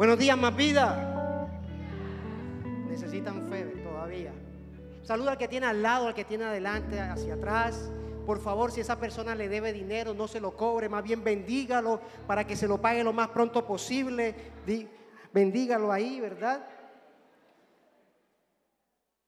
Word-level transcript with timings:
Buenos 0.00 0.18
días, 0.18 0.38
más 0.38 0.56
vida. 0.56 1.44
Necesitan 2.88 3.46
fe 3.50 3.64
todavía. 3.84 4.32
Saluda 5.02 5.32
al 5.32 5.36
que 5.36 5.46
tiene 5.46 5.66
al 5.66 5.82
lado, 5.82 6.06
al 6.06 6.14
que 6.14 6.24
tiene 6.24 6.44
adelante, 6.44 6.98
hacia 6.98 7.34
atrás. 7.34 7.92
Por 8.24 8.40
favor, 8.40 8.72
si 8.72 8.80
esa 8.80 8.98
persona 8.98 9.34
le 9.34 9.50
debe 9.50 9.74
dinero, 9.74 10.14
no 10.14 10.26
se 10.26 10.40
lo 10.40 10.56
cobre, 10.56 10.88
más 10.88 11.04
bien 11.04 11.22
bendígalo 11.22 12.00
para 12.26 12.46
que 12.46 12.56
se 12.56 12.66
lo 12.66 12.80
pague 12.80 13.04
lo 13.04 13.12
más 13.12 13.28
pronto 13.28 13.66
posible. 13.66 14.34
Bendígalo 15.34 15.92
ahí, 15.92 16.18
¿verdad? 16.18 16.66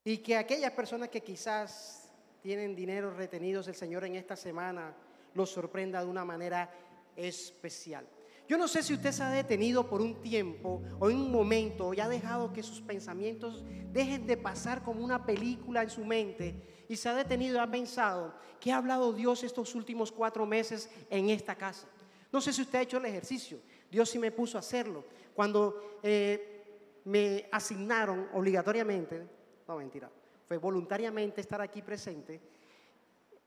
Y 0.05 0.17
que 0.23 0.39
aquellas 0.39 0.73
personas 0.73 1.11
que 1.11 1.21
quizás 1.21 2.11
tienen 2.41 2.75
dinero 2.75 3.11
retenidos, 3.11 3.69
el 3.69 3.75
Señor 3.75 4.07
en 4.07 4.15
esta 4.15 4.37
semana 4.37 4.95
los 5.35 5.51
sorprenda 5.51 6.03
de 6.03 6.07
una 6.07 6.25
manera 6.25 6.71
especial. 7.15 8.07
Yo 8.53 8.59
no 8.59 8.69
sé 8.69 8.83
si 8.83 8.93
usted 8.93 9.13
se 9.13 9.23
ha 9.23 9.31
detenido 9.31 9.89
por 9.89 10.03
un 10.03 10.21
tiempo 10.21 10.83
o 11.01 11.09
en 11.09 11.17
un 11.17 11.33
momento 11.33 11.95
y 11.95 12.01
ha 12.01 12.07
dejado 12.07 12.53
que 12.53 12.63
sus 12.63 12.83
pensamientos 12.83 13.65
dejen 13.91 14.27
de 14.27 14.37
pasar 14.37 14.83
como 14.83 15.03
una 15.03 15.25
película 15.25 15.83
en 15.83 15.89
su 15.89 16.05
mente 16.05 16.85
y 16.87 16.97
se 16.97 17.09
ha 17.09 17.15
detenido 17.15 17.55
y 17.55 17.59
ha 17.61 17.71
pensado, 17.71 18.35
¿qué 18.61 18.71
ha 18.71 18.77
hablado 18.77 19.15
Dios 19.15 19.43
estos 19.43 19.75
últimos 19.75 20.13
cuatro 20.13 20.45
meses 20.45 20.91
en 21.09 21.31
esta 21.31 21.55
casa? 21.55 21.89
No 22.31 22.43
sé 22.43 22.53
si 22.53 22.61
usted 22.61 22.81
ha 22.81 22.83
hecho 22.83 22.99
el 22.99 23.07
ejercicio, 23.07 23.59
Dios 23.91 24.11
sí 24.11 24.19
me 24.19 24.31
puso 24.31 24.59
a 24.59 24.61
hacerlo. 24.61 25.07
Cuando 25.33 25.99
eh, 26.03 27.01
me 27.07 27.49
asignaron 27.53 28.29
obligatoriamente, 28.35 29.23
no 29.67 29.79
mentira, 29.79 30.11
fue 30.47 30.59
voluntariamente 30.59 31.41
estar 31.41 31.63
aquí 31.63 31.81
presente, 31.81 32.39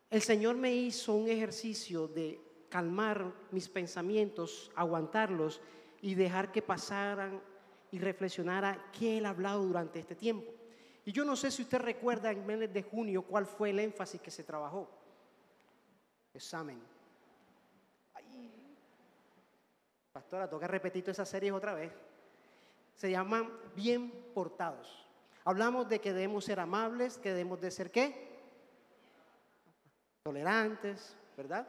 el 0.09 0.23
Señor 0.23 0.55
me 0.55 0.73
hizo 0.73 1.13
un 1.13 1.29
ejercicio 1.29 2.07
de 2.07 2.44
calmar 2.75 3.31
mis 3.51 3.69
pensamientos, 3.69 4.69
aguantarlos 4.75 5.61
y 6.01 6.13
dejar 6.13 6.51
que 6.51 6.61
pasaran 6.61 7.41
y 7.89 7.99
reflexionara 7.99 8.91
qué 8.91 9.17
Él 9.17 9.25
ha 9.25 9.29
hablado 9.29 9.63
durante 9.63 9.99
este 9.99 10.13
tiempo. 10.13 10.51
Y 11.05 11.13
yo 11.13 11.23
no 11.23 11.37
sé 11.37 11.51
si 11.51 11.61
usted 11.61 11.77
recuerda 11.77 12.31
en 12.31 12.45
mes 12.45 12.73
de 12.73 12.83
junio 12.83 13.21
cuál 13.21 13.45
fue 13.45 13.69
el 13.69 13.79
énfasis 13.79 14.19
que 14.19 14.29
se 14.29 14.43
trabajó. 14.43 14.89
Examen. 16.33 16.81
pastora, 20.11 20.49
toca 20.49 20.67
repetir 20.67 21.09
esa 21.09 21.25
serie 21.25 21.53
otra 21.53 21.73
vez. 21.73 21.93
Se 22.93 23.09
llaman 23.09 23.49
bien 23.73 24.11
portados. 24.33 25.07
Hablamos 25.45 25.87
de 25.87 26.01
que 26.01 26.11
debemos 26.11 26.43
ser 26.43 26.59
amables, 26.59 27.17
que 27.19 27.29
debemos 27.29 27.61
de 27.61 27.71
ser 27.71 27.89
qué? 27.89 28.37
Tolerantes, 30.23 31.15
¿verdad? 31.37 31.65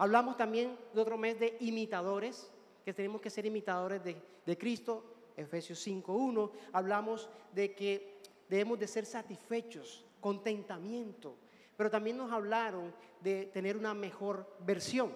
Hablamos 0.00 0.38
también 0.38 0.78
de 0.94 1.00
otro 1.02 1.18
mes 1.18 1.38
de 1.38 1.58
imitadores, 1.60 2.50
que 2.86 2.94
tenemos 2.94 3.20
que 3.20 3.28
ser 3.28 3.44
imitadores 3.44 4.02
de, 4.02 4.56
Cristo, 4.56 5.04
Efesios 5.36 5.86
5.1. 5.86 6.50
Hablamos 6.72 7.28
de 7.52 7.74
que 7.74 8.18
debemos 8.48 8.78
de 8.78 8.86
ser 8.86 9.04
satisfechos, 9.04 10.06
contentamiento. 10.18 11.36
Pero 11.76 11.90
también 11.90 12.16
nos 12.16 12.32
hablaron 12.32 12.94
de 13.20 13.44
tener 13.52 13.76
una 13.76 13.92
mejor 13.92 14.50
versión. 14.60 15.12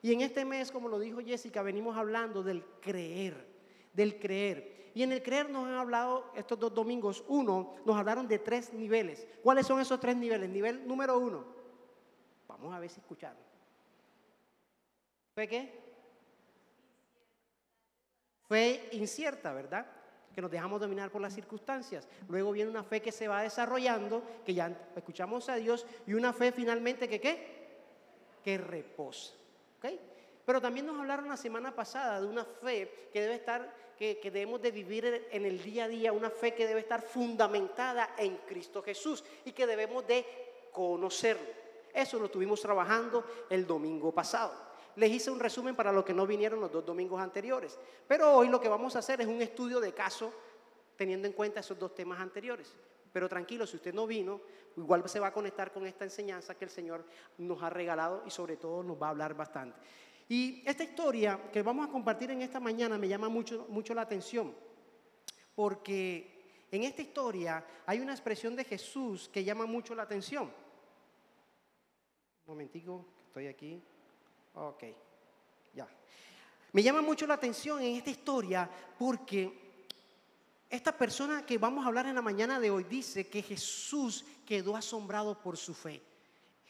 Y 0.00 0.14
en 0.14 0.22
este 0.22 0.46
mes, 0.46 0.72
como 0.72 0.88
lo 0.88 0.98
dijo 0.98 1.20
Jessica, 1.20 1.60
venimos 1.60 1.94
hablando 1.98 2.42
del 2.42 2.64
creer, 2.80 3.36
del 3.92 4.18
creer. 4.18 4.92
Y 4.94 5.02
en 5.02 5.12
el 5.12 5.22
creer 5.22 5.50
nos 5.50 5.66
han 5.66 5.74
hablado 5.74 6.32
estos 6.34 6.58
dos 6.58 6.72
domingos, 6.72 7.22
uno, 7.28 7.74
nos 7.84 7.96
hablaron 7.98 8.26
de 8.26 8.38
tres 8.38 8.72
niveles. 8.72 9.26
¿Cuáles 9.42 9.66
son 9.66 9.78
esos 9.78 10.00
tres 10.00 10.16
niveles? 10.16 10.48
Nivel 10.48 10.88
número 10.88 11.18
uno. 11.18 11.44
Vamos 12.48 12.72
a 12.72 12.78
ver 12.78 12.88
si 12.88 12.98
escucharon. 12.98 13.51
¿Fue 15.34 15.48
qué? 15.48 15.72
Fe 18.48 18.88
incierta, 18.92 19.52
¿verdad? 19.52 19.86
Que 20.34 20.42
nos 20.42 20.50
dejamos 20.50 20.80
dominar 20.80 21.10
por 21.10 21.22
las 21.22 21.34
circunstancias. 21.34 22.06
Luego 22.28 22.52
viene 22.52 22.70
una 22.70 22.84
fe 22.84 23.00
que 23.00 23.12
se 23.12 23.28
va 23.28 23.42
desarrollando, 23.42 24.22
que 24.44 24.52
ya 24.52 24.90
escuchamos 24.94 25.48
a 25.48 25.56
Dios, 25.56 25.86
y 26.06 26.12
una 26.14 26.32
fe 26.32 26.52
finalmente 26.52 27.08
que 27.08 27.20
qué? 27.20 27.62
Que 28.44 28.58
reposa. 28.58 29.32
¿Ok? 29.78 29.86
Pero 30.44 30.60
también 30.60 30.84
nos 30.84 30.98
hablaron 30.98 31.28
la 31.28 31.36
semana 31.36 31.74
pasada 31.74 32.20
de 32.20 32.26
una 32.26 32.44
fe 32.44 33.08
que 33.10 33.22
debe 33.22 33.36
estar, 33.36 33.74
que, 33.96 34.18
que, 34.18 34.30
debemos 34.30 34.60
de 34.60 34.70
vivir 34.70 35.28
en 35.30 35.46
el 35.46 35.62
día 35.62 35.84
a 35.84 35.88
día, 35.88 36.12
una 36.12 36.28
fe 36.28 36.52
que 36.52 36.66
debe 36.66 36.80
estar 36.80 37.00
fundamentada 37.00 38.14
en 38.18 38.36
Cristo 38.38 38.82
Jesús 38.82 39.24
y 39.44 39.52
que 39.52 39.66
debemos 39.66 40.06
de 40.06 40.26
conocerlo. 40.72 41.62
Eso 41.94 42.18
lo 42.18 42.26
estuvimos 42.26 42.60
trabajando 42.60 43.24
el 43.48 43.66
domingo 43.66 44.12
pasado 44.12 44.71
les 44.96 45.10
hice 45.10 45.30
un 45.30 45.40
resumen 45.40 45.74
para 45.74 45.92
los 45.92 46.04
que 46.04 46.14
no 46.14 46.26
vinieron 46.26 46.60
los 46.60 46.70
dos 46.70 46.84
domingos 46.84 47.20
anteriores. 47.20 47.78
Pero 48.06 48.32
hoy 48.34 48.48
lo 48.48 48.60
que 48.60 48.68
vamos 48.68 48.96
a 48.96 49.00
hacer 49.00 49.20
es 49.20 49.26
un 49.26 49.40
estudio 49.40 49.80
de 49.80 49.92
caso 49.92 50.32
teniendo 50.96 51.26
en 51.26 51.32
cuenta 51.32 51.60
esos 51.60 51.78
dos 51.78 51.94
temas 51.94 52.20
anteriores. 52.20 52.74
Pero 53.12 53.28
tranquilo, 53.28 53.66
si 53.66 53.76
usted 53.76 53.92
no 53.92 54.06
vino, 54.06 54.40
igual 54.76 55.06
se 55.08 55.20
va 55.20 55.28
a 55.28 55.32
conectar 55.32 55.72
con 55.72 55.86
esta 55.86 56.04
enseñanza 56.04 56.54
que 56.54 56.64
el 56.64 56.70
Señor 56.70 57.04
nos 57.38 57.62
ha 57.62 57.70
regalado 57.70 58.22
y 58.26 58.30
sobre 58.30 58.56
todo 58.56 58.82
nos 58.82 59.00
va 59.00 59.08
a 59.08 59.10
hablar 59.10 59.34
bastante. 59.34 59.78
Y 60.28 60.62
esta 60.66 60.84
historia 60.84 61.50
que 61.52 61.62
vamos 61.62 61.86
a 61.86 61.90
compartir 61.90 62.30
en 62.30 62.40
esta 62.40 62.58
mañana 62.58 62.96
me 62.96 63.08
llama 63.08 63.28
mucho, 63.28 63.66
mucho 63.68 63.92
la 63.92 64.02
atención, 64.02 64.54
porque 65.54 66.66
en 66.70 66.84
esta 66.84 67.02
historia 67.02 67.64
hay 67.84 68.00
una 68.00 68.12
expresión 68.12 68.56
de 68.56 68.64
Jesús 68.64 69.28
que 69.28 69.44
llama 69.44 69.66
mucho 69.66 69.94
la 69.94 70.04
atención. 70.04 70.44
Un 72.46 72.54
momentico, 72.54 73.04
estoy 73.26 73.46
aquí. 73.46 73.82
Ok, 74.54 74.84
ya. 75.74 75.88
Me 76.72 76.82
llama 76.82 77.02
mucho 77.02 77.26
la 77.26 77.34
atención 77.34 77.80
en 77.80 77.96
esta 77.96 78.10
historia 78.10 78.68
porque 78.98 79.62
esta 80.68 80.96
persona 80.96 81.44
que 81.44 81.58
vamos 81.58 81.84
a 81.84 81.88
hablar 81.88 82.06
en 82.06 82.14
la 82.14 82.22
mañana 82.22 82.58
de 82.58 82.70
hoy 82.70 82.84
dice 82.84 83.28
que 83.28 83.42
Jesús 83.42 84.24
quedó 84.46 84.76
asombrado 84.76 85.38
por 85.40 85.56
su 85.56 85.74
fe. 85.74 86.02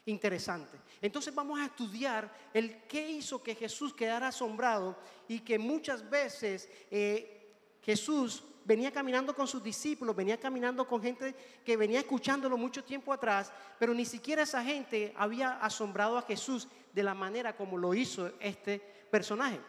Interesante. 0.06 0.76
Entonces 1.00 1.32
vamos 1.32 1.60
a 1.60 1.66
estudiar 1.66 2.32
el 2.53 2.82
qué 2.88 3.09
hizo 3.10 3.43
que 3.43 3.54
Jesús 3.54 3.94
quedara 3.94 4.28
asombrado 4.28 4.99
y 5.28 5.41
que 5.41 5.59
muchas 5.59 6.09
veces 6.09 6.69
eh, 6.91 7.78
Jesús 7.82 8.43
venía 8.65 8.93
caminando 8.93 9.34
con 9.34 9.47
sus 9.47 9.62
discípulos, 9.62 10.15
venía 10.15 10.39
caminando 10.39 10.87
con 10.87 11.03
gente 11.03 11.34
que 11.65 11.77
venía 11.77 12.00
escuchándolo 12.00 12.56
mucho 12.56 12.84
tiempo 12.84 13.12
atrás, 13.12 13.53
pero 13.78 13.95
ni 13.95 14.05
siquiera 14.05 14.43
esa 14.43 14.62
gente 14.62 15.12
había 15.17 15.59
asombrado 15.59 16.19
a 16.19 16.23
Jesús 16.23 16.69
de 16.93 17.03
la 17.03 17.15
manera 17.15 17.56
como 17.56 17.78
lo 17.78 17.95
hizo 17.95 18.33
este 18.41 18.78
personaje. 19.11 19.61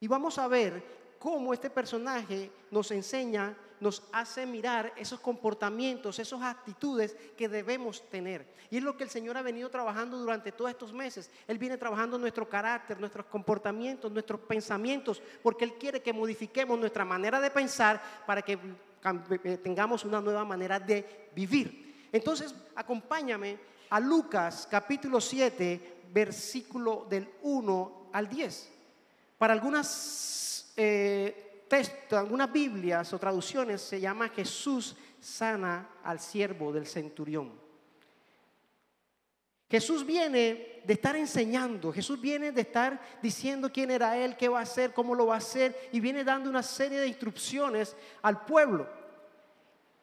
Y 0.00 0.08
vamos 0.08 0.38
a 0.38 0.48
ver 0.48 0.82
cómo 1.18 1.52
este 1.52 1.70
personaje 1.70 2.50
nos 2.70 2.90
enseña, 2.90 3.56
nos 3.82 4.04
hace 4.12 4.46
mirar 4.46 4.92
esos 4.96 5.18
comportamientos, 5.18 6.20
esas 6.20 6.40
actitudes 6.40 7.16
que 7.36 7.48
debemos 7.48 8.08
tener. 8.08 8.46
Y 8.70 8.76
es 8.76 8.82
lo 8.84 8.96
que 8.96 9.02
el 9.02 9.10
Señor 9.10 9.36
ha 9.36 9.42
venido 9.42 9.68
trabajando 9.70 10.16
durante 10.16 10.52
todos 10.52 10.70
estos 10.70 10.92
meses. 10.92 11.28
Él 11.48 11.58
viene 11.58 11.76
trabajando 11.76 12.16
nuestro 12.16 12.48
carácter, 12.48 13.00
nuestros 13.00 13.26
comportamientos, 13.26 14.12
nuestros 14.12 14.40
pensamientos, 14.42 15.20
porque 15.42 15.64
Él 15.64 15.74
quiere 15.74 16.00
que 16.00 16.12
modifiquemos 16.12 16.78
nuestra 16.78 17.04
manera 17.04 17.40
de 17.40 17.50
pensar 17.50 18.00
para 18.24 18.40
que 18.40 18.52
eh, 18.52 19.58
tengamos 19.58 20.04
una 20.04 20.20
nueva 20.20 20.44
manera 20.44 20.78
de 20.78 21.28
vivir. 21.34 22.08
Entonces, 22.12 22.54
acompáñame 22.76 23.58
a 23.90 23.98
Lucas 23.98 24.68
capítulo 24.70 25.20
7, 25.20 26.02
versículo 26.12 27.04
del 27.10 27.28
1 27.42 28.10
al 28.12 28.28
10. 28.28 28.70
Para 29.38 29.54
algunas 29.54 30.72
eh, 30.76 31.51
textos, 31.72 32.18
algunas 32.18 32.52
Biblias 32.52 33.14
o 33.14 33.18
traducciones 33.18 33.80
se 33.80 33.98
llama 33.98 34.28
Jesús 34.28 34.94
sana 35.18 35.88
al 36.04 36.20
siervo 36.20 36.70
del 36.70 36.86
centurión. 36.86 37.50
Jesús 39.70 40.04
viene 40.04 40.82
de 40.84 40.92
estar 40.92 41.16
enseñando, 41.16 41.90
Jesús 41.90 42.20
viene 42.20 42.52
de 42.52 42.60
estar 42.60 43.00
diciendo 43.22 43.72
quién 43.72 43.90
era 43.90 44.18
Él, 44.18 44.36
qué 44.36 44.50
va 44.50 44.58
a 44.58 44.64
hacer, 44.64 44.92
cómo 44.92 45.14
lo 45.14 45.28
va 45.28 45.36
a 45.36 45.38
hacer, 45.38 45.88
y 45.92 46.00
viene 46.00 46.24
dando 46.24 46.50
una 46.50 46.62
serie 46.62 47.00
de 47.00 47.06
instrucciones 47.06 47.96
al 48.20 48.44
pueblo. 48.44 48.86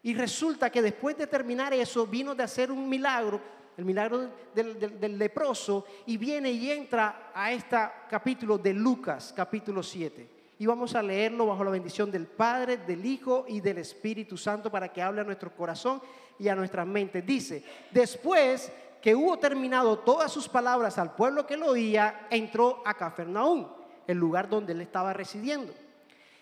Y 0.01 0.15
resulta 0.15 0.71
que 0.71 0.81
después 0.81 1.19
de 1.19 1.27
terminar 1.27 1.71
eso, 1.71 2.07
vino 2.07 2.33
de 2.33 2.41
hacer 2.41 2.71
un 2.71 2.89
milagro 2.89 3.59
el 3.77 3.85
milagro 3.85 4.31
del, 4.53 5.17
leproso, 5.17 5.85
y 6.07 6.17
viene 6.17 6.51
y 6.51 6.69
entra 6.69 7.31
a 7.33 7.53
este 7.53 7.77
capítulo 8.09 8.57
de 8.57 8.73
Lucas, 8.73 9.31
capítulo 9.33 9.81
7. 9.81 10.38
Y 10.59 10.67
vamos 10.67 10.93
a 10.93 11.01
leerlo 11.01 11.47
bajo 11.47 11.63
la 11.63 11.71
bendición 11.71 12.11
del 12.11 12.27
Padre, 12.27 12.77
del 12.77 13.03
Hijo 13.03 13.45
y 13.47 13.61
del 13.61 13.79
Espíritu 13.79 14.37
Santo 14.37 14.69
para 14.69 14.93
que 14.93 15.01
hable 15.01 15.21
a 15.21 15.23
nuestro 15.23 15.55
corazón 15.55 15.99
y 16.37 16.47
a 16.49 16.55
nuestra 16.55 16.85
mente. 16.85 17.23
Dice, 17.23 17.63
después 17.89 18.71
que 19.01 19.15
hubo 19.15 19.39
terminado 19.39 19.99
todas 19.99 20.31
sus 20.31 20.47
palabras 20.47 20.97
al 20.97 21.15
pueblo 21.15 21.47
que 21.47 21.57
lo 21.57 21.67
oía, 21.67 22.27
entró 22.29 22.83
a 22.85 22.93
Cafarnaúm, 22.93 23.65
el 24.05 24.17
lugar 24.17 24.47
donde 24.49 24.73
él 24.73 24.81
estaba 24.81 25.13
residiendo. 25.13 25.73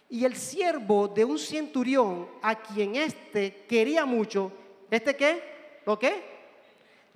Y 0.09 0.25
el 0.25 0.35
siervo 0.35 1.07
de 1.07 1.23
un 1.23 1.39
centurión, 1.39 2.27
a 2.41 2.55
quien 2.55 2.95
éste 2.95 3.65
quería 3.69 4.05
mucho, 4.05 4.51
¿este 4.89 5.15
qué? 5.15 5.81
¿Lo 5.85 5.97
qué? 5.97 6.37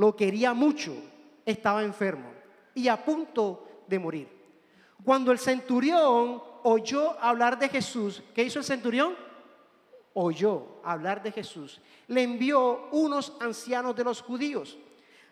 lo 0.02 0.16
quería 0.16 0.56
mucho, 0.56 0.96
estaba 1.46 1.84
enfermo 1.84 2.32
y 2.74 2.88
a 2.88 3.06
punto 3.06 3.84
de 3.88 4.00
morir. 4.00 4.28
Cuando 5.06 5.32
el 5.32 5.38
centurión 5.38 6.42
oyó 6.64 7.20
hablar 7.20 7.60
de 7.60 7.70
Jesús, 7.70 8.24
¿qué 8.34 8.44
hizo 8.44 8.60
el 8.60 8.66
centurión? 8.66 9.16
Oyó 10.14 10.82
hablar 10.84 11.24
de 11.24 11.32
Jesús. 11.32 11.82
Le 12.08 12.24
envió 12.24 12.90
unos 12.92 13.34
ancianos 13.40 13.96
de 13.96 14.04
los 14.04 14.22
judíos, 14.22 14.78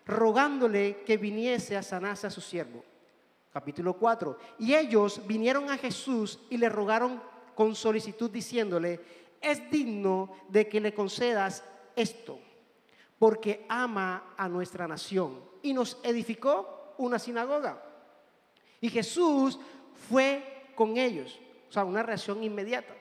rogándole 0.06 1.02
que 1.04 1.16
viniese 1.16 1.76
a 1.76 1.82
sanarse 1.82 2.26
a 2.26 2.30
su 2.30 2.40
siervo. 2.40 2.84
Capítulo 3.52 3.94
4. 3.94 4.38
Y 4.58 4.74
ellos 4.74 5.20
vinieron 5.26 5.70
a 5.70 5.76
Jesús 5.76 6.38
y 6.50 6.56
le 6.56 6.68
rogaron 6.68 7.20
con 7.54 7.74
solicitud 7.74 8.30
diciéndole, 8.30 9.00
es 9.40 9.70
digno 9.70 10.32
de 10.48 10.68
que 10.68 10.80
le 10.80 10.94
concedas 10.94 11.64
esto, 11.96 12.38
porque 13.18 13.66
ama 13.68 14.34
a 14.36 14.48
nuestra 14.48 14.86
nación 14.86 15.40
y 15.62 15.72
nos 15.72 15.98
edificó 16.02 16.94
una 16.98 17.18
sinagoga. 17.18 17.82
Y 18.80 18.88
Jesús 18.88 19.58
fue 20.08 20.49
con 20.80 20.96
ellos, 20.96 21.38
o 21.68 21.72
sea, 21.74 21.84
una 21.84 22.02
reacción 22.02 22.42
inmediata. 22.42 22.94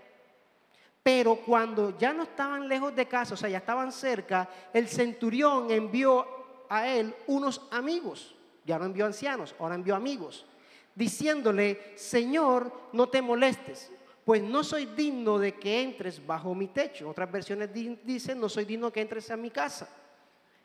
Pero 1.02 1.38
cuando 1.38 1.98
ya 1.98 2.12
no 2.12 2.24
estaban 2.24 2.68
lejos 2.68 2.94
de 2.94 3.08
casa, 3.08 3.36
o 3.36 3.38
sea, 3.38 3.48
ya 3.48 3.60
estaban 3.60 3.94
cerca, 3.94 4.50
el 4.74 4.90
centurión 4.90 5.72
envió 5.72 6.28
a 6.68 6.90
él 6.90 7.16
unos 7.28 7.62
amigos, 7.72 8.36
ya 8.66 8.78
no 8.78 8.84
envió 8.84 9.06
ancianos, 9.06 9.56
ahora 9.58 9.76
envió 9.76 9.96
amigos, 9.96 10.46
diciéndole, 10.94 11.94
Señor, 11.96 12.70
no 12.92 13.08
te 13.08 13.22
molestes, 13.22 13.90
pues 14.26 14.44
no 14.44 14.62
soy 14.62 14.88
digno 14.88 15.40
de 15.40 15.56
que 15.56 15.82
entres 15.82 16.28
bajo 16.28 16.54
mi 16.54 16.68
techo. 16.68 17.08
Otras 17.10 17.32
versiones 17.32 17.70
dicen, 17.74 18.42
no 18.42 18.50
soy 18.50 18.66
digno 18.66 18.92
que 18.92 19.00
entres 19.00 19.32
a 19.32 19.38
mi 19.38 19.52
casa. 19.52 19.88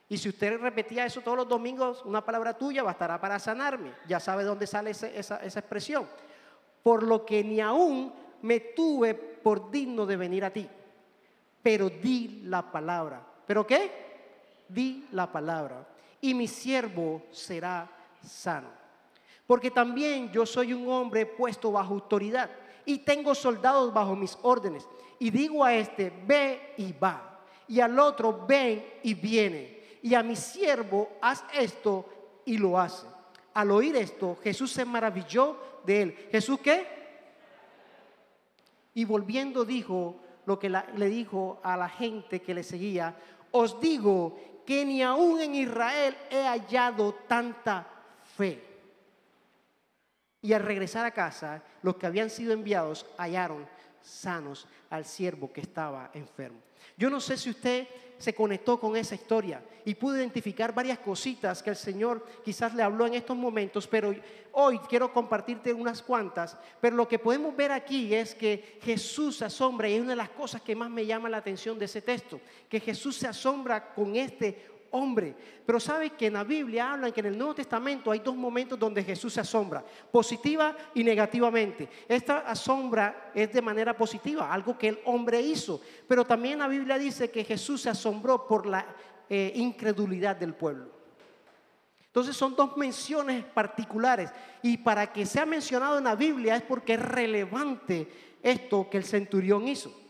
Y 0.09 0.19
si 0.19 0.29
usted 0.29 0.59
repetía 0.59 1.07
eso 1.07 1.21
todos 1.21 1.37
los 1.37 1.49
domingos, 1.49 2.03
una 2.05 2.25
palabra 2.25 2.59
tuya 2.59 2.83
bastará 2.83 3.21
para 3.21 3.39
sanarme. 3.39 3.93
Ya 4.09 4.19
sabe 4.19 4.43
dónde 4.43 4.67
sale 4.67 4.91
esa, 4.91 5.07
esa, 5.09 5.61
expresión. 5.61 6.07
Por 6.85 7.03
lo 7.03 7.27
que 7.27 7.43
ni 7.43 7.61
aún 7.61 8.13
me 8.43 8.61
tuve 8.61 9.15
por 9.15 9.73
digno 9.73 10.07
de 10.07 10.17
venir 10.17 10.45
a 10.45 10.53
ti. 10.53 10.69
Pero 11.61 11.91
di 11.91 12.43
la 12.45 12.71
palabra. 12.71 13.27
¿Pero 13.45 13.67
qué? 13.67 13.91
Di 14.69 15.09
la 15.11 15.33
palabra. 15.33 15.85
Y 16.21 16.33
mi 16.33 16.47
siervo 16.47 17.23
será 17.33 17.91
sano. 18.23 18.69
Porque 19.45 19.73
también 19.73 20.31
yo 20.31 20.47
soy 20.47 20.73
un 20.73 20.89
hombre 20.89 21.27
puesto 21.27 21.73
bajo 21.73 21.95
autoridad 21.95 22.49
y 22.87 22.99
tengo 22.99 23.35
soldados 23.35 23.93
bajo 23.93 24.15
mis 24.15 24.39
órdenes. 24.43 24.87
Y 25.19 25.31
digo 25.31 25.65
a 25.65 25.75
este, 25.75 26.13
ve 26.25 26.75
y 26.77 26.93
va. 26.93 27.41
Y 27.67 27.81
al 27.81 27.99
otro, 27.99 28.47
ven 28.47 28.85
y 29.03 29.15
viene 29.15 29.75
y 30.05 30.15
a 30.15 30.23
mi 30.23 30.37
siervo, 30.37 31.13
haz 31.23 31.43
esto 31.55 32.05
y 32.45 32.59
lo 32.59 32.79
hace. 32.79 33.07
Al 33.55 33.71
oír 33.71 33.97
esto, 33.97 34.37
Jesús 34.43 34.71
se 34.71 34.85
maravilló 34.85 35.57
de 35.85 36.03
él. 36.03 36.29
¿Jesús 36.31 36.59
qué? 36.61 36.87
Y 38.95 39.05
volviendo 39.05 39.65
dijo 39.65 40.21
lo 40.47 40.59
que 40.59 40.69
le 40.69 41.09
dijo 41.09 41.61
a 41.63 41.77
la 41.77 41.89
gente 41.89 42.43
que 42.43 42.55
le 42.55 42.63
seguía, 42.63 43.17
os 43.51 43.81
digo 43.81 44.39
que 44.67 44.85
ni 44.85 45.03
aún 45.03 45.41
en 45.41 45.55
Israel 45.55 46.17
he 46.31 46.47
hallado 46.47 47.15
tanta 47.27 47.87
fe. 48.37 48.63
Y 50.43 50.53
al 50.53 50.63
regresar 50.63 51.07
a 51.07 51.11
casa, 51.11 51.63
los 51.83 51.97
que 51.97 52.07
habían 52.07 52.31
sido 52.31 52.53
enviados 52.53 53.07
hallaron 53.17 53.67
sanos 54.05 54.69
al 54.91 55.05
siervo 55.05 55.53
que 55.53 55.63
estaba 55.63 56.11
enfermo. 56.15 56.61
Yo 56.97 57.11
no 57.11 57.21
sé 57.21 57.37
si 57.37 57.51
usted 57.51 57.89
se 58.19 58.35
conectó 58.35 58.79
con 58.79 58.97
esa 58.97 59.15
historia 59.15 59.63
y 59.85 59.95
pudo 59.95 60.17
identificar 60.17 60.75
varias 60.75 60.99
cositas 60.99 61.63
que 61.63 61.71
el 61.71 61.77
Señor 61.77 62.25
quizás 62.45 62.75
le 62.75 62.83
habló 62.83 63.07
en 63.07 63.15
estos 63.15 63.37
momentos, 63.37 63.87
pero 63.89 64.15
hoy 64.53 64.79
quiero 64.81 65.13
compartirte 65.13 65.73
unas 65.73 66.01
cuantas. 66.01 66.57
Pero 66.81 66.97
lo 66.97 67.09
que 67.09 67.19
podemos 67.19 67.57
ver 67.57 67.73
aquí 67.73 68.15
es 68.15 68.35
que 68.35 68.79
Jesús 68.83 69.39
se 69.39 69.47
asombra 69.47 69.89
y 69.89 69.95
es 69.95 70.01
una 70.01 70.11
de 70.11 70.17
las 70.17 70.31
cosas 70.31 70.63
que 70.63 70.77
más 70.77 70.91
me 70.91 71.07
llama 71.07 71.29
la 71.29 71.39
atención 71.39 71.79
de 71.79 71.87
ese 71.87 72.03
texto, 72.03 72.41
que 72.69 72.81
Jesús 72.81 73.17
se 73.17 73.27
asombra 73.27 73.93
con 73.95 74.15
este 74.15 74.74
hombre. 74.95 75.35
Pero 75.67 75.79
sabe 75.79 76.11
que 76.11 76.27
en 76.27 76.35
la 76.35 76.45
Biblia 76.45 76.93
hablan 76.93 77.13
que 77.13 77.21
en 77.21 77.27
el 77.27 77.39
Nuevo 77.39 77.55
Testamento 77.55 78.11
hay 78.11 78.21
dos 78.21 78.37
momentos 78.37 78.79
donde 78.79 79.03
Jesús 79.03 79.33
se 79.33 79.41
asombra, 79.41 79.85
positiva 80.11 80.77
y 80.95 81.05
negativamente. 81.05 81.89
Esta 82.09 82.39
asombra 82.39 83.33
es 83.35 83.53
de 83.53 83.63
manera 83.63 83.97
positiva, 83.97 84.53
algo 84.53 84.79
que 84.79 84.89
el 84.89 85.01
hombre 85.05 85.41
hizo. 85.41 85.81
Pero 86.09 86.25
también 86.25 86.61
la 86.61 86.69
Biblia 86.69 86.97
dice 86.97 87.31
que 87.31 87.45
Jesús 87.45 87.83
se 87.83 87.91
asombró 87.91 88.47
por 88.47 88.67
la 88.67 88.87
eh, 89.29 89.53
incredulidad 89.57 90.37
del 90.37 90.55
pueblo. 90.55 90.91
Entonces 92.07 92.37
son 92.37 92.55
dos 92.55 92.77
menciones 92.77 93.45
particulares 93.45 94.31
y 94.63 94.77
para 94.77 95.13
que 95.13 95.27
sea 95.27 95.45
mencionado 95.45 95.99
en 95.99 96.05
la 96.05 96.15
Biblia 96.15 96.55
es 96.55 96.63
porque 96.63 96.95
es 96.95 97.03
relevante 97.03 98.09
esto 98.41 98.89
que 98.89 98.99
el 98.99 99.05
centurión 99.05 99.67
hizo. 99.67 100.04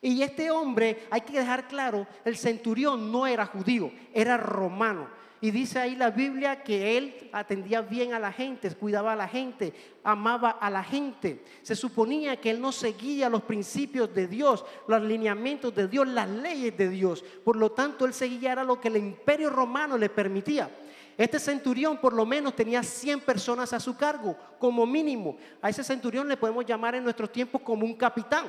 Y 0.00 0.22
este 0.22 0.50
hombre, 0.50 1.06
hay 1.10 1.22
que 1.22 1.38
dejar 1.38 1.66
claro, 1.66 2.06
el 2.24 2.36
centurión 2.36 3.10
no 3.10 3.26
era 3.26 3.46
judío, 3.46 3.90
era 4.14 4.36
romano. 4.36 5.08
Y 5.40 5.52
dice 5.52 5.78
ahí 5.78 5.94
la 5.94 6.10
Biblia 6.10 6.62
que 6.64 6.98
él 6.98 7.30
atendía 7.32 7.80
bien 7.80 8.12
a 8.12 8.18
la 8.18 8.32
gente, 8.32 8.74
cuidaba 8.74 9.12
a 9.12 9.16
la 9.16 9.28
gente, 9.28 9.72
amaba 10.02 10.50
a 10.50 10.68
la 10.68 10.82
gente. 10.82 11.44
Se 11.62 11.76
suponía 11.76 12.40
que 12.40 12.50
él 12.50 12.60
no 12.60 12.72
seguía 12.72 13.28
los 13.28 13.42
principios 13.42 14.12
de 14.12 14.26
Dios, 14.26 14.64
los 14.88 15.00
lineamientos 15.02 15.74
de 15.74 15.86
Dios, 15.86 16.08
las 16.08 16.28
leyes 16.28 16.76
de 16.76 16.88
Dios. 16.88 17.24
Por 17.44 17.56
lo 17.56 17.70
tanto, 17.70 18.04
él 18.04 18.14
seguía 18.14 18.52
era 18.52 18.64
lo 18.64 18.80
que 18.80 18.88
el 18.88 18.96
imperio 18.96 19.50
romano 19.50 19.96
le 19.96 20.08
permitía. 20.08 20.70
Este 21.16 21.38
centurión 21.38 21.98
por 21.98 22.12
lo 22.12 22.26
menos 22.26 22.54
tenía 22.54 22.82
100 22.82 23.20
personas 23.20 23.72
a 23.72 23.80
su 23.80 23.96
cargo, 23.96 24.36
como 24.58 24.86
mínimo. 24.86 25.36
A 25.62 25.68
ese 25.68 25.84
centurión 25.84 26.28
le 26.28 26.36
podemos 26.36 26.66
llamar 26.66 26.96
en 26.96 27.04
nuestros 27.04 27.30
tiempos 27.30 27.60
como 27.62 27.84
un 27.84 27.94
capitán. 27.94 28.46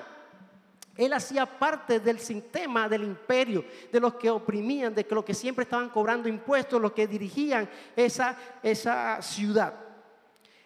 Él 0.99 1.13
hacía 1.13 1.45
parte 1.45 2.01
del 2.01 2.19
sistema 2.19 2.89
del 2.89 3.05
imperio, 3.05 3.63
de 3.89 4.01
los 4.01 4.15
que 4.15 4.29
oprimían, 4.29 4.93
de 4.93 5.07
los 5.09 5.23
que 5.23 5.33
siempre 5.33 5.63
estaban 5.63 5.87
cobrando 5.87 6.27
impuestos, 6.27 6.81
los 6.81 6.91
que 6.91 7.07
dirigían 7.07 7.69
esa, 7.95 8.37
esa 8.61 9.21
ciudad. 9.21 9.73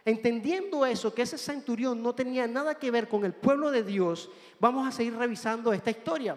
Entendiendo 0.04 0.88
eso, 0.88 1.14
que 1.14 1.22
ese 1.22 1.38
centurión 1.38 2.02
no 2.02 2.16
tenía 2.16 2.48
nada 2.48 2.74
que 2.74 2.90
ver 2.90 3.08
con 3.08 3.24
el 3.26 3.34
pueblo 3.34 3.70
de 3.70 3.84
Dios, 3.84 4.28
vamos 4.60 4.88
a 4.88 4.92
seguir 4.92 5.16
revisando 5.16 5.72
esta 5.72 5.92
historia. 5.92 6.36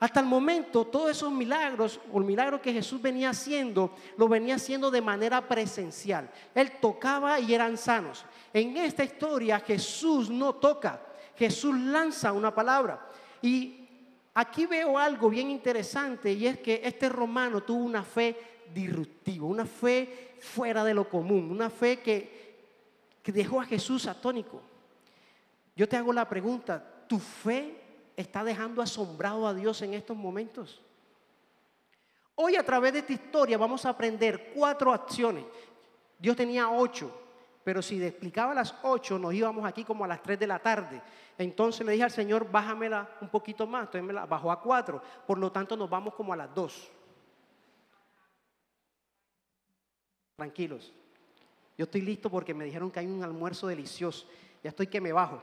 Hasta 0.00 0.18
el 0.18 0.26
momento, 0.26 0.84
todos 0.88 1.12
esos 1.12 1.30
milagros, 1.30 2.00
o 2.12 2.18
el 2.18 2.24
milagro 2.24 2.60
que 2.60 2.72
Jesús 2.72 3.00
venía 3.00 3.30
haciendo, 3.30 3.94
lo 4.16 4.26
venía 4.26 4.56
haciendo 4.56 4.90
de 4.90 5.00
manera 5.00 5.46
presencial. 5.46 6.28
Él 6.56 6.72
tocaba 6.80 7.38
y 7.38 7.54
eran 7.54 7.76
sanos. 7.76 8.24
En 8.52 8.76
esta 8.76 9.04
historia, 9.04 9.60
Jesús 9.60 10.28
no 10.28 10.56
toca, 10.56 11.00
Jesús 11.36 11.78
lanza 11.78 12.32
una 12.32 12.52
palabra. 12.52 13.07
Y 13.42 13.88
aquí 14.34 14.66
veo 14.66 14.98
algo 14.98 15.28
bien 15.30 15.50
interesante 15.50 16.32
y 16.32 16.46
es 16.46 16.58
que 16.58 16.80
este 16.84 17.08
romano 17.08 17.62
tuvo 17.62 17.84
una 17.84 18.02
fe 18.02 18.36
disruptiva, 18.72 19.46
una 19.46 19.66
fe 19.66 20.36
fuera 20.40 20.84
de 20.84 20.94
lo 20.94 21.08
común, 21.08 21.50
una 21.50 21.70
fe 21.70 22.00
que, 22.00 22.56
que 23.22 23.32
dejó 23.32 23.60
a 23.60 23.64
Jesús 23.64 24.06
atónico. 24.06 24.60
Yo 25.74 25.88
te 25.88 25.96
hago 25.96 26.12
la 26.12 26.28
pregunta, 26.28 27.04
¿tu 27.08 27.18
fe 27.18 27.80
está 28.16 28.42
dejando 28.42 28.82
asombrado 28.82 29.46
a 29.46 29.54
Dios 29.54 29.80
en 29.82 29.94
estos 29.94 30.16
momentos? 30.16 30.80
Hoy 32.34 32.56
a 32.56 32.62
través 32.62 32.92
de 32.92 33.00
esta 33.00 33.12
historia 33.12 33.58
vamos 33.58 33.84
a 33.84 33.90
aprender 33.90 34.52
cuatro 34.54 34.92
acciones. 34.92 35.44
Dios 36.18 36.36
tenía 36.36 36.70
ocho, 36.70 37.12
pero 37.68 37.82
si 37.82 38.02
explicaba 38.02 38.54
las 38.54 38.74
ocho, 38.82 39.18
nos 39.18 39.34
íbamos 39.34 39.62
aquí 39.66 39.84
como 39.84 40.02
a 40.02 40.08
las 40.08 40.22
tres 40.22 40.38
de 40.38 40.46
la 40.46 40.58
tarde. 40.58 41.02
Entonces 41.36 41.84
le 41.84 41.92
dije 41.92 42.04
al 42.04 42.10
Señor, 42.10 42.50
bájamela 42.50 43.06
un 43.20 43.28
poquito 43.28 43.66
más. 43.66 43.82
Entonces 43.82 44.04
me 44.04 44.14
la 44.14 44.24
bajó 44.24 44.50
a 44.50 44.58
cuatro. 44.58 45.02
Por 45.26 45.36
lo 45.36 45.52
tanto, 45.52 45.76
nos 45.76 45.90
vamos 45.90 46.14
como 46.14 46.32
a 46.32 46.36
las 46.38 46.54
dos. 46.54 46.90
Tranquilos. 50.36 50.94
Yo 51.76 51.84
estoy 51.84 52.00
listo 52.00 52.30
porque 52.30 52.54
me 52.54 52.64
dijeron 52.64 52.90
que 52.90 53.00
hay 53.00 53.06
un 53.06 53.22
almuerzo 53.22 53.66
delicioso. 53.66 54.26
Ya 54.64 54.70
estoy 54.70 54.86
que 54.86 55.02
me 55.02 55.12
bajo. 55.12 55.42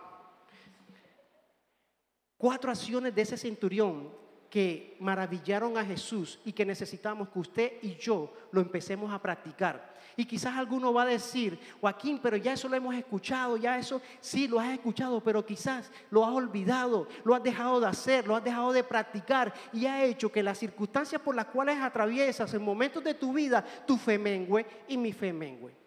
Cuatro 2.39 2.71
acciones 2.71 3.13
de 3.13 3.21
ese 3.21 3.37
centurión 3.37 4.11
que 4.55 4.95
maravillaron 5.01 5.77
a 5.77 5.83
Jesús 5.83 6.39
y 6.45 6.53
que 6.53 6.65
necesitamos 6.65 7.27
que 7.27 7.39
usted 7.39 7.73
y 7.81 7.97
yo 7.97 8.31
lo 8.53 8.61
empecemos 8.61 9.11
a 9.11 9.21
practicar. 9.21 9.93
Y 10.15 10.23
quizás 10.23 10.55
alguno 10.55 10.93
va 10.93 11.01
a 11.01 11.07
decir, 11.07 11.59
Joaquín, 11.81 12.21
pero 12.23 12.37
ya 12.37 12.53
eso 12.53 12.69
lo 12.69 12.77
hemos 12.77 12.95
escuchado, 12.95 13.57
ya 13.57 13.77
eso 13.77 14.01
sí 14.21 14.47
lo 14.47 14.57
has 14.57 14.69
escuchado, 14.69 15.21
pero 15.21 15.45
quizás 15.45 15.91
lo 16.09 16.23
has 16.23 16.31
olvidado, 16.31 17.05
lo 17.25 17.35
has 17.35 17.43
dejado 17.43 17.81
de 17.81 17.87
hacer, 17.87 18.25
lo 18.25 18.33
has 18.33 18.45
dejado 18.45 18.71
de 18.71 18.85
practicar 18.85 19.53
y 19.73 19.87
ha 19.87 20.05
hecho 20.05 20.31
que 20.31 20.41
las 20.41 20.57
circunstancias 20.57 21.21
por 21.21 21.35
las 21.35 21.47
cuales 21.47 21.77
atraviesas 21.81 22.53
en 22.53 22.63
momentos 22.63 23.03
de 23.03 23.13
tu 23.13 23.33
vida, 23.33 23.61
tu 23.85 23.97
fe 23.97 24.17
mengue 24.17 24.65
y 24.87 24.97
mi 24.97 25.11
fe 25.11 25.33
mengue. 25.33 25.84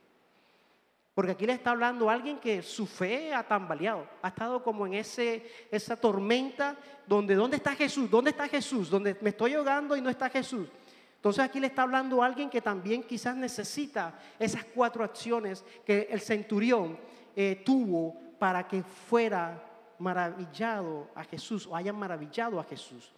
Porque 1.18 1.32
aquí 1.32 1.46
le 1.46 1.54
está 1.54 1.72
hablando 1.72 2.08
alguien 2.08 2.38
que 2.38 2.62
su 2.62 2.86
fe 2.86 3.34
ha 3.34 3.42
tambaleado, 3.42 4.06
ha 4.22 4.28
estado 4.28 4.62
como 4.62 4.86
en 4.86 4.94
ese, 4.94 5.50
esa 5.68 5.96
tormenta 5.96 6.76
donde, 7.08 7.34
¿dónde 7.34 7.56
está 7.56 7.74
Jesús? 7.74 8.08
¿Dónde 8.08 8.30
está 8.30 8.46
Jesús? 8.46 8.88
Donde 8.88 9.16
me 9.20 9.30
estoy 9.30 9.54
ahogando 9.54 9.96
y 9.96 10.00
no 10.00 10.10
está 10.10 10.30
Jesús. 10.30 10.68
Entonces 11.16 11.44
aquí 11.44 11.58
le 11.58 11.66
está 11.66 11.82
hablando 11.82 12.22
a 12.22 12.26
alguien 12.26 12.48
que 12.48 12.60
también 12.60 13.02
quizás 13.02 13.34
necesita 13.34 14.16
esas 14.38 14.64
cuatro 14.66 15.02
acciones 15.02 15.64
que 15.84 16.06
el 16.08 16.20
centurión 16.20 16.96
eh, 17.34 17.64
tuvo 17.66 18.16
para 18.38 18.68
que 18.68 18.84
fuera 18.84 19.60
maravillado 19.98 21.10
a 21.16 21.24
Jesús 21.24 21.66
o 21.66 21.74
hayan 21.74 21.96
maravillado 21.96 22.60
a 22.60 22.62
Jesús. 22.62 23.12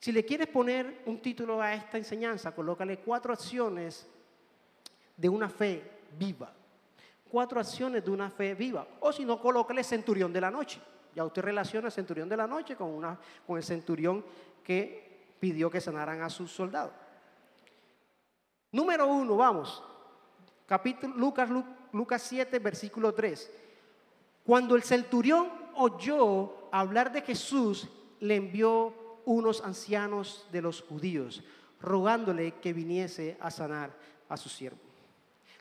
Si 0.00 0.10
le 0.10 0.24
quieres 0.24 0.48
poner 0.48 1.02
un 1.06 1.20
título 1.20 1.62
a 1.62 1.74
esta 1.74 1.96
enseñanza, 1.96 2.52
colócale 2.52 2.98
cuatro 2.98 3.32
acciones 3.32 4.04
de 5.16 5.28
una 5.28 5.48
fe 5.48 5.80
viva. 6.18 6.52
Cuatro 7.34 7.58
acciones 7.58 8.04
de 8.04 8.12
una 8.12 8.30
fe 8.30 8.54
viva. 8.54 8.86
O 9.00 9.12
si 9.12 9.24
no, 9.24 9.40
colócale 9.40 9.82
centurión 9.82 10.32
de 10.32 10.40
la 10.40 10.52
noche. 10.52 10.80
Ya 11.16 11.24
usted 11.24 11.42
relaciona 11.42 11.88
el 11.88 11.92
centurión 11.92 12.28
de 12.28 12.36
la 12.36 12.46
noche 12.46 12.76
con, 12.76 12.88
una, 12.88 13.18
con 13.44 13.56
el 13.56 13.64
centurión 13.64 14.24
que 14.62 15.34
pidió 15.40 15.68
que 15.68 15.80
sanaran 15.80 16.22
a 16.22 16.30
sus 16.30 16.52
soldados. 16.52 16.92
Número 18.70 19.08
uno, 19.08 19.36
vamos. 19.36 19.82
Capítulo 20.64 21.12
Lucas, 21.16 21.50
Lucas 21.90 22.22
7, 22.22 22.56
versículo 22.60 23.12
3. 23.12 23.50
Cuando 24.44 24.76
el 24.76 24.84
centurión 24.84 25.50
oyó 25.74 26.68
hablar 26.70 27.10
de 27.10 27.22
Jesús, 27.22 27.88
le 28.20 28.36
envió 28.36 28.94
unos 29.24 29.60
ancianos 29.60 30.46
de 30.52 30.62
los 30.62 30.82
judíos, 30.82 31.42
rogándole 31.80 32.60
que 32.60 32.72
viniese 32.72 33.36
a 33.40 33.50
sanar 33.50 33.90
a 34.28 34.36
su 34.36 34.48
siervo. 34.48 34.83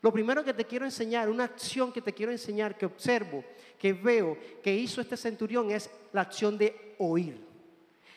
Lo 0.04 0.12
primero 0.12 0.44
que 0.44 0.54
te 0.54 0.66
quiero 0.66 0.84
enseñar, 0.84 1.30
una 1.30 1.46
acción 1.46 1.94
que 1.94 2.02
te 2.02 2.14
quiero 2.14 2.34
enseñar, 2.34 2.78
que 2.78 2.86
observo, 2.86 3.42
que 3.80 3.94
veo, 3.94 4.38
que 4.62 4.76
hizo 4.76 5.00
este 5.00 5.16
centurión, 5.16 5.72
es 5.72 5.90
la 6.12 6.22
acción 6.22 6.58
de 6.58 6.96
oír. 7.00 7.53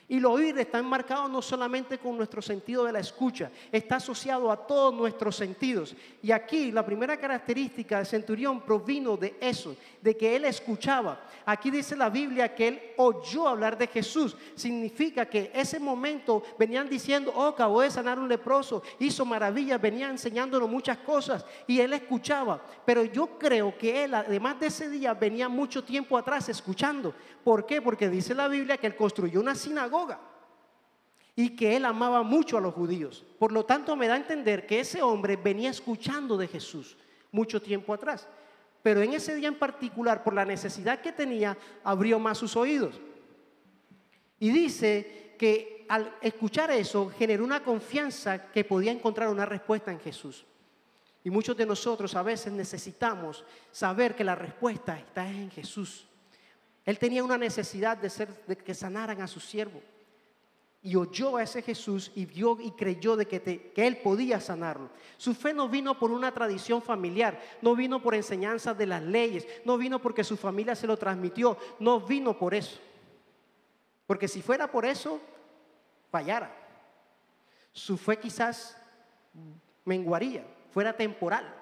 Y 0.09 0.21
lo 0.21 0.31
oír 0.31 0.57
está 0.57 0.79
enmarcado 0.79 1.29
no 1.29 1.43
solamente 1.43 1.99
con 1.99 2.17
nuestro 2.17 2.41
sentido 2.41 2.85
de 2.85 2.93
la 2.93 3.01
escucha, 3.01 3.51
está 3.73 3.97
asociado 3.97 4.53
a 4.53 4.57
todos 4.57 4.95
nuestros 4.95 5.35
sentidos. 5.35 5.97
Y 6.23 6.31
aquí 6.31 6.71
la 6.71 6.87
primera 6.87 7.17
característica 7.17 7.97
del 7.97 8.07
centurión 8.07 8.61
provino 8.61 9.17
de 9.17 9.35
eso, 9.41 9.75
de 10.01 10.17
que 10.17 10.37
él 10.37 10.45
escuchaba. 10.45 11.21
Aquí 11.45 11.73
dice 11.73 11.97
la 11.97 12.09
Biblia 12.09 12.55
que 12.55 12.69
él 12.69 12.81
oyó 12.99 13.49
hablar 13.49 13.77
de 13.77 13.89
Jesús. 13.89 14.37
Significa 14.55 15.27
que 15.27 15.51
ese 15.53 15.81
momento 15.81 16.41
venían 16.57 16.89
diciendo, 16.89 17.33
oh, 17.35 17.47
acabó 17.47 17.81
de 17.81 17.91
sanar 17.91 18.17
un 18.17 18.29
leproso, 18.29 18.85
hizo 19.01 19.25
maravillas, 19.25 19.81
venía 19.81 20.09
enseñándonos 20.09 20.71
muchas 20.71 20.99
cosas 20.99 21.45
y 21.67 21.81
él 21.81 21.93
escuchaba. 21.93 22.63
Pero 22.85 23.05
yo 23.05 23.39
creo 23.41 23.77
que 23.77 24.05
él, 24.05 24.15
además 24.15 24.61
de 24.61 24.67
ese 24.69 24.89
día, 24.89 25.15
venía 25.15 25.49
mucho 25.49 25.83
tiempo 25.83 26.17
atrás 26.17 26.49
escuchando. 26.49 27.13
¿Por 27.43 27.67
qué? 27.67 27.83
Porque 27.83 28.09
dice 28.09 28.35
la 28.35 28.47
Biblia 28.47 28.77
que 28.77 28.87
él 28.87 28.97
construyó 28.97 29.41
una 29.41 29.55
sinagoga 29.57 29.96
y 31.39 31.51
que 31.51 31.77
él 31.77 31.85
amaba 31.85 32.23
mucho 32.23 32.57
a 32.57 32.61
los 32.61 32.75
judíos. 32.75 33.25
Por 33.39 33.53
lo 33.53 33.65
tanto, 33.65 33.95
me 33.95 34.09
da 34.09 34.15
a 34.15 34.17
entender 34.17 34.67
que 34.67 34.81
ese 34.81 35.03
hombre 35.03 35.37
venía 35.37 35.71
escuchando 35.71 36.37
de 36.37 36.49
Jesús 36.49 36.97
mucho 37.31 37.61
tiempo 37.61 37.93
atrás. 37.93 38.27
Pero 38.83 39.03
en 39.03 39.13
ese 39.13 39.35
día 39.35 39.49
en 39.49 39.59
particular, 39.59 40.25
por 40.25 40.33
la 40.33 40.47
necesidad 40.47 41.01
que 41.01 41.13
tenía, 41.13 41.59
abrió 41.85 42.19
más 42.19 42.39
sus 42.39 42.57
oídos. 42.57 42.99
Y 44.41 44.51
dice 44.51 45.35
que 45.39 45.85
al 45.89 46.15
escuchar 46.23 46.71
eso 46.71 47.11
generó 47.19 47.45
una 47.45 47.63
confianza 47.63 48.51
que 48.51 48.65
podía 48.65 48.93
encontrar 48.93 49.29
una 49.29 49.45
respuesta 49.45 49.93
en 49.93 50.01
Jesús. 50.01 50.47
Y 51.23 51.31
muchos 51.31 51.57
de 51.57 51.67
nosotros 51.67 52.15
a 52.15 52.23
veces 52.23 52.53
necesitamos 52.53 53.45
saber 53.73 54.15
que 54.15 54.25
la 54.25 54.37
respuesta 54.37 54.97
está 54.97 55.29
en 55.29 55.51
Jesús. 55.51 56.07
Él 56.87 57.01
tenía 57.01 57.25
una 57.25 57.37
necesidad 57.37 57.97
de, 57.97 58.09
ser, 58.09 58.29
de 58.47 58.57
que 58.57 58.73
sanaran 58.73 59.21
a 59.21 59.27
su 59.27 59.41
siervo. 59.41 59.83
Y 60.81 60.95
oyó 60.95 61.37
a 61.37 61.43
ese 61.43 61.61
Jesús 61.61 62.13
y 62.15 62.27
vio 62.27 62.59
y 62.61 62.71
creyó 62.71 63.17
de 63.17 63.27
que, 63.27 63.43
que, 63.43 63.87
él 63.89 63.97
podía 63.97 64.41
sanarlo. 64.41 64.91
Su 65.17 65.35
fe 65.35 65.53
no 65.53 65.69
vino 65.69 65.99
por 65.99 66.13
una 66.13 66.33
tradición 66.33 66.81
familiar, 66.81 67.41
no 67.61 67.75
vino 67.75 68.01
por 68.01 68.15
enseñanzas 68.15 68.79
de 68.79 68.87
las 68.87 69.03
leyes, 69.03 69.49
no 69.65 69.77
vino 69.77 70.01
porque 70.01 70.23
su 70.23 70.37
familia 70.37 70.77
se 70.77 70.87
lo 70.87 70.97
transmitió, 70.97 71.59
no 71.81 72.01
vino 72.01 72.39
por 72.39 72.55
eso. 72.55 72.79
Porque 74.07 74.29
si 74.29 74.41
fuera 74.41 74.71
por 74.71 74.85
eso, 74.85 75.21
fallara. 76.13 76.55
Su 77.73 77.97
fe 77.97 78.17
quizás 78.21 78.81
menguaría, 79.85 80.47
fuera 80.71 80.97
temporal. 80.97 81.53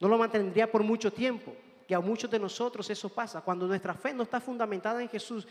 No 0.00 0.08
lo 0.08 0.18
mantendría 0.18 0.68
por 0.68 0.82
mucho 0.82 1.12
tiempo 1.12 1.54
que 1.86 1.94
a 1.94 2.00
muchos 2.00 2.30
de 2.30 2.38
nosotros 2.38 2.88
eso 2.90 3.08
pasa. 3.08 3.40
Cuando 3.40 3.66
nuestra 3.66 3.94
fe 3.94 4.12
no 4.12 4.24
está 4.24 4.40
fundamentada 4.40 5.00
en 5.00 5.08
Jesús, 5.08 5.46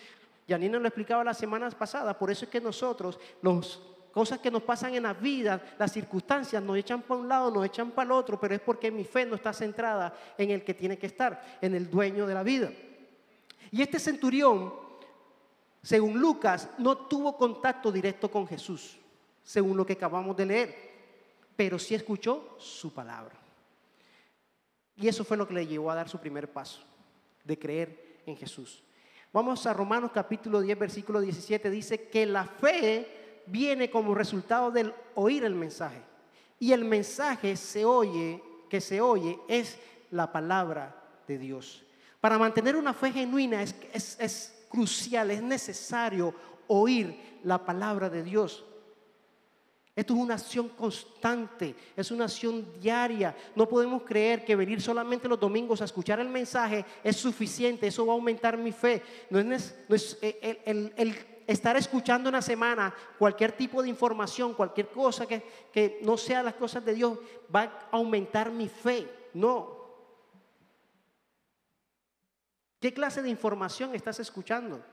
Janina 0.48 0.78
lo 0.78 0.88
explicaba 0.88 1.24
las 1.24 1.38
semanas 1.38 1.74
pasadas, 1.74 2.16
por 2.16 2.30
eso 2.30 2.46
es 2.46 2.52
que 2.52 2.62
nosotros, 2.62 3.18
las 3.42 3.80
cosas 4.12 4.40
que 4.40 4.52
nos 4.52 4.64
pasan 4.64 4.94
en 4.94 5.04
la 5.04 5.14
vida, 5.14 5.62
las 5.80 5.92
circunstancias 5.92 6.62
nos 6.62 6.78
echan 6.78 7.02
para 7.02 7.20
un 7.20 7.28
lado, 7.28 7.52
nos 7.52 7.66
echan 7.66 7.92
para 7.92 8.06
el 8.06 8.12
otro, 8.12 8.40
pero 8.40 8.54
es 8.54 8.62
porque 8.62 8.92
mi 8.92 9.04
fe 9.04 9.26
no 9.26 9.36
está 9.36 9.54
centrada 9.54 10.14
en 10.38 10.52
el 10.52 10.64
que 10.64 10.74
tiene 10.74 10.98
que 10.98 11.08
estar, 11.08 11.58
en 11.62 11.74
el 11.74 11.90
dueño 11.90 12.28
de 12.28 12.34
la 12.34 12.44
vida. 12.44 12.72
Y 13.72 13.82
este 13.82 14.00
centurión, 14.00 14.74
según 15.82 16.20
Lucas, 16.20 16.70
no 16.78 16.98
tuvo 16.98 17.36
contacto 17.36 17.92
directo 17.92 18.30
con 18.30 18.48
Jesús, 18.48 18.98
según 19.44 19.76
lo 19.76 19.86
que 19.86 19.94
acabamos 19.94 20.38
de 20.38 20.46
leer, 20.46 20.76
pero 21.56 21.80
sí 21.80 21.96
escuchó 21.96 22.56
su 22.60 22.94
palabra. 22.94 23.45
Y 24.98 25.08
eso 25.08 25.24
fue 25.24 25.38
lo 25.38 25.48
que 25.48 25.54
le 25.54 25.68
llevó 25.68 25.92
a 25.92 25.96
dar 25.96 26.10
su 26.10 26.20
primer 26.20 26.52
paso, 26.52 26.82
de 27.44 27.60
creer 27.60 28.22
en 28.26 28.38
Jesús. 28.38 28.84
Vamos 29.34 29.66
a 29.66 29.74
Romanos 29.74 30.12
capítulo 30.14 30.62
10, 30.62 30.80
versículo 30.80 31.20
17. 31.20 31.70
Dice 31.70 32.08
que 32.10 32.26
la 32.26 32.46
fe 32.46 33.44
viene 33.48 33.90
como 33.90 34.16
resultado 34.16 34.72
del 34.72 34.94
oír 35.16 35.44
el 35.44 35.56
mensaje. 35.56 36.02
Y 36.60 36.72
el 36.72 36.86
mensaje 36.86 37.58
se 37.58 37.84
oye, 37.84 38.42
que 38.70 38.80
se 38.80 39.02
oye, 39.02 39.38
es 39.48 39.78
la 40.12 40.32
palabra 40.32 40.96
de 41.28 41.38
Dios. 41.38 41.84
Para 42.22 42.38
mantener 42.38 42.78
una 42.78 42.94
fe 42.94 43.12
genuina 43.12 43.62
es, 43.62 43.76
es, 43.92 44.18
es 44.20 44.66
crucial, 44.70 45.30
es 45.32 45.44
necesario 45.44 46.34
oír 46.68 47.40
la 47.44 47.64
palabra 47.64 48.10
de 48.10 48.24
Dios. 48.24 48.64
Esto 49.96 50.14
es 50.14 50.20
una 50.20 50.34
acción 50.34 50.68
constante, 50.70 51.74
es 51.96 52.12
una 52.12 52.26
acción 52.26 52.68
diaria. 52.82 53.34
No 53.56 53.68
podemos 53.68 54.04
creer 54.04 54.44
que 54.44 54.56
venir 54.56 54.82
solamente 54.82 55.30
los 55.30 55.40
domingos 55.40 55.82
a 55.82 55.86
escuchar 55.86 56.20
el 56.20 56.28
mensaje 56.28 56.84
es 57.02 57.16
suficiente, 57.16 57.88
eso 57.88 58.06
va 58.06 58.12
a 58.12 58.16
aumentar 58.16 58.58
mi 58.58 58.74
fe. 58.74 59.02
No 59.30 59.40
es, 59.40 60.18
eh, 60.22 61.44
estar 61.48 61.78
escuchando 61.78 62.28
una 62.28 62.42
semana 62.42 62.94
cualquier 63.18 63.54
tipo 63.54 63.82
de 63.82 63.88
información, 63.88 64.54
cualquier 64.54 64.90
cosa 64.90 65.26
que, 65.26 65.42
que 65.72 66.00
no 66.02 66.18
sea 66.18 66.44
las 66.44 66.56
cosas 66.56 66.84
de 66.84 66.94
Dios, 66.94 67.18
va 67.54 67.62
a 67.62 67.88
aumentar 67.92 68.52
mi 68.52 68.68
fe. 68.68 69.08
No. 69.34 69.76
¿Qué 72.82 72.94
clase 72.94 73.22
de 73.22 73.30
información 73.30 73.96
estás 73.96 74.20
escuchando? 74.20 74.84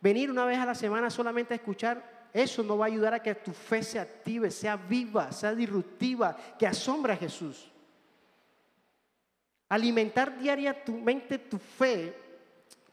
Venir 0.00 0.30
una 0.30 0.44
vez 0.44 0.58
a 0.58 0.66
la 0.66 0.76
semana 0.76 1.10
solamente 1.10 1.52
a 1.54 1.56
escuchar 1.56 2.15
eso 2.32 2.62
no 2.62 2.78
va 2.78 2.86
a 2.86 2.88
ayudar 2.88 3.14
a 3.14 3.22
que 3.22 3.34
tu 3.34 3.52
fe 3.52 3.82
se 3.82 3.98
active, 3.98 4.50
sea 4.50 4.76
viva, 4.76 5.32
sea 5.32 5.54
disruptiva, 5.54 6.36
que 6.58 6.66
asombre 6.66 7.12
a 7.12 7.16
Jesús. 7.16 7.70
Alimentar 9.68 10.38
diariamente 10.38 11.38
tu 11.38 11.58
fe 11.58 12.14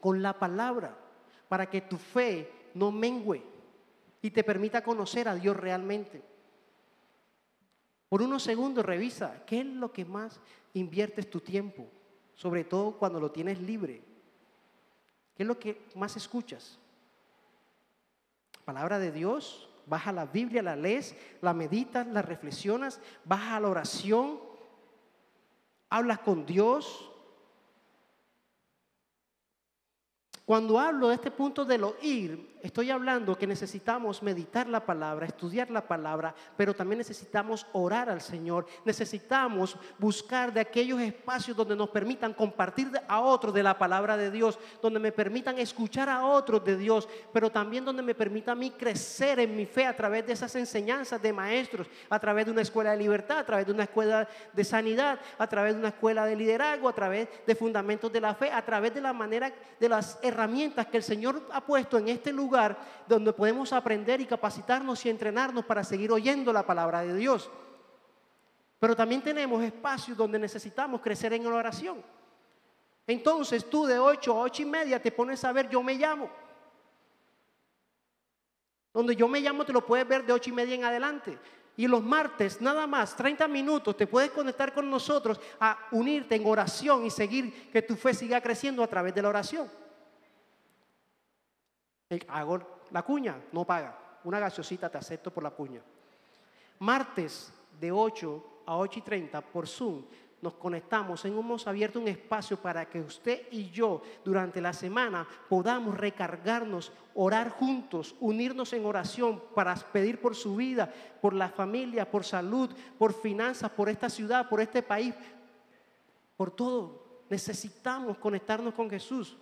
con 0.00 0.20
la 0.22 0.38
palabra 0.38 0.96
para 1.48 1.68
que 1.68 1.80
tu 1.80 1.96
fe 1.96 2.50
no 2.74 2.90
mengüe 2.90 3.42
y 4.20 4.30
te 4.30 4.42
permita 4.42 4.82
conocer 4.82 5.28
a 5.28 5.34
Dios 5.34 5.56
realmente. 5.56 6.22
Por 8.08 8.22
unos 8.22 8.42
segundos 8.42 8.84
revisa 8.84 9.44
qué 9.46 9.60
es 9.60 9.66
lo 9.66 9.92
que 9.92 10.04
más 10.04 10.40
inviertes 10.72 11.30
tu 11.30 11.40
tiempo, 11.40 11.86
sobre 12.34 12.64
todo 12.64 12.92
cuando 12.98 13.20
lo 13.20 13.30
tienes 13.30 13.60
libre. 13.60 14.02
¿Qué 15.36 15.42
es 15.42 15.46
lo 15.46 15.58
que 15.58 15.86
más 15.94 16.16
escuchas? 16.16 16.78
Palabra 18.64 18.98
de 18.98 19.12
Dios, 19.12 19.68
vas 19.86 20.06
a 20.06 20.12
la 20.12 20.26
Biblia, 20.26 20.62
la 20.62 20.76
lees, 20.76 21.14
la 21.40 21.52
meditas, 21.54 22.06
la 22.06 22.22
reflexionas, 22.22 23.00
vas 23.24 23.52
a 23.52 23.60
la 23.60 23.68
oración, 23.68 24.40
hablas 25.90 26.18
con 26.20 26.46
Dios, 26.46 27.10
Cuando 30.44 30.78
hablo 30.78 31.08
de 31.08 31.14
este 31.14 31.30
punto 31.30 31.64
del 31.64 31.84
oír, 31.84 32.53
estoy 32.64 32.90
hablando 32.90 33.36
que 33.36 33.46
necesitamos 33.46 34.22
meditar 34.22 34.66
la 34.66 34.86
palabra, 34.86 35.26
estudiar 35.26 35.70
la 35.70 35.86
palabra, 35.86 36.34
pero 36.56 36.72
también 36.72 36.96
necesitamos 36.96 37.66
orar 37.74 38.08
al 38.08 38.22
Señor. 38.22 38.66
Necesitamos 38.86 39.76
buscar 39.98 40.50
de 40.50 40.60
aquellos 40.60 40.98
espacios 40.98 41.54
donde 41.54 41.76
nos 41.76 41.90
permitan 41.90 42.32
compartir 42.32 42.90
a 43.06 43.20
otros 43.20 43.52
de 43.52 43.62
la 43.62 43.76
palabra 43.76 44.16
de 44.16 44.30
Dios, 44.30 44.58
donde 44.80 44.98
me 44.98 45.12
permitan 45.12 45.58
escuchar 45.58 46.08
a 46.08 46.24
otros 46.24 46.64
de 46.64 46.78
Dios, 46.78 47.06
pero 47.34 47.50
también 47.50 47.84
donde 47.84 48.02
me 48.02 48.14
permita 48.14 48.52
a 48.52 48.56
mí 48.56 48.70
crecer 48.70 49.40
en 49.40 49.54
mi 49.54 49.66
fe 49.66 49.84
a 49.84 49.94
través 49.94 50.26
de 50.26 50.32
esas 50.32 50.56
enseñanzas 50.56 51.20
de 51.20 51.34
maestros, 51.34 51.86
a 52.08 52.18
través 52.18 52.46
de 52.46 52.52
una 52.52 52.62
escuela 52.62 52.92
de 52.92 52.96
libertad, 52.96 53.40
a 53.40 53.46
través 53.46 53.66
de 53.66 53.72
una 53.72 53.84
escuela 53.84 54.26
de 54.54 54.64
sanidad, 54.64 55.20
a 55.36 55.46
través 55.46 55.74
de 55.74 55.80
una 55.80 55.88
escuela 55.88 56.24
de 56.24 56.34
liderazgo, 56.34 56.88
a 56.88 56.94
través 56.94 57.28
de 57.46 57.54
fundamentos 57.54 58.10
de 58.10 58.22
la 58.22 58.34
fe, 58.34 58.50
a 58.50 58.64
través 58.64 58.94
de 58.94 59.02
la 59.02 59.12
manera 59.12 59.52
de 59.78 59.88
las 59.90 60.18
herramientas 60.22 60.86
que 60.86 60.96
el 60.96 61.02
Señor 61.02 61.46
ha 61.52 61.60
puesto 61.60 61.98
en 61.98 62.08
este 62.08 62.32
lugar 62.32 62.53
donde 63.06 63.32
podemos 63.32 63.72
aprender 63.72 64.20
y 64.20 64.26
capacitarnos 64.26 65.04
y 65.04 65.10
entrenarnos 65.10 65.64
para 65.64 65.84
seguir 65.84 66.12
oyendo 66.12 66.52
la 66.52 66.64
palabra 66.64 67.02
de 67.02 67.14
Dios. 67.14 67.50
Pero 68.78 68.94
también 68.94 69.22
tenemos 69.22 69.62
espacios 69.62 70.16
donde 70.16 70.38
necesitamos 70.38 71.00
crecer 71.00 71.32
en 71.32 71.44
la 71.44 71.54
oración. 71.54 72.02
Entonces 73.06 73.68
tú 73.68 73.86
de 73.86 73.98
8 73.98 74.32
a 74.32 74.42
8 74.42 74.62
y 74.62 74.66
media 74.66 75.00
te 75.00 75.12
pones 75.12 75.44
a 75.44 75.52
ver, 75.52 75.68
yo 75.68 75.82
me 75.82 75.94
llamo. 75.94 76.30
Donde 78.92 79.16
yo 79.16 79.26
me 79.28 79.40
llamo 79.40 79.64
te 79.64 79.72
lo 79.72 79.84
puedes 79.84 80.06
ver 80.06 80.24
de 80.24 80.32
8 80.32 80.50
y 80.50 80.52
media 80.52 80.74
en 80.74 80.84
adelante. 80.84 81.38
Y 81.76 81.88
los 81.88 82.02
martes, 82.02 82.60
nada 82.60 82.86
más, 82.86 83.16
30 83.16 83.48
minutos, 83.48 83.96
te 83.96 84.06
puedes 84.06 84.30
conectar 84.30 84.72
con 84.72 84.88
nosotros 84.88 85.40
a 85.58 85.76
unirte 85.90 86.36
en 86.36 86.46
oración 86.46 87.04
y 87.04 87.10
seguir 87.10 87.70
que 87.70 87.82
tu 87.82 87.96
fe 87.96 88.14
siga 88.14 88.40
creciendo 88.40 88.82
a 88.82 88.86
través 88.86 89.14
de 89.14 89.22
la 89.22 89.30
oración. 89.30 89.68
Hago 92.28 92.60
la 92.90 93.02
cuña, 93.02 93.36
no 93.52 93.64
paga. 93.64 93.98
Una 94.24 94.38
gaseosita 94.38 94.88
te 94.88 94.98
acepto 94.98 95.30
por 95.32 95.42
la 95.42 95.50
cuña. 95.50 95.82
Martes 96.78 97.52
de 97.80 97.92
8 97.92 98.62
a 98.66 98.76
8 98.76 98.98
y 98.98 99.02
30 99.02 99.40
por 99.40 99.66
Zoom 99.66 100.04
nos 100.44 100.54
conectamos, 100.56 101.24
hemos 101.24 101.66
abierto 101.66 101.98
un 101.98 102.06
espacio 102.06 102.58
para 102.58 102.84
que 102.84 103.00
usted 103.00 103.48
y 103.50 103.70
yo 103.70 104.02
durante 104.22 104.60
la 104.60 104.74
semana 104.74 105.26
podamos 105.48 105.96
recargarnos, 105.96 106.92
orar 107.14 107.48
juntos, 107.48 108.14
unirnos 108.20 108.74
en 108.74 108.84
oración 108.84 109.42
para 109.54 109.74
pedir 109.74 110.20
por 110.20 110.36
su 110.36 110.56
vida, 110.56 110.92
por 111.22 111.32
la 111.32 111.48
familia, 111.48 112.10
por 112.10 112.24
salud, 112.24 112.70
por 112.98 113.14
finanzas, 113.14 113.70
por 113.70 113.88
esta 113.88 114.10
ciudad, 114.10 114.46
por 114.50 114.60
este 114.60 114.82
país, 114.82 115.14
por 116.36 116.50
todo. 116.50 117.22
Necesitamos 117.30 118.18
conectarnos 118.18 118.74
con 118.74 118.90
Jesús. 118.90 119.38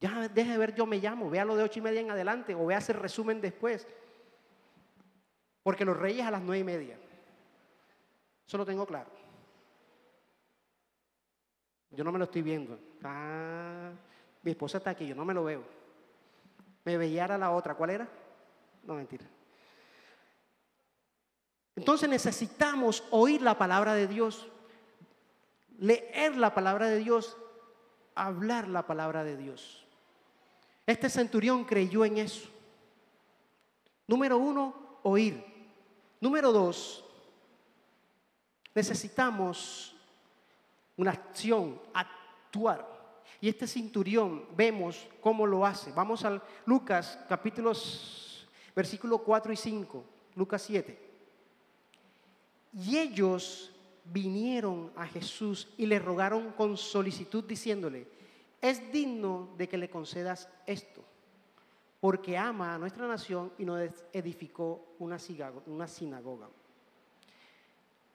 Ya 0.00 0.28
deje 0.28 0.52
de 0.52 0.58
ver, 0.58 0.74
yo 0.74 0.86
me 0.86 0.98
llamo, 0.98 1.28
vea 1.28 1.44
lo 1.44 1.56
de 1.56 1.62
ocho 1.62 1.78
y 1.78 1.82
media 1.82 2.00
en 2.00 2.10
adelante 2.10 2.54
o 2.54 2.66
vea 2.66 2.78
ese 2.78 2.94
resumen 2.94 3.40
después. 3.40 3.86
Porque 5.62 5.84
los 5.84 5.96
reyes 5.96 6.26
a 6.26 6.30
las 6.30 6.40
nueve 6.40 6.60
y 6.60 6.64
media. 6.64 6.98
Eso 8.46 8.56
lo 8.56 8.64
tengo 8.64 8.86
claro. 8.86 9.10
Yo 11.90 12.02
no 12.02 12.12
me 12.12 12.18
lo 12.18 12.24
estoy 12.24 12.42
viendo. 12.42 12.78
Ah, 13.02 13.90
mi 14.42 14.52
esposa 14.52 14.78
está 14.78 14.90
aquí, 14.90 15.06
yo 15.06 15.14
no 15.14 15.24
me 15.24 15.34
lo 15.34 15.44
veo. 15.44 15.62
Me 16.84 16.96
veía 16.96 17.26
a 17.26 17.38
la 17.38 17.50
otra. 17.50 17.74
¿Cuál 17.74 17.90
era? 17.90 18.08
No, 18.84 18.94
mentira. 18.94 19.26
Entonces 21.76 22.08
necesitamos 22.08 23.04
oír 23.10 23.42
la 23.42 23.56
palabra 23.56 23.94
de 23.94 24.06
Dios, 24.06 24.48
leer 25.78 26.36
la 26.36 26.54
palabra 26.54 26.88
de 26.88 26.98
Dios, 26.98 27.36
hablar 28.14 28.68
la 28.68 28.86
palabra 28.86 29.24
de 29.24 29.36
Dios. 29.36 29.79
Este 30.90 31.08
centurión 31.08 31.62
creyó 31.64 32.04
en 32.04 32.18
eso. 32.18 32.48
Número 34.08 34.38
uno, 34.38 34.98
oír. 35.04 35.40
Número 36.20 36.50
dos, 36.50 37.04
necesitamos 38.74 39.94
una 40.96 41.12
acción, 41.12 41.80
actuar. 41.94 42.84
Y 43.40 43.48
este 43.48 43.68
centurión 43.68 44.44
vemos 44.56 45.06
cómo 45.20 45.46
lo 45.46 45.64
hace. 45.64 45.92
Vamos 45.92 46.24
al 46.24 46.42
Lucas 46.66 47.20
capítulos, 47.28 48.48
versículo 48.74 49.18
4 49.18 49.52
y 49.52 49.56
5, 49.56 50.04
Lucas 50.34 50.62
7. 50.62 51.10
Y 52.74 52.98
ellos 52.98 53.70
vinieron 54.06 54.90
a 54.96 55.06
Jesús 55.06 55.68
y 55.78 55.86
le 55.86 56.00
rogaron 56.00 56.50
con 56.50 56.76
solicitud 56.76 57.44
diciéndole, 57.44 58.08
es 58.60 58.92
digno 58.92 59.50
de 59.56 59.68
que 59.68 59.78
le 59.78 59.88
concedas 59.88 60.48
esto, 60.66 61.04
porque 62.00 62.36
ama 62.36 62.74
a 62.74 62.78
nuestra 62.78 63.06
nación 63.06 63.52
y 63.58 63.64
nos 63.64 63.90
edificó 64.12 64.94
una 64.98 65.18
sinagoga. 65.18 66.48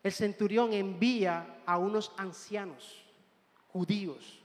El 0.04 0.12
centurión 0.12 0.72
envía 0.72 1.62
a 1.66 1.78
unos 1.78 2.12
ancianos 2.18 3.04
judíos. 3.70 4.40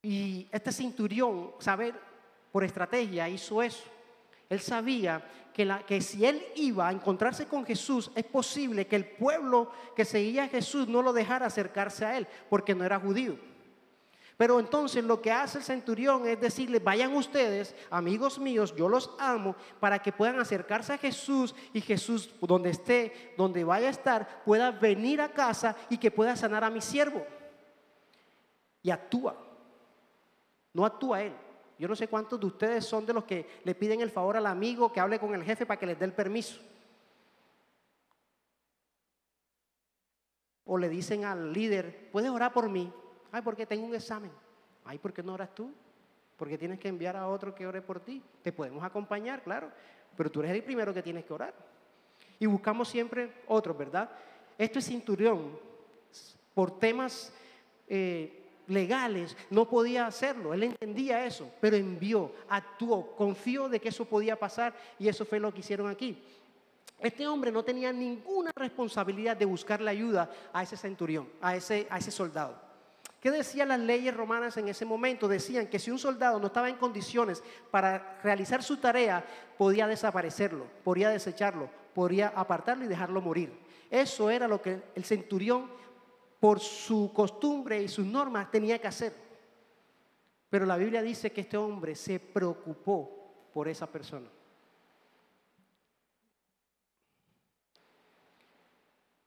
Y 0.00 0.48
este 0.50 0.72
centurión, 0.72 1.52
saber 1.58 1.94
por 2.50 2.64
estrategia, 2.64 3.28
hizo 3.28 3.62
eso. 3.62 3.97
Él 4.48 4.60
sabía 4.60 5.22
que, 5.86 6.00
si 6.00 6.24
él 6.24 6.44
iba 6.54 6.88
a 6.88 6.92
encontrarse 6.92 7.46
con 7.46 7.66
Jesús, 7.66 8.10
es 8.14 8.24
posible 8.24 8.86
que 8.86 8.96
el 8.96 9.06
pueblo 9.06 9.70
que 9.96 10.04
seguía 10.04 10.44
a 10.44 10.48
Jesús 10.48 10.86
no 10.86 11.02
lo 11.02 11.12
dejara 11.12 11.46
acercarse 11.46 12.04
a 12.04 12.16
él, 12.16 12.28
porque 12.48 12.74
no 12.74 12.84
era 12.84 13.00
judío. 13.00 13.36
Pero 14.36 14.60
entonces 14.60 15.02
lo 15.02 15.20
que 15.20 15.32
hace 15.32 15.58
el 15.58 15.64
centurión 15.64 16.24
es 16.28 16.40
decirle, 16.40 16.78
vayan 16.78 17.16
ustedes, 17.16 17.74
amigos 17.90 18.38
míos, 18.38 18.72
yo 18.76 18.88
los 18.88 19.10
amo, 19.18 19.56
para 19.80 19.98
que 19.98 20.12
puedan 20.12 20.38
acercarse 20.38 20.92
a 20.92 20.98
Jesús 20.98 21.56
y 21.72 21.80
Jesús, 21.80 22.32
donde 22.40 22.70
esté, 22.70 23.34
donde 23.36 23.64
vaya 23.64 23.88
a 23.88 23.90
estar, 23.90 24.44
pueda 24.44 24.70
venir 24.70 25.20
a 25.20 25.32
casa 25.32 25.74
y 25.90 25.98
que 25.98 26.12
pueda 26.12 26.36
sanar 26.36 26.62
a 26.62 26.70
mi 26.70 26.80
siervo. 26.80 27.26
Y 28.80 28.90
actúa. 28.90 29.36
No 30.72 30.86
actúa 30.86 31.22
él. 31.24 31.32
Yo 31.78 31.86
no 31.86 31.94
sé 31.94 32.08
cuántos 32.08 32.40
de 32.40 32.46
ustedes 32.46 32.84
son 32.84 33.06
de 33.06 33.12
los 33.12 33.24
que 33.24 33.46
le 33.62 33.74
piden 33.74 34.00
el 34.00 34.10
favor 34.10 34.36
al 34.36 34.46
amigo 34.46 34.92
que 34.92 34.98
hable 34.98 35.18
con 35.18 35.34
el 35.34 35.44
jefe 35.44 35.64
para 35.64 35.78
que 35.78 35.86
les 35.86 35.98
dé 35.98 36.04
el 36.04 36.12
permiso. 36.12 36.60
O 40.64 40.76
le 40.76 40.88
dicen 40.88 41.24
al 41.24 41.52
líder, 41.52 42.10
¿puedes 42.10 42.30
orar 42.30 42.52
por 42.52 42.68
mí? 42.68 42.92
Ay, 43.30 43.42
porque 43.42 43.64
tengo 43.64 43.86
un 43.86 43.94
examen. 43.94 44.30
Ay, 44.84 44.98
¿por 44.98 45.12
qué 45.12 45.22
no 45.22 45.34
oras 45.34 45.54
tú? 45.54 45.72
Porque 46.36 46.58
tienes 46.58 46.80
que 46.80 46.88
enviar 46.88 47.16
a 47.16 47.28
otro 47.28 47.54
que 47.54 47.66
ore 47.66 47.80
por 47.80 48.00
ti. 48.00 48.22
Te 48.42 48.52
podemos 48.52 48.82
acompañar, 48.82 49.42
claro. 49.42 49.70
Pero 50.16 50.30
tú 50.30 50.40
eres 50.40 50.52
el 50.52 50.64
primero 50.64 50.92
que 50.92 51.02
tienes 51.02 51.24
que 51.24 51.32
orar. 51.32 51.54
Y 52.40 52.46
buscamos 52.46 52.88
siempre 52.88 53.42
otros, 53.46 53.78
¿verdad? 53.78 54.10
Este 54.56 54.82
cinturión, 54.82 55.58
por 56.54 56.78
temas 56.78 57.32
eh, 57.86 58.37
legales 58.68 59.36
no 59.50 59.68
podía 59.68 60.06
hacerlo. 60.06 60.54
Él 60.54 60.62
entendía 60.62 61.24
eso, 61.24 61.50
pero 61.60 61.76
envió, 61.76 62.32
actuó, 62.48 63.14
confió 63.16 63.68
de 63.68 63.80
que 63.80 63.88
eso 63.88 64.04
podía 64.04 64.38
pasar 64.38 64.74
y 64.98 65.08
eso 65.08 65.24
fue 65.24 65.40
lo 65.40 65.52
que 65.52 65.60
hicieron 65.60 65.88
aquí. 65.88 66.22
Este 67.00 67.26
hombre 67.26 67.52
no 67.52 67.62
tenía 67.62 67.92
ninguna 67.92 68.50
responsabilidad 68.56 69.36
de 69.36 69.44
buscarle 69.44 69.90
ayuda 69.90 70.30
a 70.52 70.62
ese 70.62 70.76
centurión, 70.76 71.28
a 71.40 71.54
ese, 71.54 71.86
a 71.90 71.98
ese 71.98 72.10
soldado. 72.10 72.68
¿Qué 73.20 73.30
decían 73.32 73.68
las 73.68 73.80
leyes 73.80 74.16
romanas 74.16 74.56
en 74.56 74.68
ese 74.68 74.84
momento? 74.84 75.26
Decían 75.26 75.66
que 75.66 75.78
si 75.78 75.90
un 75.90 75.98
soldado 75.98 76.38
no 76.38 76.48
estaba 76.48 76.68
en 76.68 76.76
condiciones 76.76 77.42
para 77.70 78.20
realizar 78.22 78.62
su 78.62 78.76
tarea, 78.76 79.24
podía 79.56 79.88
desaparecerlo, 79.88 80.66
podía 80.84 81.10
desecharlo, 81.10 81.68
podía 81.94 82.28
apartarlo 82.28 82.84
y 82.84 82.88
dejarlo 82.88 83.20
morir. 83.20 83.52
Eso 83.90 84.30
era 84.30 84.46
lo 84.46 84.62
que 84.62 84.82
el 84.94 85.04
centurión 85.04 85.68
por 86.40 86.60
su 86.60 87.12
costumbre 87.12 87.82
y 87.82 87.88
sus 87.88 88.06
normas 88.06 88.50
tenía 88.50 88.78
que 88.78 88.88
hacer. 88.88 89.14
Pero 90.48 90.64
la 90.64 90.76
Biblia 90.76 91.02
dice 91.02 91.32
que 91.32 91.42
este 91.42 91.56
hombre 91.56 91.94
se 91.94 92.20
preocupó 92.20 93.50
por 93.52 93.68
esa 93.68 93.86
persona. 93.86 94.28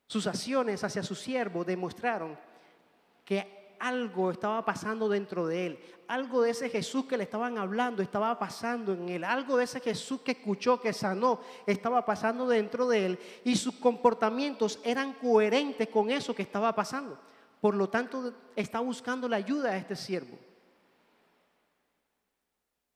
Sus 0.07 0.27
acciones 0.27 0.83
hacia 0.83 1.03
su 1.03 1.15
siervo 1.15 1.63
demostraron 1.63 2.37
que 3.23 3.60
algo 3.81 4.31
estaba 4.31 4.63
pasando 4.63 5.09
dentro 5.09 5.47
de 5.47 5.65
él. 5.65 5.79
Algo 6.07 6.41
de 6.41 6.51
ese 6.51 6.69
Jesús 6.69 7.05
que 7.05 7.17
le 7.17 7.23
estaban 7.23 7.57
hablando 7.57 8.03
estaba 8.03 8.37
pasando 8.37 8.93
en 8.93 9.09
él. 9.09 9.23
Algo 9.23 9.57
de 9.57 9.63
ese 9.63 9.79
Jesús 9.79 10.21
que 10.21 10.33
escuchó, 10.33 10.79
que 10.79 10.93
sanó, 10.93 11.41
estaba 11.65 12.05
pasando 12.05 12.47
dentro 12.47 12.87
de 12.87 13.05
él. 13.05 13.19
Y 13.43 13.55
sus 13.55 13.75
comportamientos 13.75 14.79
eran 14.83 15.13
coherentes 15.13 15.89
con 15.89 16.11
eso 16.11 16.35
que 16.35 16.43
estaba 16.43 16.73
pasando. 16.75 17.19
Por 17.59 17.75
lo 17.75 17.89
tanto, 17.89 18.33
está 18.55 18.79
buscando 18.79 19.27
la 19.27 19.37
ayuda 19.37 19.71
a 19.71 19.77
este 19.77 19.95
siervo. 19.95 20.37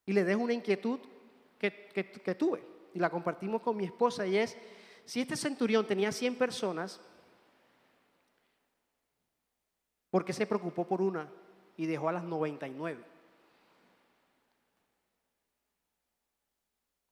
Y 0.05 0.13
le 0.13 0.23
dejo 0.23 0.41
una 0.41 0.53
inquietud 0.53 0.99
que, 1.57 1.89
que 2.23 2.35
tuve 2.35 2.75
y 2.95 2.99
la 2.99 3.09
compartimos 3.09 3.61
con 3.61 3.75
mi 3.75 3.83
esposa 3.83 4.25
y 4.25 4.37
es, 4.37 4.57
si 5.03 5.19
este 5.19 5.35
centurión 5.35 5.85
tenía 5.85 6.11
100 6.11 6.35
personas, 6.35 7.01
¿Por 10.15 10.23
qué 10.23 10.31
se 10.31 10.47
preocupó 10.47 10.87
por 10.87 11.01
una 11.01 11.27
y 11.75 11.87
dejó 11.87 12.07
a 12.07 12.13
las 12.13 12.23
99? 12.23 13.03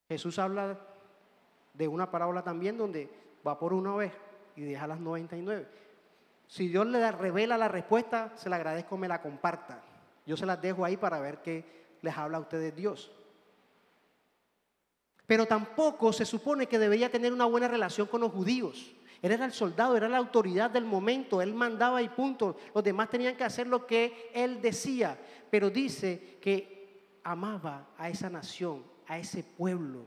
Jesús 0.08 0.38
habla 0.38 0.80
de 1.74 1.86
una 1.86 2.10
parábola 2.10 2.42
también 2.42 2.78
donde 2.78 3.10
va 3.46 3.58
por 3.58 3.74
una 3.74 3.94
vez 3.94 4.14
y 4.56 4.62
deja 4.62 4.84
a 4.84 4.86
las 4.86 5.00
99. 5.00 5.68
Si 6.46 6.68
Dios 6.68 6.86
le 6.86 7.12
revela 7.12 7.58
la 7.58 7.68
respuesta, 7.68 8.32
se 8.36 8.48
la 8.48 8.56
agradezco, 8.56 8.96
me 8.96 9.06
la 9.06 9.20
comparta. 9.20 9.82
Yo 10.24 10.38
se 10.38 10.46
las 10.46 10.62
dejo 10.62 10.82
ahí 10.82 10.96
para 10.96 11.20
ver 11.20 11.42
qué 11.42 11.98
les 12.00 12.16
habla 12.16 12.38
a 12.38 12.40
ustedes 12.40 12.74
Dios. 12.74 13.12
Pero 15.26 15.44
tampoco 15.44 16.10
se 16.14 16.24
supone 16.24 16.68
que 16.68 16.78
debería 16.78 17.12
tener 17.12 17.34
una 17.34 17.44
buena 17.44 17.68
relación 17.68 18.06
con 18.06 18.22
los 18.22 18.32
judíos. 18.32 18.94
Él 19.24 19.32
era 19.32 19.46
el 19.46 19.54
soldado, 19.54 19.96
era 19.96 20.06
la 20.06 20.18
autoridad 20.18 20.70
del 20.70 20.84
momento, 20.84 21.40
él 21.40 21.54
mandaba 21.54 22.02
y 22.02 22.10
punto. 22.10 22.58
Los 22.74 22.84
demás 22.84 23.08
tenían 23.08 23.34
que 23.34 23.44
hacer 23.44 23.66
lo 23.66 23.86
que 23.86 24.30
él 24.34 24.60
decía, 24.60 25.18
pero 25.50 25.70
dice 25.70 26.36
que 26.42 27.20
amaba 27.24 27.88
a 27.96 28.10
esa 28.10 28.28
nación, 28.28 28.84
a 29.06 29.18
ese 29.18 29.42
pueblo. 29.42 30.04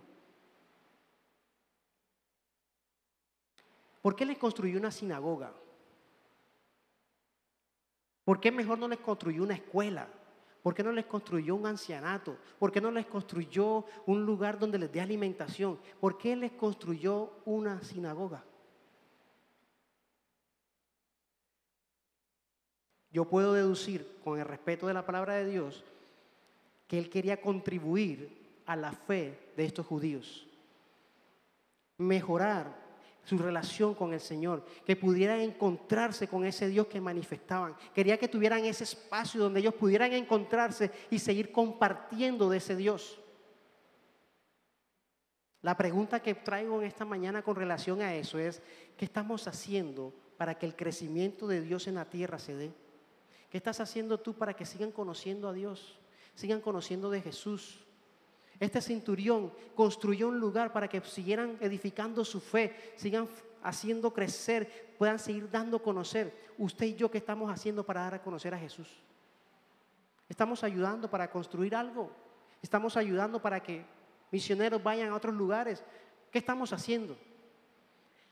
¿Por 4.03 4.15
qué 4.15 4.23
les 4.23 4.37
construyó 4.37 4.77
una 4.77 4.91
sinagoga? 4.91 5.51
¿Por 8.23 8.39
qué 8.39 8.51
mejor 8.51 8.77
no 8.77 8.87
les 8.87 8.99
construyó 8.99 9.41
una 9.41 9.55
escuela? 9.55 10.07
¿Por 10.61 10.75
qué 10.75 10.83
no 10.83 10.91
les 10.91 11.07
construyó 11.07 11.55
un 11.55 11.65
ancianato? 11.65 12.37
¿Por 12.59 12.71
qué 12.71 12.79
no 12.79 12.91
les 12.91 13.07
construyó 13.07 13.83
un 14.05 14.23
lugar 14.27 14.59
donde 14.59 14.77
les 14.77 14.91
dé 14.91 15.01
alimentación? 15.01 15.79
¿Por 15.99 16.19
qué 16.19 16.35
les 16.35 16.51
construyó 16.51 17.41
una 17.45 17.81
sinagoga? 17.81 18.43
Yo 23.17 23.25
puedo 23.25 23.53
deducir, 23.53 24.19
con 24.23 24.37
el 24.37 24.45
respeto 24.45 24.85
de 24.85 24.93
la 24.93 25.03
palabra 25.03 25.33
de 25.33 25.49
Dios, 25.49 25.83
que 26.87 26.99
Él 26.99 27.09
quería 27.09 27.41
contribuir 27.41 28.61
a 28.67 28.75
la 28.75 28.91
fe 28.91 29.39
de 29.57 29.65
estos 29.65 29.87
judíos. 29.87 30.45
Mejorar 31.97 32.75
su 33.23 33.39
relación 33.39 33.95
con 33.95 34.13
el 34.13 34.19
Señor, 34.19 34.63
que 34.85 34.95
pudieran 34.95 35.39
encontrarse 35.39 36.27
con 36.27 36.45
ese 36.45 36.67
Dios 36.67 36.85
que 36.85 37.01
manifestaban. 37.01 37.75
Quería 37.95 38.19
que 38.19 38.27
tuvieran 38.27 38.63
ese 38.65 38.83
espacio 38.83 39.41
donde 39.41 39.61
ellos 39.61 39.73
pudieran 39.73 40.13
encontrarse 40.13 40.91
y 41.09 41.17
seguir 41.17 41.51
compartiendo 41.51 42.51
de 42.51 42.57
ese 42.57 42.75
Dios. 42.75 43.19
La 45.63 45.75
pregunta 45.75 46.21
que 46.21 46.35
traigo 46.35 46.79
en 46.79 46.85
esta 46.85 47.03
mañana 47.03 47.41
con 47.41 47.55
relación 47.55 47.99
a 48.03 48.13
eso 48.13 48.37
es, 48.37 48.61
¿qué 48.95 49.05
estamos 49.05 49.47
haciendo 49.47 50.13
para 50.37 50.53
que 50.53 50.67
el 50.67 50.75
crecimiento 50.75 51.47
de 51.47 51.61
Dios 51.63 51.87
en 51.87 51.95
la 51.95 52.05
tierra 52.05 52.37
se 52.37 52.55
dé? 52.55 52.86
¿Qué 53.49 53.57
estás 53.57 53.79
haciendo 53.79 54.19
tú 54.19 54.33
para 54.33 54.53
que 54.53 54.65
sigan 54.65 54.91
conociendo 54.91 55.47
a 55.47 55.53
Dios? 55.53 55.97
Sigan 56.35 56.61
conociendo 56.61 57.09
de 57.09 57.21
Jesús. 57.21 57.79
Este 58.59 58.81
centurión 58.81 59.53
construyó 59.75 60.29
un 60.29 60.39
lugar 60.39 60.73
para 60.73 60.87
que 60.87 61.01
siguieran 61.01 61.57
edificando 61.61 62.25
su 62.25 62.39
fe, 62.39 62.93
sigan 62.95 63.27
haciendo 63.63 64.11
crecer, 64.13 64.95
puedan 64.97 65.19
seguir 65.19 65.49
dando 65.49 65.77
a 65.77 65.83
conocer. 65.83 66.33
Usted 66.57 66.87
y 66.87 66.95
yo, 66.95 67.11
¿qué 67.11 67.19
estamos 67.19 67.51
haciendo 67.51 67.85
para 67.85 68.01
dar 68.01 68.15
a 68.15 68.21
conocer 68.21 68.53
a 68.53 68.59
Jesús? 68.59 68.87
Estamos 70.27 70.63
ayudando 70.63 71.09
para 71.09 71.29
construir 71.29 71.75
algo. 71.75 72.11
Estamos 72.61 72.97
ayudando 72.97 73.41
para 73.41 73.61
que 73.61 73.85
misioneros 74.31 74.81
vayan 74.81 75.09
a 75.09 75.15
otros 75.15 75.33
lugares. 75.33 75.83
¿Qué 76.31 76.39
estamos 76.39 76.73
haciendo? 76.73 77.17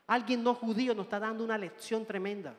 Alguien 0.08 0.44
no 0.44 0.54
judío 0.54 0.94
nos 0.94 1.06
está 1.06 1.20
dando 1.20 1.44
una 1.44 1.58
lección 1.58 2.06
tremenda. 2.06 2.56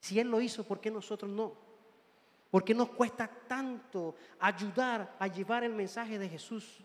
Si 0.00 0.18
Él 0.20 0.30
lo 0.30 0.40
hizo, 0.40 0.64
¿por 0.64 0.80
qué 0.80 0.90
nosotros 0.90 1.30
no? 1.30 1.66
¿Por 2.50 2.64
qué 2.64 2.74
nos 2.74 2.90
cuesta 2.90 3.28
tanto 3.28 4.14
ayudar 4.38 5.16
a 5.18 5.26
llevar 5.26 5.64
el 5.64 5.74
mensaje 5.74 6.18
de 6.18 6.28
Jesús? 6.28 6.78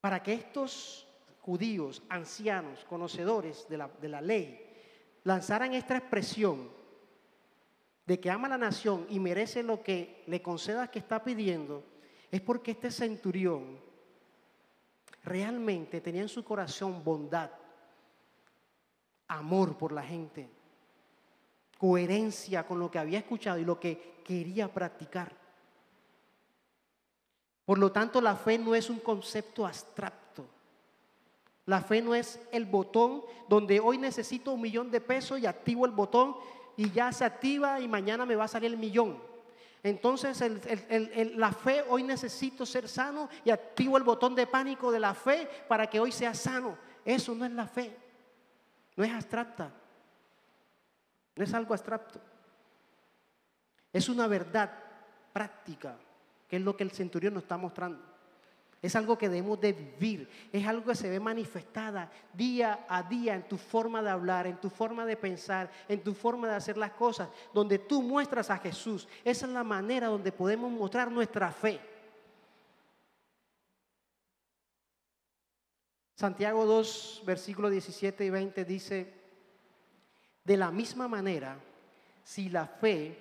Para 0.00 0.22
que 0.22 0.34
estos 0.34 1.06
judíos, 1.40 2.02
ancianos, 2.08 2.84
conocedores 2.84 3.66
de 3.68 4.08
la, 4.08 4.20
ley, 4.20 4.60
lanzaran 5.22 5.72
esta 5.72 5.96
expresión 5.96 6.70
de 8.04 8.20
que 8.20 8.30
ama 8.30 8.48
a 8.48 8.50
la 8.50 8.58
nación 8.58 9.06
y 9.08 9.18
merece 9.18 9.62
lo 9.62 9.82
que 9.82 10.22
le 10.26 10.42
conceda 10.42 10.90
que 10.90 10.98
está 10.98 11.24
pidiendo, 11.24 11.82
es 12.30 12.42
porque 12.42 12.72
este 12.72 12.90
centurión 12.90 13.78
realmente 15.24 16.00
tenía 16.00 16.22
en 16.22 16.28
su 16.28 16.44
corazón 16.44 17.02
bondad, 17.02 17.50
amor 19.28 19.76
por 19.76 19.92
la 19.92 20.02
gente, 20.02 20.48
coherencia 21.78 22.66
con 22.66 22.78
lo 22.78 22.90
que 22.90 22.98
había 22.98 23.18
escuchado 23.18 23.58
y 23.58 23.64
lo 23.64 23.80
que 23.80 24.20
quería 24.24 24.72
practicar. 24.72 25.32
Por 27.64 27.78
lo 27.78 27.90
tanto, 27.90 28.20
la 28.20 28.36
fe 28.36 28.58
no 28.58 28.74
es 28.74 28.90
un 28.90 28.98
concepto 28.98 29.66
abstracto. 29.66 30.46
La 31.66 31.80
fe 31.80 32.02
no 32.02 32.14
es 32.14 32.38
el 32.52 32.66
botón 32.66 33.22
donde 33.48 33.80
hoy 33.80 33.96
necesito 33.96 34.52
un 34.52 34.60
millón 34.60 34.90
de 34.90 35.00
pesos 35.00 35.40
y 35.40 35.46
activo 35.46 35.86
el 35.86 35.92
botón 35.92 36.36
y 36.76 36.90
ya 36.90 37.10
se 37.10 37.24
activa 37.24 37.80
y 37.80 37.88
mañana 37.88 38.26
me 38.26 38.36
va 38.36 38.44
a 38.44 38.48
salir 38.48 38.70
el 38.70 38.76
millón. 38.76 39.18
Entonces 39.84 40.42
la 41.36 41.52
fe, 41.52 41.84
hoy 41.90 42.02
necesito 42.02 42.64
ser 42.64 42.88
sano 42.88 43.28
y 43.44 43.50
activo 43.50 43.98
el 43.98 44.02
botón 44.02 44.34
de 44.34 44.46
pánico 44.46 44.90
de 44.90 44.98
la 44.98 45.12
fe 45.12 45.46
para 45.68 45.86
que 45.86 46.00
hoy 46.00 46.10
sea 46.10 46.32
sano. 46.32 46.78
Eso 47.04 47.34
no 47.34 47.44
es 47.44 47.52
la 47.52 47.66
fe. 47.66 47.94
No 48.96 49.04
es 49.04 49.12
abstracta. 49.12 49.70
No 51.36 51.44
es 51.44 51.52
algo 51.52 51.74
abstracto. 51.74 52.18
Es 53.92 54.08
una 54.08 54.26
verdad 54.26 54.72
práctica, 55.34 55.98
que 56.48 56.56
es 56.56 56.62
lo 56.62 56.74
que 56.74 56.84
el 56.84 56.90
centurión 56.90 57.34
nos 57.34 57.42
está 57.42 57.58
mostrando. 57.58 58.13
Es 58.84 58.94
algo 58.96 59.16
que 59.16 59.30
debemos 59.30 59.58
de 59.62 59.72
vivir. 59.72 60.28
Es 60.52 60.66
algo 60.66 60.84
que 60.84 60.94
se 60.94 61.08
ve 61.08 61.18
manifestada 61.18 62.10
día 62.34 62.84
a 62.86 63.02
día 63.02 63.34
en 63.34 63.48
tu 63.48 63.56
forma 63.56 64.02
de 64.02 64.10
hablar, 64.10 64.46
en 64.46 64.60
tu 64.60 64.68
forma 64.68 65.06
de 65.06 65.16
pensar, 65.16 65.70
en 65.88 66.02
tu 66.02 66.12
forma 66.12 66.48
de 66.48 66.56
hacer 66.56 66.76
las 66.76 66.90
cosas, 66.90 67.30
donde 67.54 67.78
tú 67.78 68.02
muestras 68.02 68.50
a 68.50 68.58
Jesús. 68.58 69.08
Esa 69.24 69.46
es 69.46 69.52
la 69.52 69.64
manera 69.64 70.08
donde 70.08 70.30
podemos 70.32 70.70
mostrar 70.70 71.10
nuestra 71.10 71.50
fe. 71.50 71.80
Santiago 76.14 76.66
2, 76.66 77.22
versículos 77.24 77.70
17 77.70 78.22
y 78.22 78.28
20 78.28 78.64
dice, 78.66 79.14
de 80.44 80.56
la 80.58 80.70
misma 80.70 81.08
manera, 81.08 81.58
si 82.22 82.50
la 82.50 82.66
fe 82.66 83.16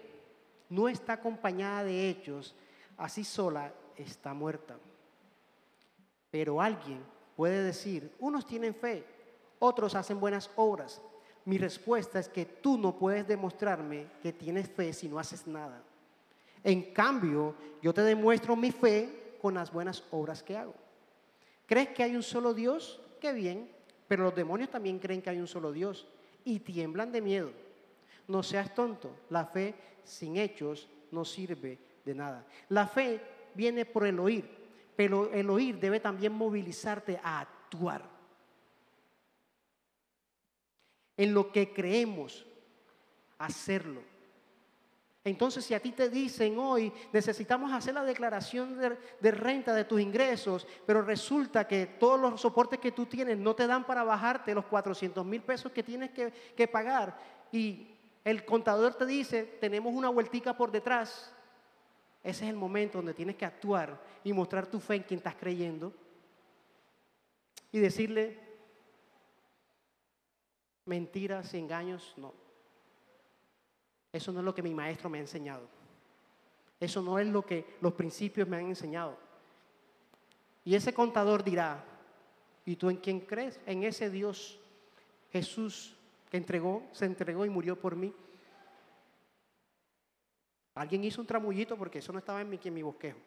no 0.67 0.89
está 0.89 1.13
acompañada 1.13 1.85
de 1.85 2.09
hechos, 2.09 2.53
así 2.97 3.23
sola 3.23 3.73
está 3.95 4.33
muerta. 4.33 4.77
Pero 6.33 6.59
alguien 6.59 6.99
puede 7.35 7.61
decir, 7.61 8.11
unos 8.17 8.47
tienen 8.47 8.73
fe, 8.73 9.05
otros 9.59 9.93
hacen 9.93 10.19
buenas 10.19 10.49
obras. 10.55 10.99
Mi 11.45 11.59
respuesta 11.59 12.17
es 12.17 12.27
que 12.27 12.43
tú 12.43 12.75
no 12.75 12.97
puedes 12.97 13.27
demostrarme 13.27 14.07
que 14.19 14.33
tienes 14.33 14.67
fe 14.67 14.93
si 14.93 15.07
no 15.07 15.19
haces 15.19 15.45
nada. 15.45 15.83
En 16.63 16.91
cambio, 16.91 17.53
yo 17.83 17.93
te 17.93 18.01
demuestro 18.01 18.55
mi 18.55 18.71
fe 18.71 19.35
con 19.39 19.53
las 19.53 19.71
buenas 19.71 20.03
obras 20.09 20.41
que 20.41 20.57
hago. 20.57 20.73
¿Crees 21.67 21.89
que 21.89 22.01
hay 22.01 22.15
un 22.15 22.23
solo 22.23 22.55
Dios? 22.55 22.99
Qué 23.21 23.31
bien, 23.31 23.69
pero 24.07 24.23
los 24.23 24.33
demonios 24.33 24.71
también 24.71 24.97
creen 24.97 25.21
que 25.21 25.29
hay 25.29 25.39
un 25.39 25.45
solo 25.45 25.71
Dios 25.71 26.07
y 26.43 26.61
tiemblan 26.61 27.11
de 27.11 27.21
miedo. 27.21 27.51
No 28.27 28.41
seas 28.41 28.73
tonto, 28.73 29.11
la 29.29 29.45
fe 29.45 29.75
sin 30.03 30.37
hechos 30.37 30.89
no 31.11 31.25
sirve 31.25 31.77
de 32.03 32.15
nada. 32.15 32.43
La 32.69 32.87
fe 32.87 33.21
viene 33.53 33.85
por 33.85 34.07
el 34.07 34.17
oír, 34.19 34.62
pero 34.95 35.31
el 35.31 35.49
oír 35.49 35.79
debe 35.79 35.99
también 35.99 36.33
movilizarte 36.33 37.19
a 37.23 37.41
actuar. 37.41 38.09
En 41.17 41.33
lo 41.33 41.51
que 41.51 41.73
creemos, 41.73 42.45
hacerlo. 43.37 44.01
Entonces, 45.25 45.63
si 45.63 45.73
a 45.73 45.79
ti 45.79 45.93
te 45.93 46.09
dicen 46.09 46.59
hoy, 46.59 46.91
necesitamos 47.13 47.71
hacer 47.71 47.93
la 47.93 48.03
declaración 48.03 48.77
de, 48.77 49.31
renta 49.31 49.73
de 49.73 49.85
tus 49.85 50.01
ingresos, 50.01 50.67
pero 50.85 51.01
resulta 51.01 51.65
que 51.65 51.85
todos 51.85 52.19
los 52.19 52.41
soportes 52.41 52.79
que 52.79 52.91
tú 52.91 53.05
tienes 53.05 53.37
no 53.37 53.55
te 53.55 53.65
dan 53.65 53.85
para 53.85 54.03
bajarte 54.03 54.53
los 54.53 54.65
400 54.65 55.25
mil 55.25 55.41
pesos 55.41 55.71
que 55.71 55.81
tienes 55.81 56.11
que, 56.11 56.31
que 56.31 56.67
pagar, 56.67 57.17
y 57.53 57.87
el 58.25 58.43
contador 58.43 58.95
te 58.95 59.05
dice, 59.05 59.43
tenemos 59.61 59.93
una 59.93 60.09
vueltica 60.09 60.57
por 60.57 60.71
detrás, 60.71 61.33
ese 62.23 62.45
es 62.45 62.49
el 62.49 62.55
momento 62.55 62.99
donde 62.99 63.13
tienes 63.13 63.35
que 63.35 63.45
actuar 63.45 64.01
y 64.23 64.31
mostrar 64.31 64.67
tu 64.67 64.79
fe 64.79 64.95
en 64.95 65.03
quien 65.03 65.17
estás 65.17 65.35
creyendo 65.35 65.93
y 67.71 67.79
decirle 67.79 68.39
mentiras 70.85 71.53
y 71.53 71.57
engaños, 71.57 72.13
no. 72.17 72.33
Eso 74.13 74.31
no 74.31 74.39
es 74.39 74.45
lo 74.45 74.55
que 74.55 74.61
mi 74.61 74.73
maestro 74.73 75.09
me 75.09 75.17
ha 75.17 75.21
enseñado. 75.21 75.67
Eso 76.79 77.01
no 77.01 77.19
es 77.19 77.27
lo 77.27 77.45
que 77.45 77.77
los 77.81 77.93
principios 77.93 78.47
me 78.47 78.57
han 78.57 78.67
enseñado. 78.67 79.17
Y 80.63 80.75
ese 80.75 80.93
contador 80.93 81.43
dirá, 81.43 81.83
¿y 82.65 82.75
tú 82.75 82.89
en 82.89 82.97
quién 82.97 83.19
crees? 83.21 83.59
En 83.65 83.83
ese 83.83 84.09
Dios, 84.09 84.59
Jesús, 85.31 85.95
que 86.29 86.37
entregó, 86.37 86.83
se 86.93 87.05
entregó 87.05 87.45
y 87.45 87.49
murió 87.49 87.79
por 87.79 87.95
mí. 87.95 88.13
Alguien 90.75 91.03
hizo 91.03 91.21
un 91.21 91.27
tramullito 91.27 91.77
porque 91.77 91.99
eso 91.99 92.11
no 92.11 92.19
estaba 92.19 92.41
en 92.41 92.49
mi, 92.49 92.59
en 92.63 92.73
mi 92.73 92.81
bosquejo. 92.81 93.19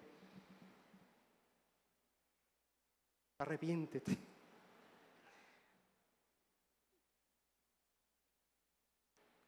Arrepiéntete. 3.38 4.18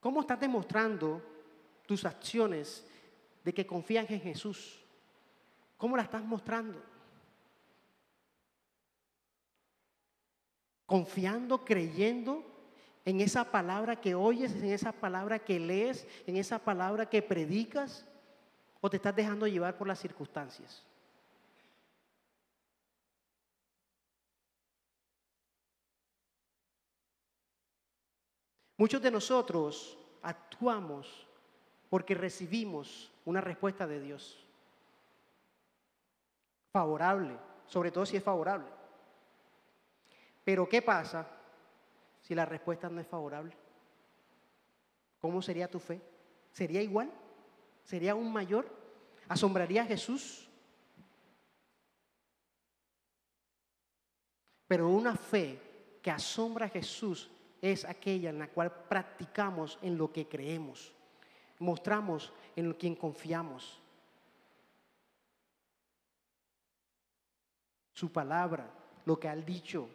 ¿Cómo 0.01 0.21
estás 0.21 0.39
demostrando 0.39 1.23
tus 1.87 2.05
acciones 2.05 2.87
de 3.43 3.53
que 3.53 3.67
confías 3.67 4.09
en 4.11 4.21
Jesús? 4.21 4.85
¿Cómo 5.77 5.97
la 5.97 6.05
estás 6.05 6.23
mostrando? 6.25 6.81
Confiando, 10.87 11.65
creyendo 11.65 12.58
en 13.09 13.23
esa 13.23 13.43
palabra 13.43 13.99
que 13.99 14.15
oyes, 14.15 14.55
en 14.57 14.67
esa 14.67 14.93
palabra 14.93 15.39
que 15.39 15.59
lees, 15.59 16.07
en 16.27 16.37
esa 16.37 16.59
palabra 16.59 17.09
que 17.09 17.23
predicas. 17.23 18.05
¿O 18.83 18.91
te 18.91 18.97
estás 18.99 19.17
dejando 19.17 19.47
llevar 19.47 19.79
por 19.79 19.89
las 19.89 19.99
circunstancias? 19.99 20.85
Muchos 28.77 29.01
de 29.01 29.11
nosotros 29.11 29.97
actuamos 30.21 31.27
porque 31.89 32.15
recibimos 32.15 33.11
una 33.25 33.41
respuesta 33.41 33.87
de 33.87 34.03
Dios. 34.03 34.47
Favorable, 36.75 37.39
sobre 37.69 37.91
todo 37.91 38.05
si 38.05 38.19
es 38.19 38.23
favorable. 38.23 38.69
Pero 40.45 40.69
¿qué 40.69 40.83
pasa 40.83 41.38
si 42.29 42.35
la 42.35 42.45
respuesta 42.45 42.91
no 42.91 43.01
es 43.01 43.07
favorable? 43.07 43.57
¿Cómo 45.19 45.41
sería 45.41 45.71
tu 45.71 45.79
fe? 45.79 45.99
¿Sería 46.53 46.83
igual? 46.83 47.11
¿Sería 47.85 48.13
aún 48.13 48.31
mayor? 48.31 48.69
¿Asombraría 49.29 49.83
a 49.83 49.87
Jesús? 49.87 50.47
Pero 54.67 54.91
una 54.91 55.17
fe 55.17 55.59
que 56.03 56.11
asombra 56.11 56.67
a 56.67 56.69
Jesús 56.69 57.31
es 57.63 57.87
aquella 57.87 58.29
en 58.29 58.41
la 58.41 58.49
cual 58.49 58.71
practicamos 58.71 59.79
en 59.81 59.97
lo 59.97 60.13
que 60.13 60.29
creemos, 60.29 60.93
mostramos 61.59 62.31
en 62.55 62.75
quien 62.75 62.95
confiamos. 62.95 63.81
Su 67.95 68.13
palabra, 68.13 68.71
lo 69.07 69.19
que 69.19 69.29
ha 69.29 69.35
dicho, 69.35 69.89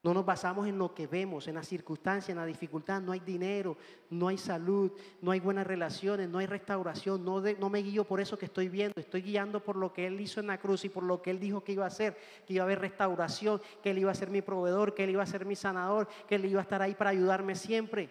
no 0.00 0.14
nos 0.14 0.24
basamos 0.24 0.68
en 0.68 0.78
lo 0.78 0.94
que 0.94 1.08
vemos, 1.08 1.48
en 1.48 1.56
las 1.56 1.66
circunstancias, 1.66 2.28
en 2.28 2.36
la 2.36 2.46
dificultad. 2.46 3.00
No 3.00 3.10
hay 3.10 3.18
dinero, 3.18 3.76
no 4.10 4.28
hay 4.28 4.38
salud, 4.38 4.92
no 5.20 5.32
hay 5.32 5.40
buenas 5.40 5.66
relaciones, 5.66 6.28
no 6.28 6.38
hay 6.38 6.46
restauración. 6.46 7.24
No, 7.24 7.68
me 7.68 7.82
guío 7.82 8.04
por 8.04 8.20
eso 8.20 8.38
que 8.38 8.44
estoy 8.44 8.68
viendo. 8.68 8.94
Estoy 9.00 9.22
guiando 9.22 9.58
por 9.60 9.74
lo 9.74 9.92
que 9.92 10.06
Él 10.06 10.20
hizo 10.20 10.38
en 10.38 10.46
la 10.46 10.58
cruz 10.58 10.84
y 10.84 10.88
por 10.88 11.02
lo 11.02 11.20
que 11.20 11.30
Él 11.30 11.40
dijo 11.40 11.64
que 11.64 11.72
iba 11.72 11.82
a 11.82 11.88
hacer. 11.88 12.16
Que 12.46 12.54
iba 12.54 12.62
a 12.62 12.66
haber 12.66 12.80
restauración, 12.80 13.60
que 13.82 13.90
Él 13.90 13.98
iba 13.98 14.12
a 14.12 14.14
ser 14.14 14.30
mi 14.30 14.40
proveedor, 14.40 14.94
que 14.94 15.02
Él 15.02 15.10
iba 15.10 15.22
a 15.24 15.26
ser 15.26 15.44
mi 15.44 15.56
sanador, 15.56 16.08
que 16.28 16.36
Él 16.36 16.44
iba 16.44 16.60
a 16.60 16.62
estar 16.62 16.80
ahí 16.80 16.94
para 16.94 17.10
ayudarme 17.10 17.56
siempre. 17.56 18.08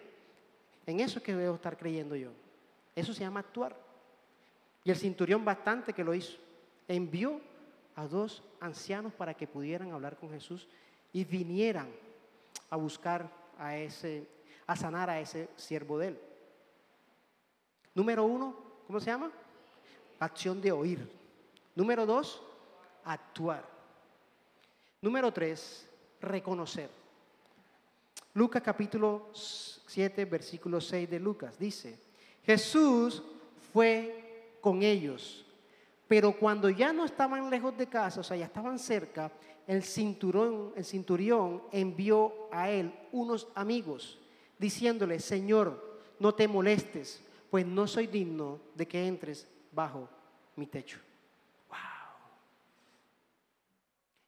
En 0.84 1.00
eso 1.00 1.20
es 1.20 1.24
que 1.24 1.34
debo 1.34 1.54
estar 1.54 1.78
creyendo 1.78 2.16
yo. 2.16 2.32
Eso 2.94 3.14
se 3.14 3.20
llama 3.20 3.40
actuar. 3.40 3.74
Y 4.84 4.90
el 4.90 4.96
cinturión 4.96 5.42
bastante 5.42 5.94
que 5.94 6.04
lo 6.04 6.14
hizo. 6.14 6.36
Envió 6.86 7.40
a 7.96 8.06
dos 8.06 8.42
ancianos 8.60 9.14
para 9.14 9.32
que 9.32 9.46
pudieran 9.46 9.90
hablar 9.92 10.18
con 10.18 10.30
Jesús 10.30 10.68
y 11.12 11.24
vinieran 11.24 11.88
a 12.70 12.76
buscar 12.76 13.30
a 13.58 13.76
ese, 13.76 14.26
a 14.66 14.76
sanar 14.76 15.10
a 15.10 15.20
ese 15.20 15.48
siervo 15.56 15.98
de 15.98 16.08
él. 16.08 16.20
Número 17.94 18.24
uno, 18.24 18.54
¿cómo 18.86 19.00
se 19.00 19.06
llama? 19.06 19.30
Acción 20.20 20.60
de 20.60 20.72
oír. 20.72 21.10
Número 21.74 22.06
dos, 22.06 22.42
actuar. 23.04 23.64
Número 25.00 25.32
tres, 25.32 25.88
reconocer. 26.20 26.90
Lucas 28.34 28.62
capítulo 28.62 29.30
7, 29.32 30.24
versículo 30.26 30.80
6 30.80 31.10
de 31.10 31.18
Lucas 31.18 31.58
dice, 31.58 31.98
Jesús 32.44 33.22
fue 33.72 34.54
con 34.60 34.82
ellos, 34.82 35.44
pero 36.06 36.32
cuando 36.32 36.70
ya 36.70 36.92
no 36.92 37.04
estaban 37.04 37.50
lejos 37.50 37.76
de 37.76 37.86
casa, 37.86 38.20
o 38.20 38.22
sea, 38.22 38.36
ya 38.36 38.44
estaban 38.44 38.78
cerca, 38.78 39.30
el 39.68 39.84
cinturón, 39.84 40.72
el 40.74 40.84
cinturión 40.84 41.62
envió 41.70 42.48
a 42.50 42.70
él 42.70 42.92
unos 43.12 43.46
amigos 43.54 44.18
diciéndole, 44.58 45.20
Señor, 45.20 46.00
no 46.18 46.34
te 46.34 46.48
molestes, 46.48 47.22
pues 47.50 47.66
no 47.66 47.86
soy 47.86 48.06
digno 48.06 48.58
de 48.74 48.88
que 48.88 49.06
entres 49.06 49.46
bajo 49.70 50.08
mi 50.56 50.66
techo. 50.66 50.98
Wow. 51.68 51.78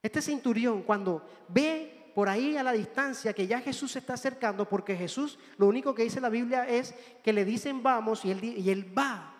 Este 0.02 0.20
cinturión 0.20 0.82
cuando 0.82 1.26
ve 1.48 2.12
por 2.14 2.28
ahí 2.28 2.58
a 2.58 2.62
la 2.62 2.72
distancia 2.72 3.32
que 3.32 3.46
ya 3.46 3.60
Jesús 3.62 3.92
se 3.92 4.00
está 4.00 4.14
acercando, 4.14 4.68
porque 4.68 4.94
Jesús 4.94 5.38
lo 5.56 5.66
único 5.68 5.94
que 5.94 6.02
dice 6.02 6.20
la 6.20 6.28
Biblia 6.28 6.68
es 6.68 6.94
que 7.24 7.32
le 7.32 7.46
dicen 7.46 7.82
vamos 7.82 8.26
y 8.26 8.30
él, 8.30 8.44
y 8.44 8.68
él 8.68 8.96
va. 8.96 9.39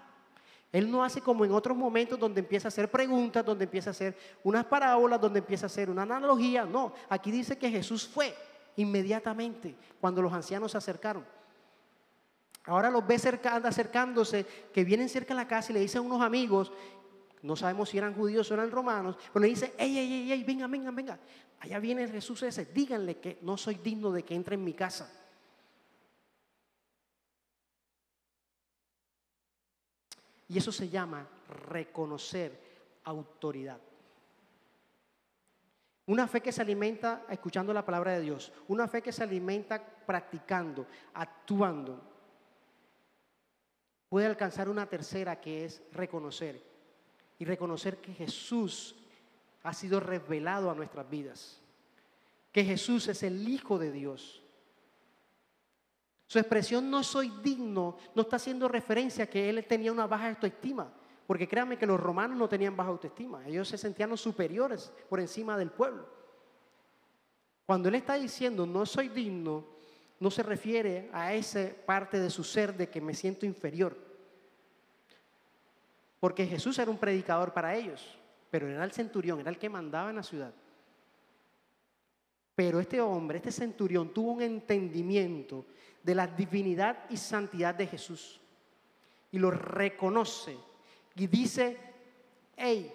Él 0.72 0.90
no 0.90 1.02
hace 1.02 1.20
como 1.20 1.44
en 1.44 1.52
otros 1.52 1.76
momentos 1.76 2.18
donde 2.18 2.40
empieza 2.40 2.68
a 2.68 2.70
hacer 2.70 2.90
preguntas, 2.90 3.44
donde 3.44 3.64
empieza 3.64 3.90
a 3.90 3.92
hacer 3.92 4.16
unas 4.44 4.64
parábolas, 4.66 5.20
donde 5.20 5.40
empieza 5.40 5.66
a 5.66 5.68
hacer 5.68 5.90
una 5.90 6.02
analogía. 6.02 6.64
No, 6.64 6.92
aquí 7.09 7.30
dice 7.30 7.59
que 7.59 7.70
Jesús 7.70 8.06
fue 8.06 8.35
inmediatamente 8.76 9.74
cuando 10.00 10.22
los 10.22 10.33
ancianos 10.33 10.72
se 10.72 10.78
acercaron. 10.78 11.24
Ahora 12.66 12.90
los 12.90 13.04
ve 13.06 13.16
acercándose, 13.16 14.46
que 14.72 14.85
vienen 14.85 15.09
cerca 15.09 15.35
de 15.35 15.40
la 15.40 15.48
casa 15.48 15.72
y 15.72 15.74
le 15.74 15.80
dicen 15.80 16.02
a 16.02 16.02
unos 16.02 16.22
amigos, 16.22 16.72
no 17.42 17.56
sabemos 17.56 17.88
si 17.88 17.98
eran 17.98 18.14
judíos 18.14 18.48
o 18.50 18.54
eran 18.54 18.70
romanos, 18.70 19.16
pero 19.33 19.42
le 19.42 19.48
dice, 19.48 19.74
ey, 19.78 19.98
ey, 19.98 20.12
ey, 20.12 20.33
ey, 20.33 20.44
venga, 20.44 20.66
venga, 20.68 20.90
venga. 20.90 21.18
Allá 21.59 21.78
viene 21.80 22.06
Jesús 22.06 22.42
ese, 22.42 22.66
díganle 22.66 23.18
que 23.18 23.38
no 23.42 23.56
soy 23.56 23.76
digno 23.76 24.12
de 24.12 24.22
que 24.22 24.35
entre 24.35 24.54
en 24.54 24.64
mi 24.64 24.74
casa. 24.74 25.11
Y 30.50 30.58
eso 30.58 30.72
se 30.72 30.88
llama 30.88 31.24
reconocer 31.68 32.60
autoridad. 33.04 33.78
Una 36.06 36.26
fe 36.26 36.40
que 36.40 36.50
se 36.50 36.60
alimenta 36.60 37.24
escuchando 37.30 37.72
la 37.72 37.86
palabra 37.86 38.14
de 38.14 38.20
Dios. 38.22 38.52
Una 38.66 38.88
fe 38.88 39.00
que 39.00 39.12
se 39.12 39.22
alimenta 39.22 39.80
practicando, 39.80 40.88
actuando. 41.14 42.02
Puede 44.08 44.26
alcanzar 44.26 44.68
una 44.68 44.86
tercera 44.86 45.40
que 45.40 45.66
es 45.66 45.82
reconocer. 45.92 46.60
Y 47.38 47.44
reconocer 47.44 47.98
que 47.98 48.12
Jesús 48.12 48.96
ha 49.62 49.72
sido 49.72 50.00
revelado 50.00 50.68
a 50.68 50.74
nuestras 50.74 51.08
vidas. 51.08 51.60
Que 52.50 52.64
Jesús 52.64 53.06
es 53.06 53.22
el 53.22 53.48
Hijo 53.48 53.78
de 53.78 53.92
Dios. 53.92 54.42
Su 56.30 56.38
expresión 56.38 56.88
no 56.88 57.02
soy 57.02 57.28
digno 57.42 57.96
no 58.14 58.22
está 58.22 58.36
haciendo 58.36 58.68
referencia 58.68 59.24
a 59.24 59.26
que 59.26 59.50
él 59.50 59.66
tenía 59.66 59.90
una 59.90 60.06
baja 60.06 60.28
autoestima. 60.28 60.88
Porque 61.26 61.48
créanme 61.48 61.76
que 61.76 61.86
los 61.86 61.98
romanos 61.98 62.38
no 62.38 62.48
tenían 62.48 62.76
baja 62.76 62.90
autoestima. 62.90 63.44
Ellos 63.48 63.66
se 63.66 63.76
sentían 63.76 64.10
los 64.10 64.20
superiores 64.20 64.92
por 65.08 65.18
encima 65.18 65.58
del 65.58 65.72
pueblo. 65.72 66.06
Cuando 67.66 67.88
él 67.88 67.96
está 67.96 68.14
diciendo 68.14 68.64
no 68.64 68.86
soy 68.86 69.08
digno, 69.08 69.66
no 70.20 70.30
se 70.30 70.44
refiere 70.44 71.10
a 71.12 71.34
esa 71.34 71.68
parte 71.84 72.20
de 72.20 72.30
su 72.30 72.44
ser 72.44 72.76
de 72.76 72.88
que 72.88 73.00
me 73.00 73.14
siento 73.14 73.44
inferior. 73.44 73.98
Porque 76.20 76.46
Jesús 76.46 76.78
era 76.78 76.92
un 76.92 76.98
predicador 76.98 77.52
para 77.52 77.74
ellos, 77.74 78.16
pero 78.52 78.68
era 78.68 78.84
el 78.84 78.92
centurión, 78.92 79.40
era 79.40 79.50
el 79.50 79.58
que 79.58 79.68
mandaba 79.68 80.10
en 80.10 80.16
la 80.16 80.22
ciudad. 80.22 80.54
Pero 82.54 82.78
este 82.78 83.00
hombre, 83.00 83.38
este 83.38 83.50
centurión, 83.50 84.14
tuvo 84.14 84.30
un 84.30 84.42
entendimiento 84.42 85.66
de 86.02 86.14
la 86.14 86.26
divinidad 86.26 87.04
y 87.10 87.16
santidad 87.16 87.74
de 87.74 87.86
Jesús. 87.86 88.40
Y 89.32 89.38
lo 89.38 89.50
reconoce. 89.50 90.56
Y 91.16 91.26
dice, 91.26 91.78
hey, 92.56 92.92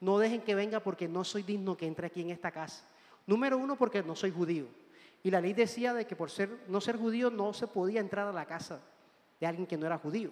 no 0.00 0.18
dejen 0.18 0.42
que 0.42 0.54
venga 0.54 0.80
porque 0.80 1.08
no 1.08 1.24
soy 1.24 1.42
digno 1.42 1.76
que 1.76 1.86
entre 1.86 2.06
aquí 2.06 2.22
en 2.22 2.30
esta 2.30 2.50
casa. 2.50 2.84
Número 3.26 3.58
uno, 3.58 3.76
porque 3.76 4.02
no 4.02 4.14
soy 4.14 4.30
judío. 4.30 4.66
Y 5.22 5.30
la 5.30 5.40
ley 5.40 5.52
decía 5.52 5.92
de 5.92 6.06
que 6.06 6.14
por 6.14 6.30
ser, 6.30 6.64
no 6.68 6.80
ser 6.80 6.96
judío 6.96 7.30
no 7.30 7.52
se 7.52 7.66
podía 7.66 8.00
entrar 8.00 8.28
a 8.28 8.32
la 8.32 8.46
casa 8.46 8.80
de 9.40 9.46
alguien 9.46 9.66
que 9.66 9.76
no 9.76 9.86
era 9.86 9.98
judío. 9.98 10.30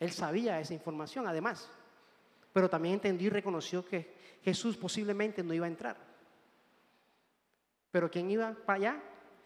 Él 0.00 0.10
sabía 0.10 0.60
esa 0.60 0.74
información, 0.74 1.26
además. 1.26 1.68
Pero 2.52 2.70
también 2.70 2.94
entendió 2.94 3.26
y 3.26 3.30
reconoció 3.30 3.84
que 3.84 4.14
Jesús 4.42 4.76
posiblemente 4.76 5.42
no 5.42 5.52
iba 5.54 5.66
a 5.66 5.68
entrar. 5.68 5.96
Pero 7.90 8.10
¿quién 8.10 8.30
iba 8.30 8.54
para 8.66 8.76
allá? 8.76 9.02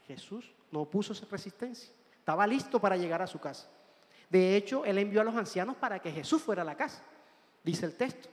Jesús 0.06 0.52
no 0.70 0.84
puso 0.84 1.12
esa 1.12 1.26
resistencia. 1.26 1.92
Estaba 2.28 2.46
listo 2.46 2.78
para 2.78 2.94
llegar 2.98 3.22
a 3.22 3.26
su 3.26 3.38
casa. 3.38 3.70
De 4.28 4.54
hecho, 4.54 4.84
él 4.84 4.98
envió 4.98 5.22
a 5.22 5.24
los 5.24 5.34
ancianos 5.34 5.76
para 5.76 5.98
que 5.98 6.12
Jesús 6.12 6.42
fuera 6.42 6.60
a 6.60 6.64
la 6.66 6.76
casa, 6.76 7.02
dice 7.64 7.86
el 7.86 7.94
texto. 7.94 8.28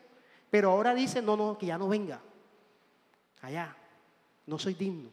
Pero 0.49 0.71
ahora 0.71 0.93
dice, 0.93 1.21
no, 1.21 1.37
no, 1.37 1.57
que 1.57 1.67
ya 1.67 1.77
no 1.77 1.87
venga. 1.87 2.19
Allá, 3.39 3.73
no 4.47 4.59
soy 4.59 4.73
digno. 4.73 5.09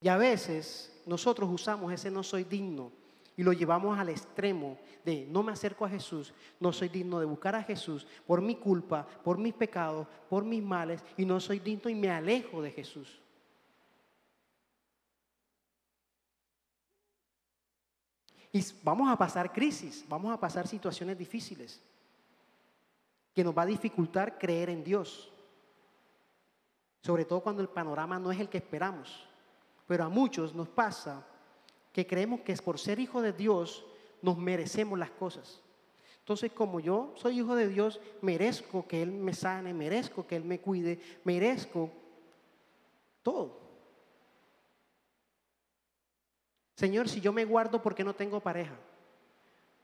Y 0.00 0.08
a 0.08 0.16
veces 0.16 1.00
nosotros 1.06 1.48
usamos 1.52 1.92
ese 1.92 2.10
no 2.10 2.24
soy 2.24 2.42
digno 2.42 2.90
y 3.36 3.44
lo 3.44 3.52
llevamos 3.52 3.96
al 3.96 4.08
extremo 4.08 4.76
de 5.04 5.24
no 5.30 5.44
me 5.44 5.52
acerco 5.52 5.84
a 5.84 5.88
Jesús, 5.88 6.34
no 6.58 6.72
soy 6.72 6.88
digno 6.88 7.20
de 7.20 7.26
buscar 7.26 7.54
a 7.54 7.62
Jesús 7.62 8.08
por 8.26 8.42
mi 8.42 8.56
culpa, 8.56 9.06
por 9.22 9.38
mis 9.38 9.54
pecados, 9.54 10.08
por 10.28 10.44
mis 10.44 10.64
males 10.64 11.00
y 11.16 11.24
no 11.24 11.38
soy 11.38 11.60
digno 11.60 11.88
y 11.88 11.94
me 11.94 12.10
alejo 12.10 12.60
de 12.60 12.72
Jesús. 12.72 13.21
Y 18.52 18.64
vamos 18.82 19.10
a 19.10 19.16
pasar 19.16 19.50
crisis, 19.50 20.04
vamos 20.06 20.32
a 20.32 20.38
pasar 20.38 20.68
situaciones 20.68 21.16
difíciles 21.16 21.80
que 23.34 23.42
nos 23.42 23.56
va 23.56 23.62
a 23.62 23.66
dificultar 23.66 24.38
creer 24.38 24.68
en 24.68 24.84
Dios. 24.84 25.30
Sobre 27.00 27.24
todo 27.24 27.40
cuando 27.40 27.62
el 27.62 27.68
panorama 27.68 28.18
no 28.18 28.30
es 28.30 28.38
el 28.38 28.50
que 28.50 28.58
esperamos. 28.58 29.26
Pero 29.86 30.04
a 30.04 30.08
muchos 30.10 30.54
nos 30.54 30.68
pasa 30.68 31.26
que 31.92 32.06
creemos 32.06 32.40
que 32.40 32.54
por 32.56 32.78
ser 32.78 33.00
hijo 33.00 33.22
de 33.22 33.32
Dios 33.32 33.84
nos 34.20 34.36
merecemos 34.36 34.98
las 34.98 35.10
cosas. 35.10 35.60
Entonces, 36.18 36.52
como 36.52 36.78
yo 36.78 37.12
soy 37.16 37.40
hijo 37.40 37.56
de 37.56 37.68
Dios, 37.68 38.00
merezco 38.20 38.86
que 38.86 39.02
Él 39.02 39.10
me 39.10 39.34
sane, 39.34 39.74
merezco 39.74 40.26
que 40.26 40.36
Él 40.36 40.44
me 40.44 40.60
cuide, 40.60 41.00
merezco 41.24 41.90
todo. 43.22 43.61
Señor, 46.82 47.08
si 47.08 47.20
yo 47.20 47.32
me 47.32 47.44
guardo 47.44 47.80
porque 47.80 48.02
no 48.02 48.12
tengo 48.12 48.40
pareja, 48.40 48.74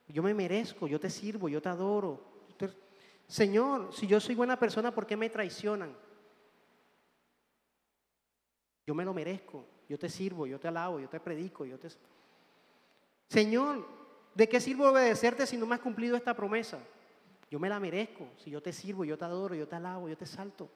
yo 0.09 0.21
me 0.21 0.35
merezco, 0.35 0.89
yo 0.89 0.99
te 0.99 1.09
sirvo, 1.09 1.49
yo 1.49 1.63
te 1.63 1.69
adoro. 1.69 2.21
Señor, 3.29 3.95
si 3.95 4.09
yo 4.09 4.19
soy 4.19 4.35
buena 4.35 4.59
persona, 4.59 4.93
¿por 4.93 5.07
qué 5.07 5.17
me 5.17 5.31
traicionan? 5.31 5.95
Yo 8.85 8.97
me 8.97 9.05
lo 9.05 9.15
merezco, 9.15 9.65
yo 9.89 9.97
te 9.97 10.09
sirvo, 10.09 10.45
yo 10.49 10.59
te 10.59 10.67
alabo, 10.67 10.99
yo 10.99 11.09
te 11.09 11.21
predico, 11.21 11.65
yo 11.65 11.79
te... 11.79 11.87
Señor, 13.29 13.87
¿de 14.35 14.49
qué 14.49 14.61
sirvo 14.61 14.91
obedecerte 14.91 15.47
si 15.47 15.57
no 15.57 15.67
me 15.67 15.77
has 15.77 15.81
cumplido 15.81 16.17
esta 16.17 16.35
promesa? 16.35 16.81
Yo 17.49 17.61
me 17.61 17.69
la 17.69 17.79
merezco, 17.79 18.27
si 18.43 18.51
yo 18.51 18.61
te 18.61 18.73
sirvo, 18.73 19.05
yo 19.05 19.17
te 19.17 19.25
adoro, 19.25 19.55
yo 19.55 19.69
te 19.69 19.77
alabo, 19.77 20.09
yo 20.09 20.17
te 20.17 20.27
salto. 20.27 20.69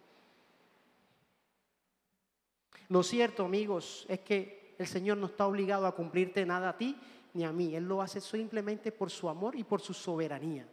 Lo 2.86 3.02
cierto, 3.02 3.44
amigos, 3.44 4.06
es 4.08 4.20
que 4.20 4.61
el 4.82 4.88
Señor 4.88 5.18
no 5.18 5.26
está 5.26 5.46
obligado 5.46 5.86
a 5.86 5.94
cumplirte 5.94 6.44
nada 6.44 6.70
a 6.70 6.76
ti 6.76 6.96
ni 7.34 7.44
a 7.44 7.52
mí. 7.52 7.74
Él 7.74 7.86
lo 7.86 8.02
hace 8.02 8.20
simplemente 8.20 8.92
por 8.92 9.10
su 9.10 9.28
amor 9.28 9.56
y 9.56 9.64
por 9.64 9.80
su 9.80 9.94
soberanía. 9.94 10.66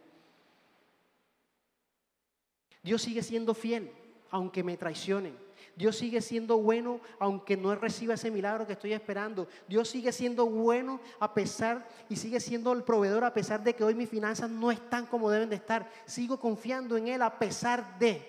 Dios 2.82 3.02
sigue 3.02 3.22
siendo 3.22 3.54
fiel, 3.54 3.92
aunque 4.30 4.62
me 4.62 4.76
traicionen. 4.76 5.36
Dios 5.76 5.96
sigue 5.96 6.20
siendo 6.20 6.58
bueno 6.58 7.00
aunque 7.18 7.56
no 7.56 7.74
reciba 7.74 8.14
ese 8.14 8.30
milagro 8.30 8.66
que 8.66 8.72
estoy 8.74 8.92
esperando. 8.92 9.48
Dios 9.68 9.88
sigue 9.88 10.12
siendo 10.12 10.46
bueno 10.46 11.00
a 11.18 11.32
pesar 11.32 11.86
y 12.08 12.16
sigue 12.16 12.40
siendo 12.40 12.72
el 12.72 12.82
proveedor 12.82 13.24
a 13.24 13.32
pesar 13.32 13.62
de 13.62 13.74
que 13.74 13.84
hoy 13.84 13.94
mis 13.94 14.08
finanzas 14.08 14.50
no 14.50 14.70
están 14.70 15.06
como 15.06 15.30
deben 15.30 15.48
de 15.50 15.56
estar. 15.56 15.90
Sigo 16.06 16.38
confiando 16.38 16.96
en 16.96 17.08
Él 17.08 17.22
a 17.22 17.38
pesar 17.38 17.98
de, 17.98 18.26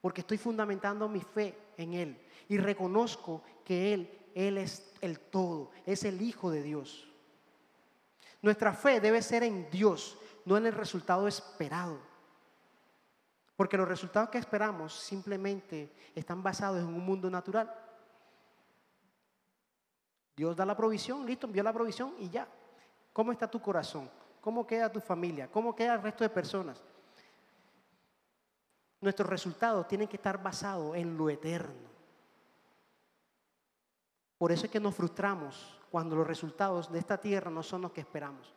porque 0.00 0.22
estoy 0.22 0.38
fundamentando 0.38 1.08
mi 1.08 1.20
fe 1.20 1.54
en 1.76 1.94
Él 1.94 2.18
y 2.48 2.58
reconozco 2.58 3.42
que 3.64 3.94
Él, 3.94 4.10
Él 4.36 4.58
es 4.58 4.92
el 5.00 5.18
todo, 5.18 5.70
es 5.86 6.04
el 6.04 6.20
Hijo 6.20 6.50
de 6.50 6.62
Dios. 6.62 7.08
Nuestra 8.42 8.74
fe 8.74 9.00
debe 9.00 9.22
ser 9.22 9.42
en 9.42 9.70
Dios, 9.70 10.18
no 10.44 10.58
en 10.58 10.66
el 10.66 10.74
resultado 10.74 11.26
esperado. 11.26 11.98
Porque 13.56 13.78
los 13.78 13.88
resultados 13.88 14.28
que 14.28 14.36
esperamos 14.36 14.92
simplemente 14.92 15.90
están 16.14 16.42
basados 16.42 16.80
en 16.80 16.86
un 16.86 17.02
mundo 17.02 17.30
natural. 17.30 17.74
Dios 20.36 20.54
da 20.54 20.66
la 20.66 20.76
provisión, 20.76 21.24
listo, 21.24 21.46
envió 21.46 21.62
la 21.62 21.72
provisión 21.72 22.14
y 22.18 22.28
ya. 22.28 22.46
¿Cómo 23.14 23.32
está 23.32 23.50
tu 23.50 23.62
corazón? 23.62 24.10
¿Cómo 24.42 24.66
queda 24.66 24.92
tu 24.92 25.00
familia? 25.00 25.50
¿Cómo 25.50 25.74
queda 25.74 25.94
el 25.94 26.02
resto 26.02 26.24
de 26.24 26.28
personas? 26.28 26.78
Nuestros 29.00 29.30
resultados 29.30 29.88
tienen 29.88 30.08
que 30.08 30.16
estar 30.16 30.42
basados 30.42 30.94
en 30.94 31.16
lo 31.16 31.30
eterno. 31.30 31.95
Por 34.38 34.52
eso 34.52 34.66
es 34.66 34.72
que 34.72 34.80
nos 34.80 34.94
frustramos 34.94 35.78
cuando 35.90 36.16
los 36.16 36.26
resultados 36.26 36.92
de 36.92 36.98
esta 36.98 37.18
tierra 37.18 37.50
no 37.50 37.62
son 37.62 37.82
los 37.82 37.92
que 37.92 38.02
esperamos. 38.02 38.52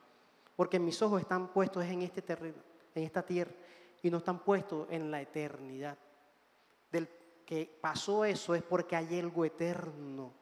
Porque 0.55 0.79
mis 0.79 1.01
ojos 1.01 1.21
están 1.21 1.47
puestos 1.49 1.85
en 1.85 2.01
este 2.01 2.21
terreno, 2.21 2.61
en 2.93 3.03
esta 3.03 3.21
tierra 3.21 3.53
y 4.01 4.09
no 4.09 4.17
están 4.17 4.39
puestos 4.39 4.87
en 4.89 5.09
la 5.09 5.21
eternidad. 5.21 5.97
Del 6.91 7.07
que 7.45 7.79
pasó 7.81 8.25
eso 8.25 8.53
es 8.55 8.63
porque 8.63 8.95
hay 8.95 9.19
algo 9.19 9.45
eterno 9.45 10.33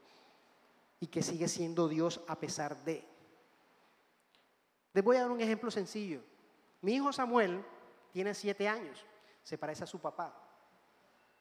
y 1.00 1.08
que 1.08 1.22
sigue 1.22 1.48
siendo 1.48 1.88
Dios 1.88 2.20
a 2.28 2.40
pesar 2.40 2.84
de. 2.84 3.06
Les 4.94 5.04
voy 5.04 5.18
a 5.18 5.22
dar 5.22 5.32
un 5.32 5.42
ejemplo 5.42 5.70
sencillo. 5.70 6.22
Mi 6.82 6.96
hijo 6.96 7.14
Samuel 7.14 7.64
tiene 8.12 8.34
siete 8.34 8.68
años, 8.68 9.06
se 9.44 9.58
parece 9.58 9.84
a 9.84 9.88
su 9.88 10.00
papá, 10.00 10.34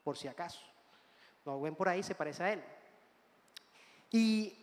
por 0.05 0.17
si 0.17 0.29
acaso. 0.29 0.61
Lo 1.45 1.61
ven 1.61 1.75
por 1.75 1.89
ahí, 1.89 2.03
se 2.03 2.15
parece 2.15 2.43
a 2.43 2.53
él. 2.53 2.63
Y 4.11 4.55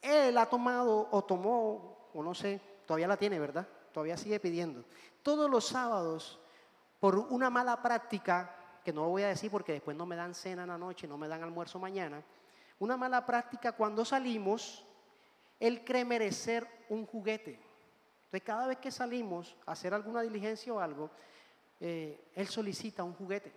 él 0.00 0.36
ha 0.38 0.46
tomado 0.46 1.08
o 1.10 1.24
tomó, 1.24 2.10
o 2.14 2.22
no 2.22 2.34
sé, 2.34 2.60
todavía 2.86 3.08
la 3.08 3.16
tiene, 3.16 3.38
¿verdad? 3.38 3.66
Todavía 3.92 4.16
sigue 4.16 4.40
pidiendo. 4.40 4.84
Todos 5.22 5.50
los 5.50 5.66
sábados 5.66 6.40
por 7.00 7.18
una 7.18 7.50
mala 7.50 7.82
práctica, 7.82 8.80
que 8.84 8.92
no 8.92 9.02
lo 9.02 9.08
voy 9.08 9.22
a 9.22 9.28
decir 9.28 9.50
porque 9.50 9.72
después 9.72 9.96
no 9.96 10.06
me 10.06 10.16
dan 10.16 10.34
cena 10.34 10.62
en 10.62 10.68
la 10.68 10.78
noche, 10.78 11.06
no 11.06 11.18
me 11.18 11.28
dan 11.28 11.42
almuerzo 11.42 11.78
mañana, 11.78 12.22
una 12.78 12.96
mala 12.96 13.24
práctica 13.24 13.72
cuando 13.72 14.04
salimos, 14.04 14.84
él 15.58 15.84
cree 15.84 16.04
merecer 16.04 16.66
un 16.88 17.06
juguete. 17.06 17.58
Entonces 18.24 18.42
cada 18.42 18.66
vez 18.66 18.78
que 18.78 18.90
salimos 18.90 19.56
a 19.66 19.72
hacer 19.72 19.94
alguna 19.94 20.22
diligencia 20.22 20.72
o 20.72 20.80
algo, 20.80 21.10
eh, 21.80 22.30
él 22.34 22.48
solicita 22.48 23.02
un 23.02 23.14
juguete. 23.14 23.52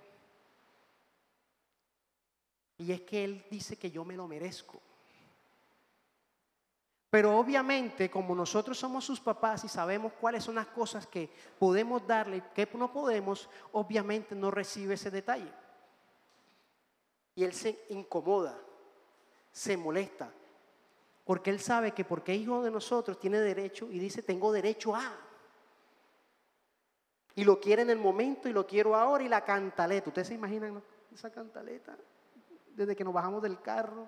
Y 2.78 2.92
es 2.92 3.02
que 3.02 3.24
él 3.24 3.46
dice 3.50 3.78
que 3.78 3.92
yo 3.92 4.06
me 4.06 4.15
lo 4.15 4.28
merezco. 4.28 4.82
Pero 7.10 7.36
obviamente, 7.38 8.10
como 8.10 8.36
nosotros 8.36 8.78
somos 8.78 9.04
sus 9.04 9.19
papás 9.19 9.63
y 9.63 9.67
sabemos 9.67 10.13
cuáles 10.13 10.43
son 10.43 10.56
las 10.56 10.67
cosas 10.67 11.08
que 11.08 11.30
podemos 11.58 12.06
darle 12.06 12.38
y 12.38 12.41
que 12.54 12.69
no 12.76 12.91
podemos, 12.91 13.50
obviamente 13.72 14.36
no 14.36 14.52
recibe 14.52 14.93
ese 14.93 15.10
detalle. 15.10 15.52
Y 17.34 17.43
él 17.43 17.54
se 17.54 17.86
incomoda, 17.89 18.56
se 19.52 19.76
molesta, 19.76 20.32
porque 21.26 21.50
él 21.50 21.60
sabe 21.60 21.93
que 21.93 22.06
porque 22.06 22.36
hijo 22.36 22.62
de 22.62 22.69
nosotros 22.69 23.19
tiene 23.19 23.39
derecho 23.39 23.88
y 23.91 23.98
dice, 23.98 24.22
tengo 24.22 24.52
derecho 24.52 24.95
a. 24.95 25.12
Y 27.34 27.43
lo 27.43 27.60
quiere 27.60 27.82
en 27.82 27.89
el 27.89 27.98
momento 27.98 28.50
y 28.50 28.54
lo 28.54 28.67
quiero 28.67 28.95
ahora 28.95 29.24
y 29.24 29.30
la 29.30 29.43
cantaleta. 29.43 30.10
¿Ustedes 30.10 30.28
se 30.28 30.34
imaginan 30.36 30.84
esa 31.12 31.32
cantaleta? 31.32 31.98
Desde 32.76 32.95
que 32.95 33.04
nos 33.04 33.13
bajamos 33.13 33.41
del 33.41 33.62
carro 33.62 34.08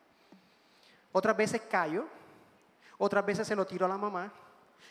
Otras 1.11 1.35
veces 1.35 1.61
callo, 1.69 2.05
otras 2.97 3.25
veces 3.25 3.47
se 3.47 3.55
lo 3.55 3.65
tiro 3.65 3.85
a 3.85 3.89
la 3.89 3.97
mamá 3.97 4.31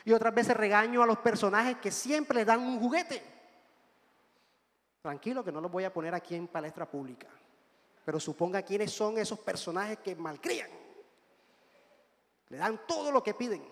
y 0.04 0.12
otras 0.12 0.34
veces 0.34 0.56
regaño 0.56 1.02
a 1.02 1.06
los 1.06 1.18
personajes 1.18 1.76
que 1.76 1.90
siempre 1.90 2.38
les 2.38 2.46
dan 2.46 2.60
un 2.60 2.80
juguete. 2.80 3.22
Tranquilo 5.02 5.42
que 5.44 5.52
no 5.52 5.60
los 5.60 5.70
voy 5.70 5.84
a 5.84 5.92
poner 5.92 6.14
aquí 6.14 6.34
en 6.34 6.46
palestra 6.46 6.86
pública, 6.86 7.28
pero 8.04 8.20
suponga 8.20 8.62
quiénes 8.62 8.92
son 8.92 9.16
esos 9.18 9.38
personajes 9.38 9.98
que 9.98 10.14
malcrían. 10.14 10.70
Le 12.48 12.58
dan 12.58 12.80
todo 12.86 13.10
lo 13.10 13.22
que 13.22 13.32
piden 13.32 13.62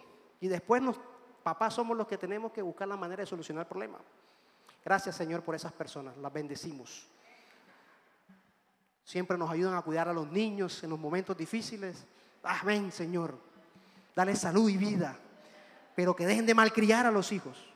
y 0.41 0.49
después 0.49 0.83
los 0.83 0.99
papás 1.43 1.75
somos 1.75 1.97
los 1.97 2.07
que 2.07 2.17
tenemos 2.17 2.53
que 2.53 2.63
buscar 2.63 2.89
la 2.89 2.97
manera 2.97 3.23
de 3.23 3.27
solucionar 3.27 3.63
el 3.63 3.69
problema. 3.69 3.99
Gracias 4.85 5.17
Señor 5.17 5.43
por 5.43 5.55
esas 5.55 5.73
personas, 5.73 6.17
las 6.17 6.33
bendecimos. 6.33 7.07
Siempre 9.05 9.37
nos 9.37 9.51
ayudan 9.51 9.75
a 9.75 9.83
cuidar 9.83 10.09
a 10.09 10.13
los 10.13 10.31
niños 10.31 10.83
en 10.85 10.91
los 10.91 10.99
momentos 10.99 11.37
difíciles 11.37 12.07
Amén, 12.43 12.93
Señor. 12.93 13.39
Dale 14.15 14.35
salud 14.37 14.69
y 14.69 14.77
vida. 14.77 15.19
Pero 15.95 16.15
que 16.15 16.27
dejen 16.27 16.47
de 16.47 16.55
malcriar 16.55 17.07
a 17.07 17.11
los 17.11 17.33
hijos. 17.33 17.69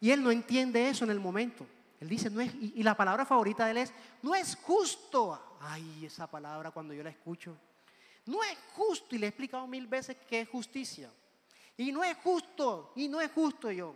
Y 0.00 0.10
él 0.10 0.22
no 0.22 0.30
entiende 0.30 0.88
eso 0.88 1.04
en 1.04 1.10
el 1.10 1.20
momento. 1.20 1.66
Él 2.00 2.08
dice, 2.08 2.30
no 2.30 2.40
es, 2.40 2.54
y, 2.54 2.82
la 2.82 2.96
palabra 2.96 3.24
favorita 3.24 3.64
de 3.64 3.70
él 3.72 3.76
es, 3.78 3.92
no 4.22 4.34
es 4.34 4.56
justo. 4.56 5.58
Ay, 5.60 6.04
esa 6.04 6.26
palabra 6.26 6.70
cuando 6.70 6.92
yo 6.92 7.02
la 7.02 7.10
escucho. 7.10 7.56
No 8.26 8.42
es 8.42 8.56
justo. 8.74 9.14
Y 9.14 9.18
le 9.18 9.26
he 9.26 9.28
explicado 9.30 9.66
mil 9.66 9.86
veces 9.86 10.16
que 10.28 10.42
es 10.42 10.48
justicia. 10.48 11.10
Y 11.76 11.92
no 11.92 12.02
es 12.02 12.16
justo, 12.18 12.92
y 12.96 13.08
no 13.08 13.20
es 13.20 13.30
justo 13.32 13.70
yo. 13.70 13.94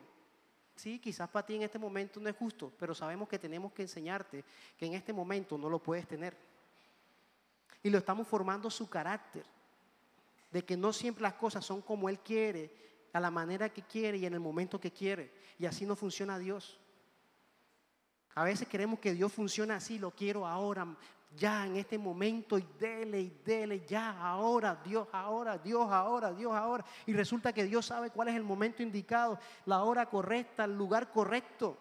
Sí, 0.76 0.99
quizás 0.99 1.28
para 1.28 1.47
ti 1.47 1.57
en 1.57 1.62
este 1.62 1.78
momento 1.78 2.20
no 2.20 2.28
es 2.28 2.37
justo, 2.37 2.72
pero 2.78 2.95
sabemos 2.95 3.28
que 3.28 3.39
tenemos 3.39 3.72
que 3.72 3.83
enseñarte 3.83 4.45
que 4.78 4.87
en 4.87 4.95
este 4.95 5.12
momento 5.12 5.59
no 5.59 5.68
lo 5.68 5.78
puedes 5.78 6.07
tener. 6.07 6.37
Y 7.83 7.91
lo 7.91 7.99
estamos 7.99 8.26
formando 8.26 8.70
su 8.70 8.89
carácter, 8.89 9.45
de 10.51 10.64
que 10.64 10.76
no 10.76 10.93
siempre 10.93 11.22
las 11.22 11.35
cosas 11.35 11.64
son 11.64 11.83
como 11.83 12.09
Él 12.09 12.18
quiere, 12.18 12.81
a 13.12 13.20
la 13.20 13.31
manera 13.31 13.68
que 13.68 13.83
quiere 13.83 14.18
y 14.18 14.26
en 14.26 14.35
el 14.35 14.41
momento 14.41 14.81
que 14.81 14.93
quiere. 14.93 15.33
Y 15.59 15.66
así 15.66 15.85
no 15.85 15.97
funciona 15.97 16.39
Dios. 16.39 16.78
A 18.35 18.45
veces 18.45 18.68
queremos 18.68 19.01
que 19.01 19.12
Dios 19.12 19.33
funcione 19.33 19.74
así, 19.74 19.99
lo 19.99 20.12
quiero 20.12 20.47
ahora, 20.47 20.87
ya 21.37 21.66
en 21.66 21.76
este 21.76 21.99
momento 21.99 22.59
y 22.59 22.66
dele 22.78 23.20
y 23.20 23.31
dele, 23.45 23.85
ya 23.87 24.20
ahora, 24.20 24.81
Dios 24.85 25.09
ahora, 25.12 25.59
Dios 25.59 25.91
ahora, 25.91 26.33
Dios 26.33 26.53
ahora. 26.53 26.85
Y 27.07 27.12
resulta 27.12 27.53
que 27.53 27.64
Dios 27.64 27.87
sabe 27.87 28.11
cuál 28.11 28.28
es 28.28 28.35
el 28.35 28.43
momento 28.43 28.83
indicado, 28.83 29.39
la 29.66 29.83
hora 29.85 30.07
correcta, 30.07 30.64
el 30.64 30.76
lugar 30.76 31.11
correcto. 31.11 31.78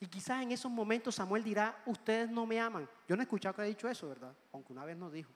Y 0.00 0.06
quizás 0.06 0.42
en 0.42 0.52
esos 0.52 0.70
momentos 0.70 1.14
Samuel 1.14 1.44
dirá, 1.44 1.82
ustedes 1.86 2.28
no 2.28 2.44
me 2.44 2.60
aman. 2.60 2.88
Yo 3.08 3.16
no 3.16 3.22
he 3.22 3.24
escuchado 3.24 3.54
que 3.54 3.62
ha 3.62 3.64
dicho 3.64 3.88
eso, 3.88 4.08
¿verdad? 4.08 4.34
Aunque 4.52 4.72
una 4.72 4.84
vez 4.84 4.96
nos 4.96 5.12
dijo. 5.12 5.32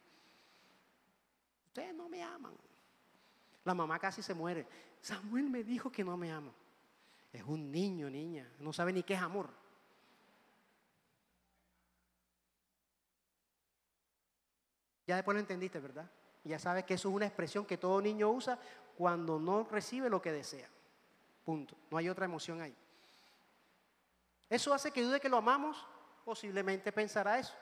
Ustedes 1.68 1.94
no 1.94 2.08
me 2.08 2.22
aman. 2.22 2.54
La 3.64 3.72
mamá 3.72 3.98
casi 3.98 4.20
se 4.20 4.34
muere. 4.34 4.66
Samuel 5.00 5.48
me 5.48 5.62
dijo 5.62 5.90
que 5.92 6.02
no 6.02 6.16
me 6.16 6.32
ama. 6.32 6.52
Es 7.32 7.42
un 7.44 7.70
niño, 7.70 8.10
niña. 8.10 8.50
No 8.58 8.72
sabe 8.72 8.92
ni 8.92 9.02
qué 9.02 9.14
es 9.14 9.20
amor. 9.20 9.48
Ya 15.08 15.16
después 15.16 15.34
lo 15.34 15.40
entendiste, 15.40 15.80
¿verdad? 15.80 16.04
Ya 16.44 16.58
sabes 16.58 16.84
que 16.84 16.92
eso 16.92 17.08
es 17.08 17.14
una 17.14 17.24
expresión 17.24 17.64
que 17.64 17.78
todo 17.78 17.98
niño 18.02 18.28
usa 18.30 18.58
cuando 18.94 19.40
no 19.40 19.64
recibe 19.64 20.10
lo 20.10 20.20
que 20.20 20.30
desea. 20.30 20.68
Punto. 21.46 21.74
No 21.90 21.96
hay 21.96 22.10
otra 22.10 22.26
emoción 22.26 22.60
ahí. 22.60 22.76
¿Eso 24.50 24.74
hace 24.74 24.90
que 24.90 25.02
dude 25.02 25.18
que 25.18 25.30
lo 25.30 25.38
amamos? 25.38 25.82
Posiblemente 26.26 26.92
pensará 26.92 27.38
eso. 27.38 27.54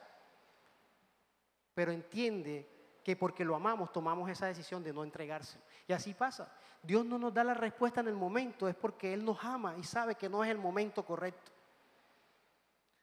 Pero 1.72 1.92
entiende 1.92 2.68
que 3.04 3.14
porque 3.14 3.44
lo 3.44 3.54
amamos 3.54 3.92
tomamos 3.92 4.28
esa 4.28 4.46
decisión 4.46 4.82
de 4.82 4.92
no 4.92 5.04
entregarse. 5.04 5.60
Y 5.86 5.92
así 5.92 6.14
pasa. 6.14 6.52
Dios 6.82 7.06
no 7.06 7.16
nos 7.16 7.32
da 7.32 7.44
la 7.44 7.54
respuesta 7.54 8.00
en 8.00 8.08
el 8.08 8.16
momento, 8.16 8.66
es 8.66 8.74
porque 8.74 9.14
Él 9.14 9.24
nos 9.24 9.44
ama 9.44 9.76
y 9.78 9.84
sabe 9.84 10.16
que 10.16 10.28
no 10.28 10.42
es 10.42 10.50
el 10.50 10.58
momento 10.58 11.04
correcto. 11.04 11.52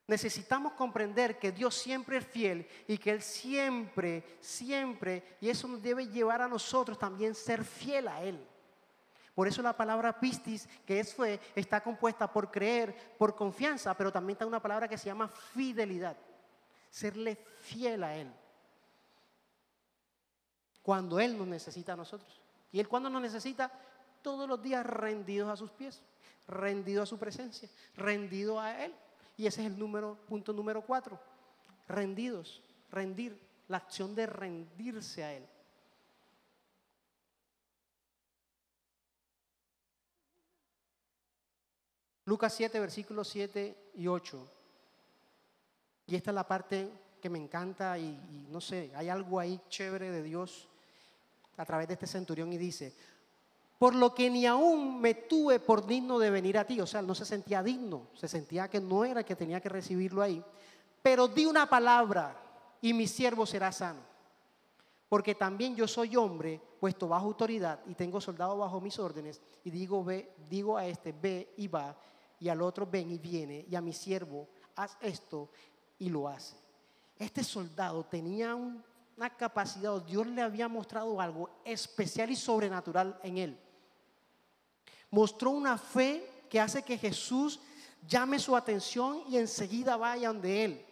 Necesitamos 0.05 0.73
comprender 0.73 1.39
que 1.39 1.51
Dios 1.51 1.75
siempre 1.75 2.17
es 2.17 2.27
fiel 2.27 2.67
y 2.87 2.97
que 2.97 3.11
Él 3.11 3.21
siempre, 3.21 4.37
siempre, 4.41 5.37
y 5.39 5.49
eso 5.49 5.67
nos 5.67 5.81
debe 5.81 6.07
llevar 6.07 6.41
a 6.41 6.47
nosotros 6.47 6.99
también 6.99 7.33
ser 7.33 7.63
fiel 7.63 8.09
a 8.09 8.21
Él. 8.21 8.45
Por 9.33 9.47
eso 9.47 9.61
la 9.61 9.75
palabra 9.75 10.19
pistis, 10.19 10.67
que 10.85 10.99
es 10.99 11.15
fe, 11.15 11.39
está 11.55 11.81
compuesta 11.81 12.31
por 12.31 12.51
creer, 12.51 13.15
por 13.17 13.35
confianza, 13.35 13.95
pero 13.95 14.11
también 14.11 14.35
está 14.35 14.45
una 14.45 14.61
palabra 14.61 14.87
que 14.87 14.97
se 14.97 15.05
llama 15.05 15.27
fidelidad. 15.27 16.15
Serle 16.89 17.35
fiel 17.61 18.03
a 18.03 18.15
Él. 18.15 18.31
Cuando 20.83 21.19
Él 21.19 21.35
nos 21.37 21.47
necesita 21.47 21.93
a 21.93 21.95
nosotros. 21.95 22.39
Y 22.71 22.79
Él 22.79 22.87
cuando 22.87 23.09
nos 23.09 23.21
necesita, 23.21 23.71
todos 24.21 24.47
los 24.47 24.61
días 24.61 24.85
rendidos 24.85 25.49
a 25.49 25.55
sus 25.55 25.71
pies, 25.71 26.03
rendidos 26.47 27.03
a 27.03 27.09
su 27.09 27.17
presencia, 27.17 27.69
rendidos 27.95 28.59
a 28.59 28.85
Él. 28.85 28.93
Y 29.37 29.47
ese 29.47 29.61
es 29.61 29.67
el 29.67 29.77
número, 29.77 30.17
punto 30.27 30.53
número 30.53 30.81
cuatro. 30.81 31.19
Rendidos, 31.87 32.61
rendir, 32.91 33.39
la 33.67 33.77
acción 33.77 34.13
de 34.13 34.25
rendirse 34.25 35.23
a 35.23 35.33
Él. 35.33 35.47
Lucas 42.25 42.53
7, 42.53 42.79
versículos 42.79 43.27
7 43.27 43.91
y 43.95 44.07
8. 44.07 44.51
Y 46.07 46.15
esta 46.15 46.31
es 46.31 46.35
la 46.35 46.47
parte 46.47 46.89
que 47.21 47.29
me 47.29 47.39
encanta 47.39 47.97
y, 47.97 48.05
y, 48.05 48.47
no 48.49 48.61
sé, 48.61 48.91
hay 48.95 49.09
algo 49.09 49.39
ahí 49.39 49.59
chévere 49.69 50.11
de 50.11 50.23
Dios 50.23 50.69
a 51.57 51.65
través 51.65 51.87
de 51.87 51.93
este 51.93 52.07
centurión 52.07 52.51
y 52.53 52.57
dice, 52.57 52.93
por 53.77 53.95
lo 53.95 54.13
que 54.13 54.29
ni 54.29 54.45
aún 54.45 55.01
me 55.01 55.13
tuve 55.13 55.59
por 55.59 55.85
digno 55.85 56.19
de 56.19 56.29
venir 56.29 56.57
a 56.57 56.65
ti. 56.65 56.79
O 56.79 56.87
sea, 56.87 57.01
no 57.01 57.15
se 57.15 57.25
sentía 57.25 57.61
digno, 57.61 58.07
se 58.13 58.27
sentía 58.27 58.69
que 58.69 58.79
no 58.79 59.03
era 59.03 59.23
que 59.23 59.35
tenía 59.35 59.59
que 59.59 59.69
recibirlo 59.69 60.21
ahí. 60.21 60.43
Pero 61.01 61.27
di 61.27 61.45
una 61.45 61.67
palabra 61.67 62.39
y 62.81 62.93
mi 62.93 63.07
siervo 63.07 63.45
será 63.45 63.71
sano. 63.71 63.99
Porque 65.09 65.35
también 65.35 65.75
yo 65.75 65.87
soy 65.87 66.15
hombre 66.15 66.59
puesto 66.79 67.07
bajo 67.07 67.27
autoridad 67.27 67.79
y 67.85 67.93
tengo 67.93 68.19
soldado 68.19 68.57
bajo 68.57 68.81
mis 68.81 68.97
órdenes 68.99 69.41
y 69.63 69.69
digo, 69.69 70.03
ve, 70.03 70.33
digo 70.49 70.77
a 70.77 70.85
este, 70.85 71.11
ve 71.11 71.53
y 71.57 71.67
va, 71.67 71.95
y 72.39 72.49
al 72.49 72.61
otro 72.61 72.85
ven 72.85 73.11
y 73.11 73.17
viene, 73.19 73.65
y 73.69 73.75
a 73.75 73.81
mi 73.81 73.93
siervo, 73.93 74.49
haz 74.75 74.97
esto 74.99 75.49
y 75.99 76.09
lo 76.09 76.27
hace. 76.27 76.57
Este 77.17 77.43
soldado 77.43 78.03
tenía 78.03 78.57
una 79.17 79.29
capacidad, 79.29 80.01
Dios 80.01 80.27
le 80.27 80.41
había 80.41 80.67
mostrado 80.67 81.19
algo 81.19 81.49
especial 81.63 82.31
y 82.31 82.35
sobrenatural 82.35 83.19
en 83.23 83.37
él 83.37 83.59
mostró 85.13 85.51
una 85.51 85.77
fe 85.77 86.47
que 86.49 86.59
hace 86.59 86.81
que 86.81 86.97
Jesús 86.97 87.59
llame 88.07 88.39
su 88.39 88.55
atención 88.55 89.21
y 89.29 89.37
enseguida 89.37 89.95
vayan 89.95 90.41
de 90.41 90.65
él. 90.65 90.85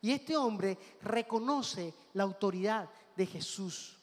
Y 0.00 0.12
este 0.12 0.38
hombre 0.38 0.78
reconoce 1.02 1.92
la 2.14 2.22
autoridad 2.22 2.88
de 3.14 3.26
Jesús. 3.26 3.98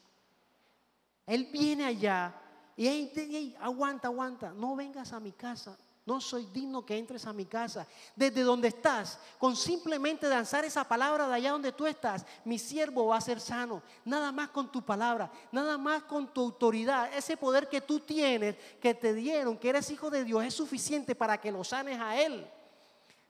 Él 1.26 1.48
viene 1.52 1.84
allá 1.84 2.32
y 2.76 3.56
aguanta, 3.60 4.06
aguanta, 4.06 4.52
no 4.52 4.76
vengas 4.76 5.12
a 5.12 5.18
mi 5.18 5.32
casa, 5.32 5.76
no 6.10 6.20
soy 6.20 6.44
digno 6.46 6.84
que 6.84 6.98
entres 6.98 7.24
a 7.24 7.32
mi 7.32 7.46
casa. 7.46 7.86
Desde 8.16 8.42
donde 8.42 8.66
estás, 8.66 9.16
con 9.38 9.54
simplemente 9.54 10.26
danzar 10.26 10.64
esa 10.64 10.82
palabra 10.82 11.28
de 11.28 11.34
allá 11.34 11.52
donde 11.52 11.70
tú 11.70 11.86
estás, 11.86 12.26
mi 12.44 12.58
siervo 12.58 13.06
va 13.06 13.18
a 13.18 13.20
ser 13.20 13.40
sano. 13.40 13.80
Nada 14.04 14.32
más 14.32 14.48
con 14.48 14.72
tu 14.72 14.82
palabra, 14.82 15.30
nada 15.52 15.78
más 15.78 16.02
con 16.02 16.26
tu 16.34 16.40
autoridad. 16.40 17.16
Ese 17.16 17.36
poder 17.36 17.68
que 17.68 17.80
tú 17.80 18.00
tienes, 18.00 18.56
que 18.80 18.92
te 18.92 19.14
dieron, 19.14 19.56
que 19.56 19.68
eres 19.68 19.88
hijo 19.92 20.10
de 20.10 20.24
Dios, 20.24 20.44
es 20.44 20.52
suficiente 20.52 21.14
para 21.14 21.40
que 21.40 21.52
lo 21.52 21.62
sanes 21.62 22.00
a 22.00 22.20
Él. 22.20 22.44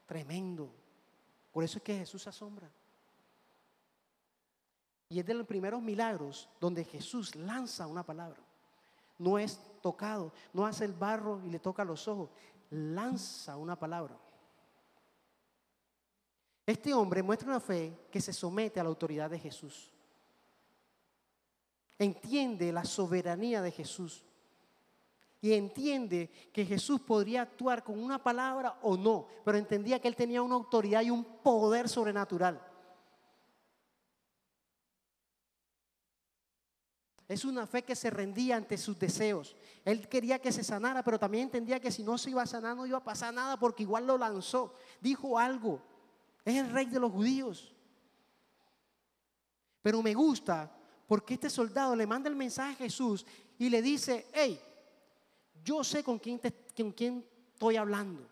Tremendo. 0.07 0.73
Por 1.53 1.63
eso 1.63 1.77
es 1.77 1.85
que 1.85 1.99
Jesús 1.99 2.27
asombra. 2.27 2.71
Y 5.11 5.19
es 5.19 5.27
de 5.27 5.35
los 5.35 5.47
primeros 5.47 5.83
milagros 5.83 6.49
donde 6.59 6.83
Jesús 6.85 7.37
lanza 7.37 7.87
una 7.87 8.05
palabra. 8.05 8.41
No 9.19 9.39
es 9.39 9.61
tocado, 9.83 10.33
no 10.55 10.65
hace 10.65 10.87
el 10.87 10.95
barro 10.95 11.43
y 11.45 11.51
le 11.51 11.59
toca 11.59 11.85
los 11.85 12.09
ojos 12.09 12.31
lanza 12.71 13.57
una 13.57 13.77
palabra. 13.77 14.17
Este 16.67 16.95
hombre 16.95 17.23
muestra 17.23 17.49
una 17.49 17.61
fe 17.61 18.07
que 18.11 18.21
se 18.21 18.33
somete 18.33 18.79
a 18.79 18.85
la 18.85 18.89
autoridad 18.89 19.29
de 19.29 19.39
Jesús. 19.39 19.91
Entiende 21.99 22.73
la 22.73 22.85
soberanía 22.85 23.61
de 23.61 23.73
Jesús. 23.73 24.25
Y 25.43 25.55
entiende 25.55 26.31
que 26.53 26.67
Jesús 26.67 27.01
podría 27.01 27.43
actuar 27.43 27.83
con 27.83 27.99
una 27.99 28.23
palabra 28.23 28.79
o 28.83 28.97
no, 28.97 29.27
pero 29.45 29.57
entendía 29.57 29.99
que 29.99 30.07
él 30.07 30.15
tenía 30.15 30.43
una 30.43 30.55
autoridad 30.55 31.03
y 31.03 31.11
un 31.11 31.25
poder 31.25 31.89
sobrenatural. 31.89 32.61
Es 37.31 37.45
una 37.45 37.65
fe 37.65 37.85
que 37.85 37.95
se 37.95 38.11
rendía 38.11 38.57
ante 38.57 38.77
sus 38.77 38.99
deseos. 38.99 39.55
Él 39.85 40.09
quería 40.09 40.41
que 40.41 40.51
se 40.51 40.65
sanara, 40.65 41.05
pero 41.05 41.17
también 41.17 41.45
entendía 41.45 41.79
que 41.79 41.93
si 41.93 42.03
no 42.03 42.19
se 42.19 42.31
iba 42.31 42.43
a 42.43 42.47
sanar 42.47 42.77
no 42.77 42.87
iba 42.87 42.99
a 42.99 43.05
pasar 43.05 43.33
nada 43.33 43.57
porque 43.57 43.85
igual 43.85 44.05
lo 44.05 44.19
lanzó. 44.19 44.75
Dijo 45.01 45.39
algo. 45.39 45.81
Es 46.45 46.57
el 46.57 46.73
rey 46.73 46.87
de 46.87 46.99
los 46.99 47.13
judíos. 47.13 47.73
Pero 49.81 50.03
me 50.03 50.13
gusta 50.13 50.77
porque 51.07 51.35
este 51.35 51.49
soldado 51.49 51.95
le 51.95 52.05
manda 52.05 52.29
el 52.29 52.35
mensaje 52.35 52.73
a 52.73 52.77
Jesús 52.77 53.25
y 53.57 53.69
le 53.69 53.81
dice, 53.81 54.27
hey, 54.33 54.61
yo 55.63 55.85
sé 55.85 56.03
con 56.03 56.19
quién, 56.19 56.41
estoy 57.53 57.77
hablando. 57.77 58.27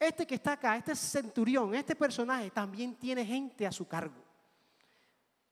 Este 0.00 0.26
que 0.26 0.36
está 0.36 0.52
acá, 0.52 0.74
este 0.78 0.96
centurión, 0.96 1.74
este 1.74 1.94
personaje 1.94 2.50
también 2.50 2.94
tiene 2.94 3.26
gente 3.26 3.66
a 3.66 3.72
su 3.72 3.86
cargo. 3.86 4.25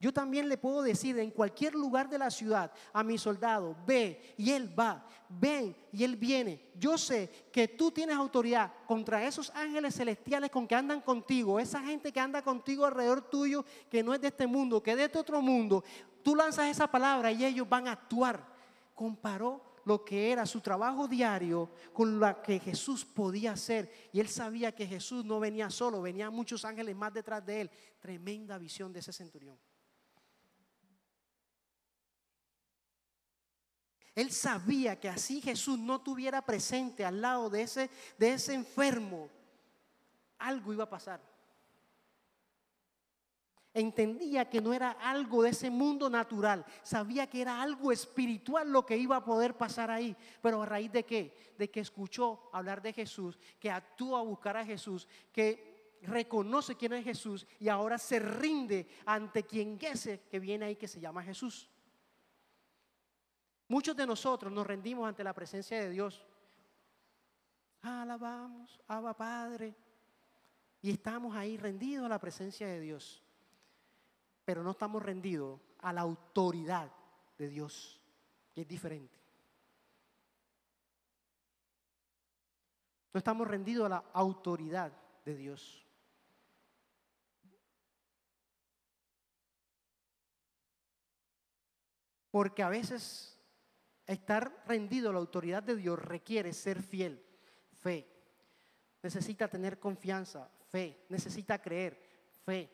Yo 0.01 0.13
también 0.13 0.49
le 0.49 0.59
puedo 0.59 0.83
decir 0.83 1.19
en 1.19 1.31
cualquier 1.31 1.75
lugar 1.75 2.09
de 2.11 2.19
la 2.19 2.31
ciudad 2.31 2.73
a 2.93 3.03
mi 3.03 3.17
soldado, 3.17 3.77
ve 3.87 4.35
y 4.37 4.51
él 4.51 4.79
va, 4.79 5.07
ven 5.29 5.75
y 5.93 6.05
él 6.05 6.17
viene. 6.17 6.73
Yo 6.79 6.99
sé 6.99 7.49
que 7.53 7.69
tú 7.69 7.91
tienes 7.91 8.17
autoridad 8.17 8.73
contra 8.87 9.25
esos 9.25 9.51
ángeles 9.55 9.95
celestiales 9.95 10.51
con 10.51 10.67
que 10.67 10.75
andan 10.75 11.01
contigo, 11.01 11.59
esa 11.59 11.81
gente 11.81 12.13
que 12.13 12.21
anda 12.21 12.43
contigo 12.43 12.85
alrededor 12.85 13.23
tuyo, 13.23 13.65
que 13.89 14.03
no 14.03 14.13
es 14.13 14.21
de 14.21 14.29
este 14.29 14.47
mundo, 14.47 14.83
que 14.83 14.91
es 14.91 14.97
de 14.97 15.05
este 15.05 15.19
otro 15.19 15.41
mundo. 15.41 15.85
Tú 16.23 16.35
lanzas 16.35 16.69
esa 16.69 16.87
palabra 16.87 17.33
y 17.33 17.45
ellos 17.45 17.69
van 17.69 17.89
a 17.89 17.93
actuar. 17.93 18.47
Comparó 18.95 19.75
lo 19.85 20.05
que 20.05 20.33
era 20.33 20.47
su 20.47 20.61
trabajo 20.61 21.07
diario 21.07 21.71
con 21.93 22.19
lo 22.19 22.43
que 22.43 22.59
Jesús 22.59 23.05
podía 23.05 23.53
hacer. 23.53 23.91
Y 24.13 24.21
él 24.21 24.29
sabía 24.29 24.73
que 24.73 24.87
Jesús 24.87 25.25
no 25.25 25.41
venía 25.41 25.71
solo, 25.71 26.03
venían 26.03 26.33
muchos 26.35 26.65
ángeles 26.65 26.97
más 26.97 27.13
detrás 27.13 27.45
de 27.45 27.63
él. 27.63 27.71
Tremenda 28.01 28.59
visión 28.59 28.93
de 28.93 29.01
ese 29.01 29.13
centurión. 29.13 29.59
Él 34.15 34.31
sabía 34.31 34.99
que 35.01 35.09
así 35.09 35.41
Jesús 35.41 35.79
no 35.79 36.01
tuviera 36.01 36.43
presente 36.43 37.05
al 37.05 37.21
lado 37.21 37.51
de 37.51 37.63
ese, 37.63 37.91
de 38.17 38.35
ese 38.35 38.55
enfermo, 38.55 39.29
algo 40.39 40.73
iba 40.73 40.85
a 40.85 40.91
pasar. 40.91 41.21
Entendía 43.73 44.49
que 44.49 44.61
no 44.61 44.73
era 44.73 44.93
algo 44.93 45.43
de 45.43 45.51
ese 45.51 45.69
mundo 45.69 46.09
natural, 46.09 46.65
sabía 46.85 47.27
que 47.27 47.43
era 47.43 47.61
algo 47.61 47.91
espiritual 47.91 48.71
lo 48.71 48.87
que 48.87 48.97
iba 48.97 49.17
a 49.17 49.25
poder 49.25 49.57
pasar 49.57 49.91
ahí. 49.91 50.17
Pero 50.41 50.63
a 50.63 50.67
raíz 50.67 50.93
de 50.93 51.05
qué? 51.05 51.55
De 51.59 51.69
que 51.69 51.81
escuchó 51.81 52.51
hablar 52.53 52.81
de 52.81 52.93
Jesús, 52.93 53.37
que 53.59 53.73
actuó 53.73 54.17
a 54.17 54.23
buscar 54.23 54.57
a 54.57 54.65
Jesús, 54.65 55.09
que 55.33 55.99
reconoce 56.03 56.77
quién 56.77 56.93
es 56.93 57.05
Jesús 57.05 57.47
y 57.59 57.69
ahora 57.69 57.99
se 57.99 58.21
rinde 58.21 58.87
ante 59.07 59.43
quien 59.43 59.77
ese 59.81 60.21
que 60.31 60.39
viene 60.39 60.67
ahí 60.67 60.77
que 60.77 60.87
se 60.87 61.01
llama 61.01 61.25
Jesús. 61.25 61.69
Muchos 63.75 63.97
de 63.97 64.07
nosotros 64.07 64.53
nos 64.53 64.65
rendimos 64.65 65.09
ante 65.09 65.25
la 65.25 65.33
presencia 65.33 65.81
de 65.81 65.91
Dios. 65.91 66.25
Alabamos, 67.83 68.81
Abba 68.87 69.17
Padre. 69.17 69.75
Y 70.81 70.93
estamos 70.93 71.35
ahí 71.35 71.57
rendidos 71.57 72.07
a 72.07 72.09
la 72.09 72.21
presencia 72.21 72.69
de 72.69 72.79
Dios 72.79 73.25
pero 74.45 74.63
no 74.63 74.73
estamos 74.73 75.03
rendidos 75.03 75.59
a 75.79 75.93
la 75.93 76.03
autoridad 76.03 76.91
de 77.39 77.49
Dios, 77.49 77.99
que 78.53 78.61
es 78.61 78.69
diferente. 78.69 79.19
No 83.13 83.19
estamos 83.19 83.49
rendidos 83.49 83.87
a 83.87 83.89
la 83.89 84.05
autoridad 84.13 84.93
de 85.25 85.35
Dios. 85.35 85.81
Porque 92.31 92.63
a 92.63 92.69
veces 92.69 93.34
estar 94.07 94.65
rendido 94.67 95.11
a 95.11 95.13
la 95.13 95.19
autoridad 95.19 95.63
de 95.63 95.77
Dios 95.77 95.99
requiere 95.99 96.53
ser 96.53 96.83
fiel, 96.83 97.23
fe. 97.81 98.07
Necesita 99.03 99.49
tener 99.49 99.79
confianza, 99.79 100.49
fe. 100.71 101.05
Necesita 101.09 101.61
creer, 101.61 102.01
fe. 102.45 102.71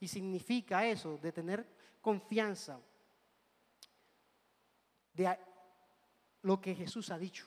Y 0.00 0.08
significa 0.08 0.86
eso, 0.86 1.18
de 1.18 1.32
tener 1.32 1.66
confianza 2.00 2.78
de 5.14 5.38
lo 6.42 6.60
que 6.60 6.74
Jesús 6.74 7.10
ha 7.10 7.18
dicho. 7.18 7.46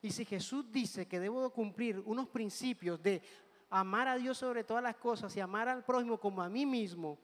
Y 0.00 0.10
si 0.10 0.24
Jesús 0.24 0.70
dice 0.70 1.06
que 1.06 1.20
debo 1.20 1.50
cumplir 1.50 2.00
unos 2.00 2.28
principios 2.28 3.02
de 3.02 3.22
amar 3.70 4.08
a 4.08 4.16
Dios 4.16 4.38
sobre 4.38 4.64
todas 4.64 4.82
las 4.82 4.96
cosas 4.96 5.36
y 5.36 5.40
amar 5.40 5.68
al 5.68 5.84
prójimo 5.84 6.18
como 6.18 6.42
a 6.42 6.48
mí 6.48 6.66
mismo, 6.66 7.18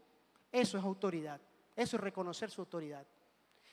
eso 0.51 0.79
es 0.79 0.85
autoridad. 0.85 1.41
Eso 1.75 1.97
es 1.97 2.03
reconocer 2.03 2.51
su 2.51 2.61
autoridad. 2.61 3.07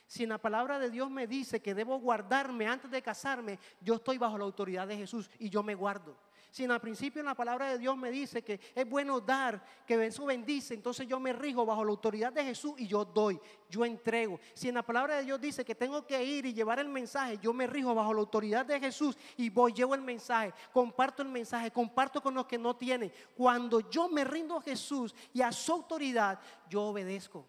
Si 0.06 0.22
en 0.22 0.28
la 0.28 0.38
palabra 0.38 0.78
de 0.78 0.90
Dios 0.90 1.10
me 1.10 1.26
dice 1.26 1.60
que 1.60 1.74
debo 1.74 1.98
guardarme 1.98 2.68
antes 2.68 2.90
de 2.90 3.02
casarme, 3.02 3.58
yo 3.80 3.94
estoy 3.94 4.18
bajo 4.18 4.38
la 4.38 4.44
autoridad 4.44 4.86
de 4.86 4.96
Jesús 4.96 5.28
y 5.38 5.50
yo 5.50 5.62
me 5.62 5.74
guardo. 5.74 6.16
Si 6.56 6.64
en 6.64 6.70
el 6.70 6.80
principio 6.80 7.20
en 7.20 7.26
la 7.26 7.34
palabra 7.34 7.68
de 7.68 7.76
Dios 7.76 7.98
me 7.98 8.10
dice 8.10 8.42
que 8.42 8.58
es 8.74 8.88
bueno 8.88 9.20
dar, 9.20 9.62
que 9.86 10.02
eso 10.06 10.24
bendice, 10.24 10.72
entonces 10.72 11.06
yo 11.06 11.20
me 11.20 11.34
rijo 11.34 11.66
bajo 11.66 11.84
la 11.84 11.90
autoridad 11.90 12.32
de 12.32 12.44
Jesús 12.44 12.72
y 12.78 12.86
yo 12.86 13.04
doy, 13.04 13.38
yo 13.68 13.84
entrego. 13.84 14.40
Si 14.54 14.68
en 14.68 14.76
la 14.76 14.82
palabra 14.82 15.16
de 15.16 15.24
Dios 15.24 15.38
dice 15.38 15.66
que 15.66 15.74
tengo 15.74 16.06
que 16.06 16.24
ir 16.24 16.46
y 16.46 16.54
llevar 16.54 16.78
el 16.78 16.88
mensaje, 16.88 17.38
yo 17.42 17.52
me 17.52 17.66
rijo 17.66 17.94
bajo 17.94 18.14
la 18.14 18.20
autoridad 18.20 18.64
de 18.64 18.80
Jesús 18.80 19.18
y 19.36 19.50
voy, 19.50 19.74
llevo 19.74 19.94
el 19.94 20.00
mensaje, 20.00 20.54
comparto 20.72 21.20
el 21.20 21.28
mensaje, 21.28 21.70
comparto 21.70 22.22
con 22.22 22.32
los 22.32 22.46
que 22.46 22.56
no 22.56 22.74
tienen. 22.74 23.12
Cuando 23.36 23.90
yo 23.90 24.08
me 24.08 24.24
rindo 24.24 24.56
a 24.56 24.62
Jesús 24.62 25.14
y 25.34 25.42
a 25.42 25.52
su 25.52 25.72
autoridad, 25.72 26.40
yo 26.70 26.84
obedezco. 26.84 27.44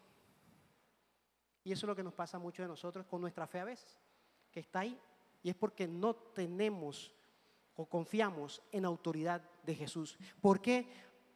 Y 1.68 1.74
eso 1.74 1.86
es 1.86 1.89
lo 1.89 1.95
que 1.97 2.03
nos 2.03 2.13
pasa 2.13 2.38
a 2.38 2.39
muchos 2.39 2.63
de 2.63 2.70
nosotros 2.70 3.05
con 3.05 3.20
nuestra 3.20 3.45
fe 3.45 3.59
a 3.59 3.65
veces, 3.65 3.99
que 4.49 4.61
está 4.61 4.80
ahí. 4.80 4.97
Y 5.43 5.49
es 5.49 5.55
porque 5.55 5.86
no 5.86 6.15
tenemos 6.15 7.13
o 7.76 7.86
confiamos 7.86 8.61
en 8.72 8.84
la 8.84 8.88
autoridad 8.88 9.41
de 9.63 9.76
Jesús. 9.76 10.18
¿Por 10.39 10.61
qué? 10.61 10.88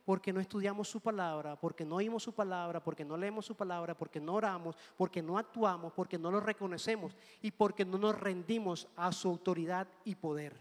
Porque 0.05 0.31
no 0.31 0.39
estudiamos 0.39 0.87
su 0.87 1.01
palabra, 1.01 1.59
porque 1.59 1.83
no 1.83 1.97
oímos 1.97 2.23
su 2.23 2.33
palabra, 2.33 2.81
porque 2.81 3.03
no 3.03 3.17
leemos 3.17 3.45
su 3.45 3.57
palabra, 3.57 3.93
porque 3.93 4.21
no 4.21 4.35
oramos, 4.35 4.77
porque 4.95 5.21
no 5.21 5.37
actuamos, 5.37 5.91
porque 5.91 6.17
no 6.17 6.31
lo 6.31 6.39
reconocemos 6.39 7.13
y 7.41 7.51
porque 7.51 7.83
no 7.83 7.97
nos 7.97 8.17
rendimos 8.17 8.87
a 8.95 9.11
su 9.11 9.27
autoridad 9.27 9.85
y 10.05 10.15
poder. 10.15 10.55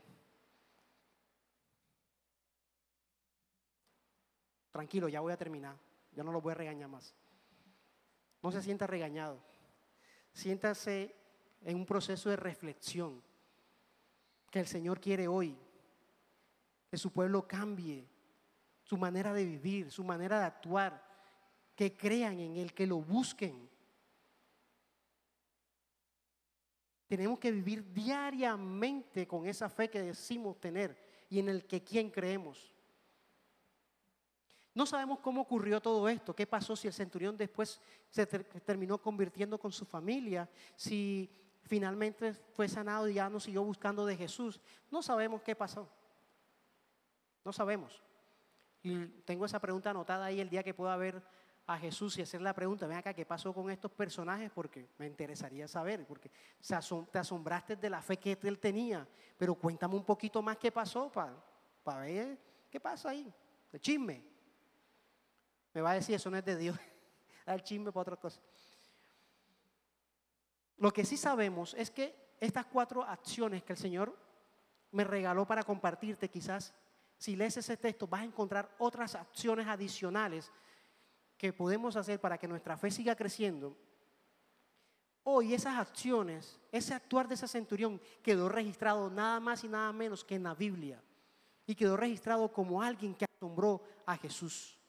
Tranquilo, 4.73 5.09
ya 5.09 5.21
voy 5.21 5.33
a 5.33 5.37
terminar. 5.37 5.77
Ya 6.11 6.25
no 6.25 6.33
lo 6.33 6.41
voy 6.41 6.51
a 6.51 6.57
regañar 6.57 6.89
más. 6.89 7.15
No 8.43 8.51
se 8.51 8.61
sienta 8.63 8.89
regañado. 8.89 9.49
Siéntase 10.33 11.15
en 11.63 11.77
un 11.77 11.87
proceso 11.87 12.31
de 12.31 12.37
reflexión 12.37 13.23
que 14.51 14.61
el 14.61 14.67
Señor 14.67 15.01
quiere 15.01 15.29
hoy 15.29 15.57
que 16.91 16.97
su 16.97 17.13
pueblo 17.13 17.47
cambie 17.47 18.05
su 18.83 18.97
manera 18.97 19.33
de 19.33 19.45
vivir, 19.45 19.91
su 19.91 20.03
manera 20.03 20.41
de 20.41 20.47
actuar, 20.47 21.07
que 21.77 21.97
crean 21.97 22.41
en 22.41 22.57
Él, 22.57 22.75
que 22.75 22.87
lo 22.87 23.01
busquen. 23.01 23.71
Tenemos 27.07 27.39
que 27.39 27.53
vivir 27.53 27.93
diariamente 27.93 29.29
con 29.29 29.47
esa 29.47 29.69
fe 29.69 29.89
que 29.89 30.03
decimos 30.03 30.59
tener 30.61 31.01
y 31.29 31.39
en 31.39 31.49
el 31.49 31.65
que 31.65 31.83
quien 31.83 32.11
creemos. 32.11 32.73
No 34.75 34.87
sabemos 34.87 35.19
cómo 35.19 35.41
ocurrió 35.41 35.81
todo 35.81 36.09
esto, 36.09 36.35
qué 36.35 36.47
pasó 36.47 36.77
si 36.77 36.87
el 36.87 36.93
centurión 36.93 37.37
después 37.37 37.81
se 38.09 38.27
terminó 38.27 38.99
convirtiendo 38.99 39.59
con 39.59 39.73
su 39.73 39.85
familia, 39.85 40.49
si 40.77 41.29
finalmente 41.65 42.33
fue 42.33 42.69
sanado 42.69 43.09
y 43.09 43.15
ya 43.15 43.29
no 43.29 43.41
siguió 43.41 43.65
buscando 43.65 44.07
de 44.07 44.17
Jesús. 44.17 44.61
No 44.91 45.03
sabemos 45.03 45.43
qué 45.43 45.57
pasó. 45.57 45.89
No 47.45 47.53
sabemos. 47.53 48.03
Y 48.83 49.07
tengo 49.25 49.45
esa 49.45 49.59
pregunta 49.59 49.91
anotada 49.91 50.27
ahí 50.27 50.41
el 50.41 50.49
día 50.49 50.63
que 50.63 50.75
pueda 50.75 50.97
ver 50.97 51.23
a 51.67 51.79
Jesús 51.79 52.19
y 52.19 52.23
hacer 52.23 52.41
la 52.41 52.53
pregunta, 52.53 52.87
ven 52.87 52.99
acá, 52.99 53.15
¿qué 53.15 53.25
pasó 53.25 53.53
con 53.53 53.71
estos 53.71 53.93
personajes? 53.93 54.51
Porque 54.51 54.89
me 54.99 55.07
interesaría 55.07 55.69
saber, 55.69 56.05
porque 56.07 56.31
te 57.13 57.19
asombraste 57.19 57.77
de 57.77 57.91
la 57.91 58.03
fe 58.03 58.17
que 58.17 58.37
él 58.43 58.59
tenía, 58.59 59.07
pero 59.37 59.55
cuéntame 59.55 59.95
un 59.95 60.05
poquito 60.05 60.43
más 60.43 60.57
qué 60.57 60.73
pasó 60.73 61.11
para 61.11 62.01
ver 62.01 62.39
qué 62.69 62.81
pasa 62.81 63.11
ahí, 63.11 63.33
de 63.71 63.81
chisme. 63.81 64.25
Me 65.73 65.81
va 65.81 65.93
a 65.93 65.95
decir, 65.95 66.15
eso 66.15 66.31
no 66.31 66.37
es 66.37 66.45
de 66.45 66.57
Dios, 66.57 66.77
el 67.47 67.63
chisme 67.63 67.93
para 67.93 68.03
otra 68.03 68.17
cosa. 68.17 68.41
Lo 70.79 70.93
que 70.93 71.05
sí 71.05 71.17
sabemos 71.17 71.75
es 71.75 71.91
que 71.91 72.35
estas 72.41 72.67
cuatro 72.67 73.03
acciones 73.05 73.63
que 73.63 73.75
el 73.75 73.79
Señor 73.79 74.17
me 74.93 75.05
regaló 75.05 75.47
para 75.47 75.63
compartirte, 75.63 76.31
quizás 76.31 76.73
si 77.19 77.37
lees 77.37 77.59
ese 77.59 77.77
texto 77.77 78.07
vas 78.07 78.23
a 78.23 78.25
encontrar 78.25 78.75
otras 78.79 79.15
acciones 79.15 79.67
adicionales 79.67 80.51
que 81.37 81.53
podemos 81.53 81.97
hacer 81.97 82.19
para 82.19 82.39
que 82.39 82.49
nuestra 82.49 82.79
fe 82.79 82.91
siga 82.91 83.15
creciendo. 83.15 83.77
Hoy 85.23 85.53
esas 85.53 85.79
acciones, 85.79 86.59
ese 86.73 86.95
actuar 86.95 87.29
de 87.29 87.35
ese 87.35 87.47
centurión 87.47 88.01
quedó 88.23 88.49
registrado 88.49 89.11
nada 89.11 89.39
más 89.39 89.63
y 89.65 89.69
nada 89.69 89.93
menos 89.93 90.25
que 90.25 90.37
en 90.37 90.45
la 90.45 90.55
Biblia. 90.55 91.03
Y 91.67 91.75
quedó 91.75 91.97
registrado 91.97 92.51
como 92.51 92.83
alguien 92.83 93.15
que 93.15 93.27
asombró 93.27 93.83
a 94.07 94.17
Jesús. 94.17 94.80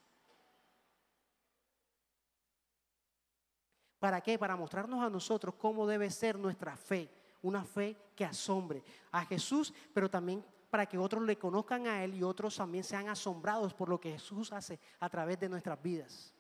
¿Para 4.02 4.20
qué? 4.20 4.40
Para 4.40 4.56
mostrarnos 4.56 5.00
a 5.04 5.12
nosotros 5.12 5.54
cómo 5.60 5.86
debe 5.86 6.10
ser 6.10 6.36
nuestra 6.36 6.76
fe. 6.76 7.08
Una 7.44 7.64
fe 7.64 7.96
que 8.16 8.26
asombre 8.26 8.84
a 9.12 9.24
Jesús, 9.26 9.72
pero 9.94 10.10
también 10.10 10.44
para 10.72 10.88
que 10.88 10.98
otros 10.98 11.22
le 11.22 11.38
conozcan 11.38 11.86
a 11.86 12.04
Él 12.04 12.16
y 12.16 12.24
otros 12.24 12.56
también 12.56 12.84
sean 12.84 13.10
asombrados 13.10 13.76
por 13.76 13.90
lo 13.90 14.00
que 14.00 14.14
Jesús 14.14 14.52
hace 14.54 14.80
a 15.00 15.08
través 15.08 15.40
de 15.40 15.50
nuestras 15.50 15.80
vidas. 15.84 16.34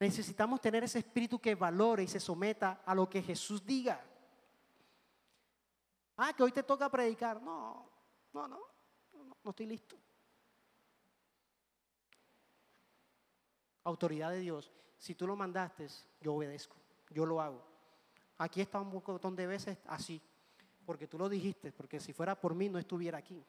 Necesitamos 0.00 0.62
tener 0.62 0.84
ese 0.84 1.00
espíritu 1.00 1.38
que 1.38 1.54
valore 1.54 2.04
y 2.04 2.08
se 2.08 2.20
someta 2.20 2.80
a 2.86 2.94
lo 2.94 3.06
que 3.06 3.20
Jesús 3.20 3.66
diga. 3.66 4.02
Ah, 6.16 6.32
que 6.32 6.42
hoy 6.42 6.52
te 6.52 6.62
toca 6.62 6.88
predicar. 6.88 7.42
No, 7.42 7.86
no, 8.32 8.48
no, 8.48 8.60
no, 9.44 9.50
estoy 9.50 9.66
listo. 9.66 9.94
Autoridad 13.84 14.30
de 14.30 14.40
Dios. 14.40 14.72
Si 14.98 15.14
tú 15.14 15.26
lo 15.26 15.36
mandaste, 15.36 15.86
yo 16.20 16.34
obedezco, 16.34 16.76
yo 17.10 17.24
lo 17.24 17.40
hago. 17.40 17.64
Aquí 18.38 18.60
está 18.60 18.80
un 18.80 18.90
montón 18.90 19.34
de 19.34 19.46
veces 19.46 19.78
así 19.86 20.20
porque 20.88 21.06
tú 21.06 21.18
lo 21.18 21.28
dijiste, 21.28 21.70
porque 21.70 22.00
si 22.00 22.14
fuera 22.14 22.34
por 22.34 22.54
mí 22.54 22.70
no 22.70 22.78
estuviera 22.78 23.18
aquí. 23.18 23.44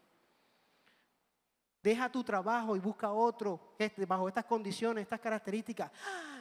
Deja 1.81 2.11
tu 2.11 2.21
trabajo 2.21 2.75
y 2.75 2.81
busca 2.81 3.13
otro 3.13 3.75
este, 3.79 4.05
bajo 4.05 4.27
estas 4.27 4.43
condiciones, 4.43 5.03
estas 5.03 5.21
características. 5.21 5.89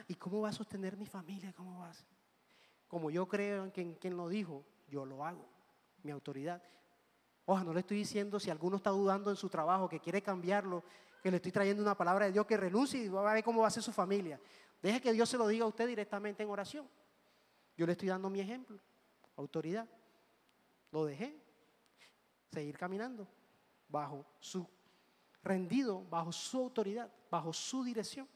¿Y 0.09 0.15
cómo 0.15 0.41
va 0.41 0.49
a 0.49 0.51
sostener 0.51 0.97
mi 0.97 1.05
familia? 1.05 1.53
¿Cómo 1.53 1.79
vas? 1.79 2.05
Como 2.89 3.09
yo 3.09 3.25
creo 3.29 3.63
en 3.63 3.93
quien, 3.93 4.17
lo 4.17 4.27
dijo, 4.27 4.65
yo 4.89 5.05
lo 5.05 5.23
hago, 5.23 5.45
mi 6.03 6.11
autoridad. 6.11 6.61
Ojalá, 7.45 7.67
no 7.67 7.73
le 7.73 7.79
estoy 7.79 7.95
diciendo 7.95 8.37
si 8.37 8.49
alguno 8.49 8.75
está 8.75 8.89
dudando 8.89 9.29
en 9.29 9.37
su 9.37 9.47
trabajo, 9.47 9.87
que 9.87 10.01
quiere 10.01 10.21
cambiarlo, 10.21 10.83
que 11.23 11.31
le 11.31 11.37
estoy 11.37 11.53
trayendo 11.53 11.81
una 11.81 11.95
palabra 11.95 12.25
de 12.25 12.33
Dios 12.33 12.45
que 12.45 12.57
renuncie 12.57 13.05
y 13.05 13.07
va 13.07 13.31
a 13.31 13.35
ver 13.35 13.43
cómo 13.45 13.61
va 13.61 13.69
a 13.69 13.71
ser 13.71 13.83
su 13.83 13.93
familia. 13.93 14.37
Deje 14.81 15.01
que 15.01 15.13
Dios 15.13 15.27
se 15.27 15.37
lo 15.37 15.47
diga 15.47 15.65
a 15.65 15.67
usted 15.67 15.87
directamente 15.87 16.43
en 16.43 16.49
oración. 16.49 16.87
Yo 17.75 17.85
le 17.85 17.93
estoy 17.93 18.07
dando 18.07 18.29
mi 18.29 18.39
ejemplo, 18.39 18.79
autoridad. 19.35 19.87
Lo 20.91 21.05
dejé. 21.05 21.37
Seguir 22.51 22.77
caminando 22.77 23.27
bajo 23.87 24.25
su 24.39 24.67
rendido, 25.43 26.03
bajo 26.09 26.31
su 26.31 26.57
autoridad. 26.57 27.11
bajo 27.29 27.53
su 27.53 27.83
dirección. 27.83 28.27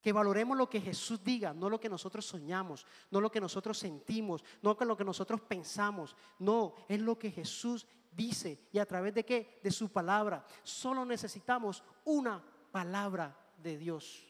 Que 0.00 0.12
valoremos 0.12 0.56
lo 0.56 0.68
que 0.68 0.80
Jesús 0.80 1.22
diga, 1.22 1.52
no 1.54 1.70
lo 1.70 1.78
que 1.78 1.88
nosotros 1.88 2.24
soñamos, 2.26 2.86
no 3.10 3.20
lo 3.20 3.30
que 3.30 3.40
nosotros 3.40 3.78
sentimos, 3.78 4.44
no 4.60 4.76
lo 4.80 4.96
que 4.96 5.04
nosotros 5.04 5.40
pensamos. 5.40 6.16
No, 6.38 6.74
es 6.88 7.00
lo 7.00 7.18
que 7.18 7.30
Jesús 7.30 7.86
dice. 8.12 8.68
¿Y 8.72 8.78
a 8.78 8.86
través 8.86 9.14
de 9.14 9.24
qué? 9.24 9.60
De 9.62 9.70
su 9.70 9.90
palabra. 9.90 10.44
Solo 10.62 11.04
necesitamos 11.04 11.82
una 12.04 12.42
palabra 12.70 13.36
de 13.58 13.76
Dios. 13.76 14.26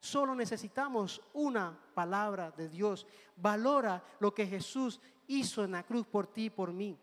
Solo 0.00 0.34
necesitamos 0.34 1.20
una 1.34 1.78
palabra 1.94 2.50
de 2.52 2.68
Dios. 2.68 3.06
Valora 3.36 4.02
lo 4.18 4.32
que 4.34 4.46
Jesús 4.46 5.00
hizo 5.26 5.62
en 5.64 5.72
la 5.72 5.82
cruz 5.82 6.06
por 6.06 6.26
ti 6.26 6.46
y 6.46 6.50
por 6.50 6.72
mí. 6.72 6.98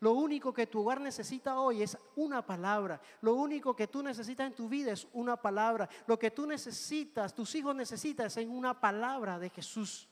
Lo 0.00 0.12
único 0.12 0.54
que 0.54 0.66
tu 0.66 0.80
hogar 0.80 0.98
necesita 0.98 1.60
hoy 1.60 1.82
es 1.82 1.96
una 2.16 2.44
palabra. 2.44 3.00
Lo 3.20 3.34
único 3.34 3.76
que 3.76 3.86
tú 3.86 4.02
necesitas 4.02 4.46
en 4.46 4.54
tu 4.54 4.66
vida 4.66 4.92
es 4.92 5.06
una 5.12 5.36
palabra. 5.36 5.88
Lo 6.06 6.18
que 6.18 6.30
tú 6.30 6.46
necesitas, 6.46 7.34
tus 7.34 7.54
hijos 7.54 7.76
necesitan 7.76 8.26
es 8.26 8.36
una 8.38 8.80
palabra 8.80 9.38
de 9.38 9.50
Jesús. 9.50 10.08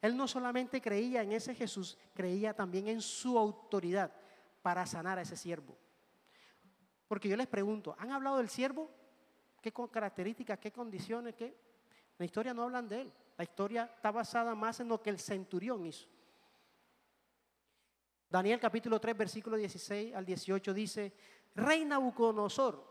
Él 0.00 0.16
no 0.16 0.28
solamente 0.28 0.80
creía 0.80 1.22
en 1.22 1.32
ese 1.32 1.54
Jesús, 1.54 1.98
creía 2.14 2.54
también 2.54 2.88
en 2.88 3.00
su 3.00 3.38
autoridad 3.38 4.12
para 4.62 4.86
sanar 4.86 5.18
a 5.18 5.22
ese 5.22 5.36
siervo. 5.36 5.76
Porque 7.08 7.28
yo 7.28 7.36
les 7.36 7.46
pregunto, 7.46 7.96
¿han 7.98 8.12
hablado 8.12 8.36
del 8.36 8.48
siervo? 8.48 8.90
¿Qué 9.60 9.72
características, 9.72 10.58
qué 10.58 10.70
condiciones, 10.70 11.34
qué? 11.34 11.56
La 12.18 12.24
historia 12.24 12.54
no 12.54 12.64
hablan 12.64 12.88
de 12.88 13.02
él. 13.02 13.12
La 13.36 13.44
historia 13.44 13.90
está 13.94 14.10
basada 14.10 14.54
más 14.54 14.80
en 14.80 14.88
lo 14.88 15.00
que 15.00 15.10
el 15.10 15.18
centurión 15.18 15.84
hizo. 15.86 16.08
Daniel 18.28 18.60
capítulo 18.60 19.00
3, 19.00 19.16
versículo 19.16 19.56
16 19.56 20.14
al 20.14 20.26
18 20.26 20.74
dice, 20.74 21.14
Rey 21.54 21.84
Nabucodonosor, 21.84 22.86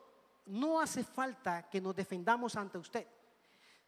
no 0.47 0.81
hace 0.81 1.03
falta 1.03 1.69
que 1.69 1.79
nos 1.79 1.95
defendamos 1.95 2.55
ante 2.55 2.77
usted. 2.77 3.07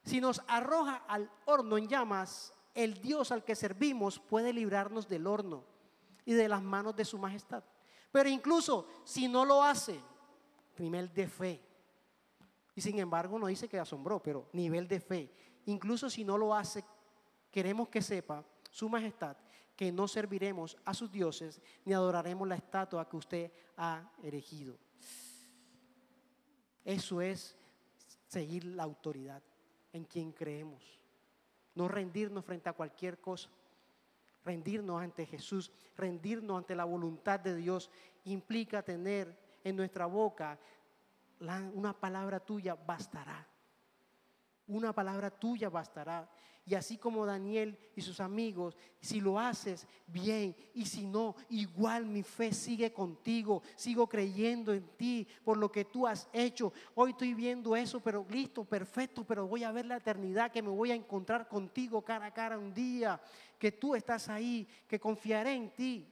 Si 0.03 0.22
nos 0.22 0.41
arroja 0.47 1.05
al 1.07 1.30
horno 1.45 1.78
en 1.78 1.88
llamas, 1.88 2.53
el 2.74 3.01
Dios 3.01 3.32
al 3.32 3.43
que 3.43 3.55
servimos 3.55 4.20
puede 4.20 4.53
librarnos 4.53 5.07
del 5.07 5.28
horno 5.28 5.63
y 6.26 6.34
de 6.34 6.47
las 6.47 6.61
manos 6.61 6.95
de 6.95 7.05
su 7.05 7.17
majestad. 7.17 7.63
Pero 8.11 8.30
incluso 8.30 8.88
si 9.03 9.28
no 9.28 9.45
lo 9.45 9.63
hace, 9.63 9.99
nivel 10.78 11.13
de 11.13 11.28
fe. 11.28 11.61
Y 12.76 12.82
sin 12.82 12.97
embargo 12.99 13.38
no 13.38 13.47
dice 13.47 13.67
que 13.67 13.80
asombró, 13.80 14.22
pero 14.22 14.47
nivel 14.53 14.88
de 14.88 14.99
fe. 14.99 15.32
Incluso 15.65 16.09
si 16.09 16.24
no 16.24 16.38
lo 16.38 16.55
hace, 16.55 16.84
queremos 17.51 17.89
que 17.89 18.01
sepa 18.01 18.43
su 18.72 18.88
majestad 18.89 19.36
que 19.76 19.93
no 19.93 20.09
serviremos 20.09 20.76
a 20.84 20.93
sus 20.93 21.09
dioses 21.09 21.61
ni 21.86 21.93
adoraremos 21.93 22.45
la 22.45 22.55
estatua 22.55 23.07
que 23.07 23.15
usted 23.15 23.51
ha 23.78 24.11
erigido. 24.22 24.78
Eso 26.84 27.22
es 27.22 27.55
seguir 28.28 28.65
la 28.65 28.84
autoridad 28.84 29.41
en 29.93 30.03
quien 30.03 30.34
creemos. 30.34 30.99
No 31.80 31.88
rendirnos 31.88 32.43
frente 32.43 32.67
a 32.67 32.73
cualquier 32.73 33.21
cosa. 33.21 33.49
Rendirnos 34.43 35.01
ante 35.01 35.25
Jesús, 35.25 35.71
rendirnos 35.95 36.57
ante 36.57 36.75
la 36.75 36.84
voluntad 36.84 37.39
de 37.39 37.55
Dios 37.55 37.89
implica 38.25 38.84
tener 38.84 39.34
en 39.63 39.77
nuestra 39.77 40.05
boca 40.05 40.59
una 41.73 41.93
palabra 41.97 42.41
tuya 42.41 42.75
bastará. 42.75 43.47
Una 44.70 44.93
palabra 44.93 45.32
tuya 45.32 45.67
bastará. 45.67 46.30
Y 46.63 46.76
así 46.76 46.99
como 46.99 47.26
Daniel 47.26 47.76
y 47.95 48.01
sus 48.01 48.20
amigos, 48.20 48.78
si 49.01 49.20
lo 49.20 49.39
haces 49.39 49.88
bien 50.05 50.55
y 50.76 50.86
si 50.86 51.07
no, 51.07 51.36
igual 51.49 52.05
mi 52.05 52.22
fe 52.22 52.53
sigue 52.53 52.93
contigo. 52.93 53.63
Sigo 53.76 54.07
creyendo 54.07 54.72
en 54.72 54.88
ti 54.95 55.28
por 55.43 55.57
lo 55.57 55.72
que 55.72 55.86
tú 55.86 56.05
has 56.05 56.30
hecho. 56.32 56.72
Hoy 56.93 57.09
estoy 57.09 57.34
viendo 57.34 57.76
eso, 57.76 57.99
pero 57.99 58.24
listo, 58.30 58.63
perfecto, 58.63 59.24
pero 59.26 59.47
voy 59.47 59.63
a 59.63 59.72
ver 59.72 59.88
la 59.88 59.97
eternidad 59.97 60.51
que 60.51 60.61
me 60.61 60.70
voy 60.70 60.91
a 60.91 60.95
encontrar 60.95 61.47
contigo 61.47 62.03
cara 62.03 62.28
a 62.28 62.34
cara 62.34 62.59
un 62.59 62.72
día, 62.72 63.20
que 63.57 63.72
tú 63.72 63.95
estás 63.95 64.30
ahí, 64.30 64.67
que 64.88 64.99
confiaré 64.99 65.55
en 65.55 65.74
ti. 65.74 66.07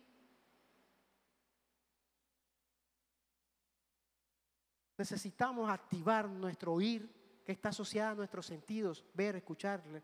Necesitamos 4.97 5.69
activar 5.69 6.27
nuestro 6.27 6.73
oír, 6.73 7.16
que 7.47 7.53
está 7.53 7.69
asociado 7.69 8.11
a 8.11 8.15
nuestros 8.15 8.45
sentidos, 8.45 9.05
ver, 9.13 9.37
escucharle. 9.37 10.03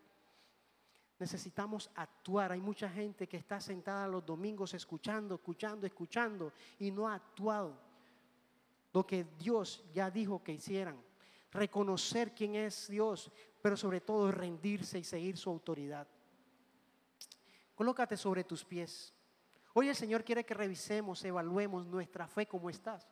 Necesitamos 1.18 1.90
actuar. 1.94 2.52
Hay 2.52 2.60
mucha 2.62 2.88
gente 2.88 3.28
que 3.28 3.36
está 3.36 3.60
sentada 3.60 4.08
los 4.08 4.24
domingos 4.24 4.72
escuchando, 4.72 5.34
escuchando, 5.34 5.86
escuchando 5.86 6.54
y 6.78 6.90
no 6.90 7.06
ha 7.06 7.16
actuado 7.16 7.78
lo 8.94 9.06
que 9.06 9.26
Dios 9.38 9.84
ya 9.92 10.10
dijo 10.10 10.42
que 10.42 10.52
hicieran. 10.52 10.98
Reconocer 11.52 12.34
quién 12.34 12.54
es 12.54 12.88
Dios, 12.88 13.30
pero 13.60 13.76
sobre 13.76 14.00
todo 14.00 14.32
rendirse 14.32 14.98
y 14.98 15.04
seguir 15.04 15.36
su 15.36 15.50
autoridad. 15.50 16.08
Colócate 17.74 18.16
sobre 18.16 18.44
tus 18.44 18.64
pies. 18.64 19.12
Hoy 19.74 19.90
el 19.90 19.96
Señor 19.96 20.24
quiere 20.24 20.46
que 20.46 20.54
revisemos, 20.54 21.22
evaluemos 21.26 21.84
nuestra 21.84 22.26
fe 22.26 22.46
como 22.46 22.70
estás. 22.70 23.06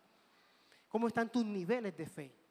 ¿Cómo 0.89 1.07
están 1.07 1.30
tus 1.30 1.45
niveles 1.45 1.95
de 1.95 2.07
fe? 2.07 2.41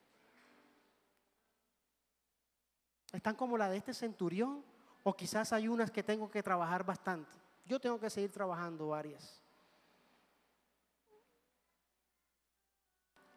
¿Están 3.11 3.35
como 3.35 3.57
la 3.57 3.69
de 3.69 3.77
este 3.77 3.93
centurión? 3.93 4.63
O 5.03 5.13
quizás 5.13 5.51
hay 5.53 5.67
unas 5.67 5.91
que 5.91 6.03
tengo 6.03 6.29
que 6.29 6.43
trabajar 6.43 6.85
bastante. 6.85 7.31
Yo 7.65 7.79
tengo 7.79 7.99
que 7.99 8.09
seguir 8.09 8.31
trabajando 8.31 8.89
varias. 8.89 9.41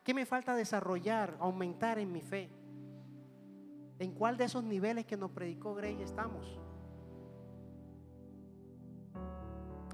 ¿Qué 0.02 0.12
me 0.12 0.26
falta 0.26 0.54
desarrollar, 0.54 1.36
aumentar 1.40 1.98
en 1.98 2.12
mi 2.12 2.20
fe? 2.20 2.50
¿En 3.98 4.12
cuál 4.12 4.36
de 4.36 4.44
esos 4.44 4.62
niveles 4.62 5.06
que 5.06 5.16
nos 5.16 5.30
predicó 5.30 5.74
Grey 5.74 6.02
estamos? 6.02 6.58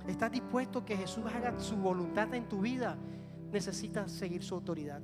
¿Estás 0.09 0.33
dispuesto 0.33 0.85
que 0.85 0.97
Jesús 0.97 1.25
haga 1.27 1.59
su 1.61 1.77
voluntad 1.77 2.35
en 2.35 2.49
tu 2.49 2.61
vida? 2.61 2.99
necesitas 3.53 4.11
seguir 4.13 4.43
su 4.43 4.55
autoridad. 4.55 5.01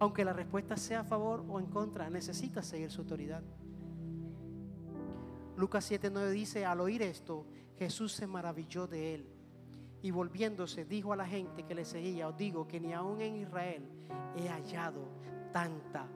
Aunque 0.00 0.24
la 0.24 0.32
respuesta 0.32 0.76
sea 0.76 1.00
a 1.00 1.04
favor 1.04 1.44
o 1.48 1.58
en 1.58 1.66
contra, 1.66 2.08
necesitas 2.08 2.66
seguir 2.66 2.90
su 2.90 3.00
autoridad. 3.00 3.42
Lucas 5.56 5.90
7:9 5.90 6.30
dice, 6.30 6.64
al 6.64 6.80
oír 6.80 7.02
esto, 7.02 7.46
Jesús 7.78 8.12
se 8.12 8.26
maravilló 8.26 8.86
de 8.86 9.14
él 9.14 9.28
y 10.02 10.10
volviéndose 10.10 10.84
dijo 10.84 11.12
a 11.12 11.16
la 11.16 11.26
gente 11.26 11.64
que 11.64 11.74
le 11.74 11.84
seguía, 11.84 12.28
os 12.28 12.36
digo 12.36 12.68
que 12.68 12.78
ni 12.78 12.92
aún 12.92 13.20
en 13.20 13.36
Israel 13.36 13.88
he 14.36 14.48
hallado 14.48 15.00
tanta 15.52 16.06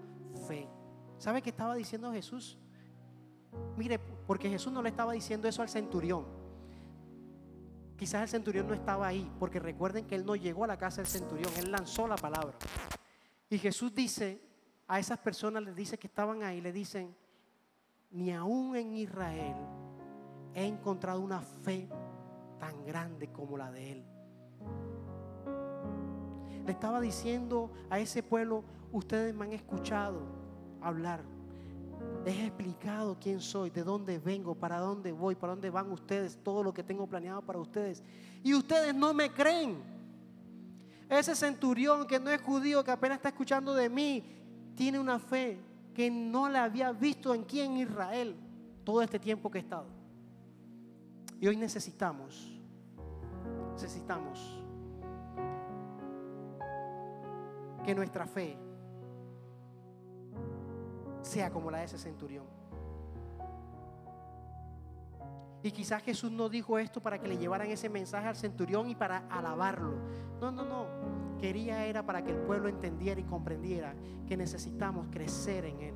fe. 0.47 0.69
¿Sabe 1.19 1.43
qué 1.43 1.51
estaba 1.51 1.75
diciendo 1.75 2.13
Jesús? 2.13 2.59
Mire, 3.77 3.99
porque 3.99 4.49
Jesús 4.49 4.73
no 4.73 4.83
le 4.83 4.89
estaba 4.91 5.13
diciendo 5.13 5.49
eso 5.49 5.63
al 5.63 5.69
centurión. 5.69 6.25
Quizás 7.97 8.23
el 8.23 8.29
centurión 8.29 8.67
no 8.67 8.75
estaba 8.75 9.07
ahí, 9.07 9.31
porque 9.39 9.59
recuerden 9.61 10.07
que 10.07 10.15
él 10.15 10.25
no 10.25 10.37
llegó 10.37 10.65
a 10.65 10.67
la 10.67 10.79
casa 10.79 11.03
del 11.03 11.07
centurión, 11.11 11.53
él 11.59 11.71
lanzó 11.71 12.09
la 12.09 12.17
palabra. 12.17 12.57
Y 13.53 13.59
Jesús 13.59 13.95
dice 13.95 14.41
a 14.89 14.99
esas 14.99 15.19
personas, 15.19 15.63
les 15.63 15.77
dice 15.77 15.99
que 15.99 16.07
estaban 16.07 16.43
ahí, 16.43 16.63
le 16.63 16.73
dicen, 16.73 17.15
ni 18.11 18.33
aún 18.33 18.75
en 18.77 18.95
Israel 18.95 19.57
he 20.55 20.65
encontrado 20.65 21.21
una 21.21 21.43
fe 21.43 21.87
tan 22.59 22.83
grande 22.87 23.31
como 23.31 23.59
la 23.59 23.71
de 23.71 23.93
él. 23.93 24.05
Le 26.65 26.73
estaba 26.73 26.99
diciendo 26.99 27.71
a 27.91 27.99
ese 27.99 28.23
pueblo, 28.23 28.65
ustedes 28.91 29.35
me 29.35 29.45
han 29.45 29.53
escuchado 29.53 30.23
hablar 30.81 31.23
les 32.25 32.37
he 32.37 32.47
explicado 32.47 33.17
quién 33.21 33.41
soy, 33.41 33.71
de 33.71 33.83
dónde 33.83 34.19
vengo, 34.19 34.55
para 34.55 34.79
dónde 34.79 35.13
voy, 35.13 35.35
para 35.35 35.55
dónde 35.55 35.71
van 35.71 35.91
ustedes, 35.91 36.39
todo 36.43 36.63
lo 36.63 36.73
que 36.73 36.83
tengo 36.83 37.07
planeado 37.07 37.43
para 37.43 37.59
ustedes. 37.59 38.03
Y 38.45 38.55
ustedes 38.55 38.95
no 38.95 39.13
me 39.13 39.31
creen. 39.31 39.92
Ese 41.13 41.37
centurión 41.37 42.07
que 42.07 42.19
no 42.19 42.31
es 42.31 42.41
judío, 42.41 42.83
que 42.83 42.91
apenas 42.91 43.17
está 43.17 43.29
escuchando 43.29 43.75
de 43.75 43.91
mí, 43.91 44.25
tiene 44.75 44.99
una 44.99 45.19
fe 45.19 45.59
que 45.95 46.11
no 46.11 46.49
la 46.49 46.65
había 46.65 46.91
visto 46.91 47.35
en 47.35 47.45
en 47.51 47.77
Israel 47.77 48.35
todo 48.83 49.03
este 49.03 49.19
tiempo 49.19 49.51
que 49.51 49.59
he 49.59 49.61
estado. 49.61 49.85
Y 51.39 51.47
hoy 51.47 51.57
necesitamos, 51.59 52.59
necesitamos 53.75 54.59
que 57.85 57.95
nuestra 57.95 58.25
fe 58.27 58.57
sea 61.21 61.51
como 61.51 61.71
la 61.71 61.81
de 61.81 61.85
ese 61.85 61.99
centurión. 61.99 62.47
Y 65.63 65.71
quizás 65.71 66.03
Jesús 66.03 66.31
no 66.31 66.49
dijo 66.49 66.79
esto 66.79 67.01
para 67.01 67.21
que 67.21 67.29
le 67.29 67.39
llevaran 67.39 67.71
ese 67.71 67.89
mensaje 67.89 68.27
al 68.27 68.37
centurión 68.37 68.89
y 68.91 68.97
para 68.97 69.29
alabarlo. 69.29 69.95
No, 70.41 70.51
no, 70.51 70.65
no. 70.65 70.87
Quería 71.39 71.87
era 71.87 72.05
para 72.05 72.25
que 72.25 72.33
el 72.33 72.39
pueblo 72.39 72.69
entendiera 72.69 73.21
y 73.21 73.25
comprendiera 73.25 73.95
que 74.27 74.37
necesitamos 74.37 75.07
crecer 75.11 75.65
en 75.65 75.81
Él. 75.81 75.95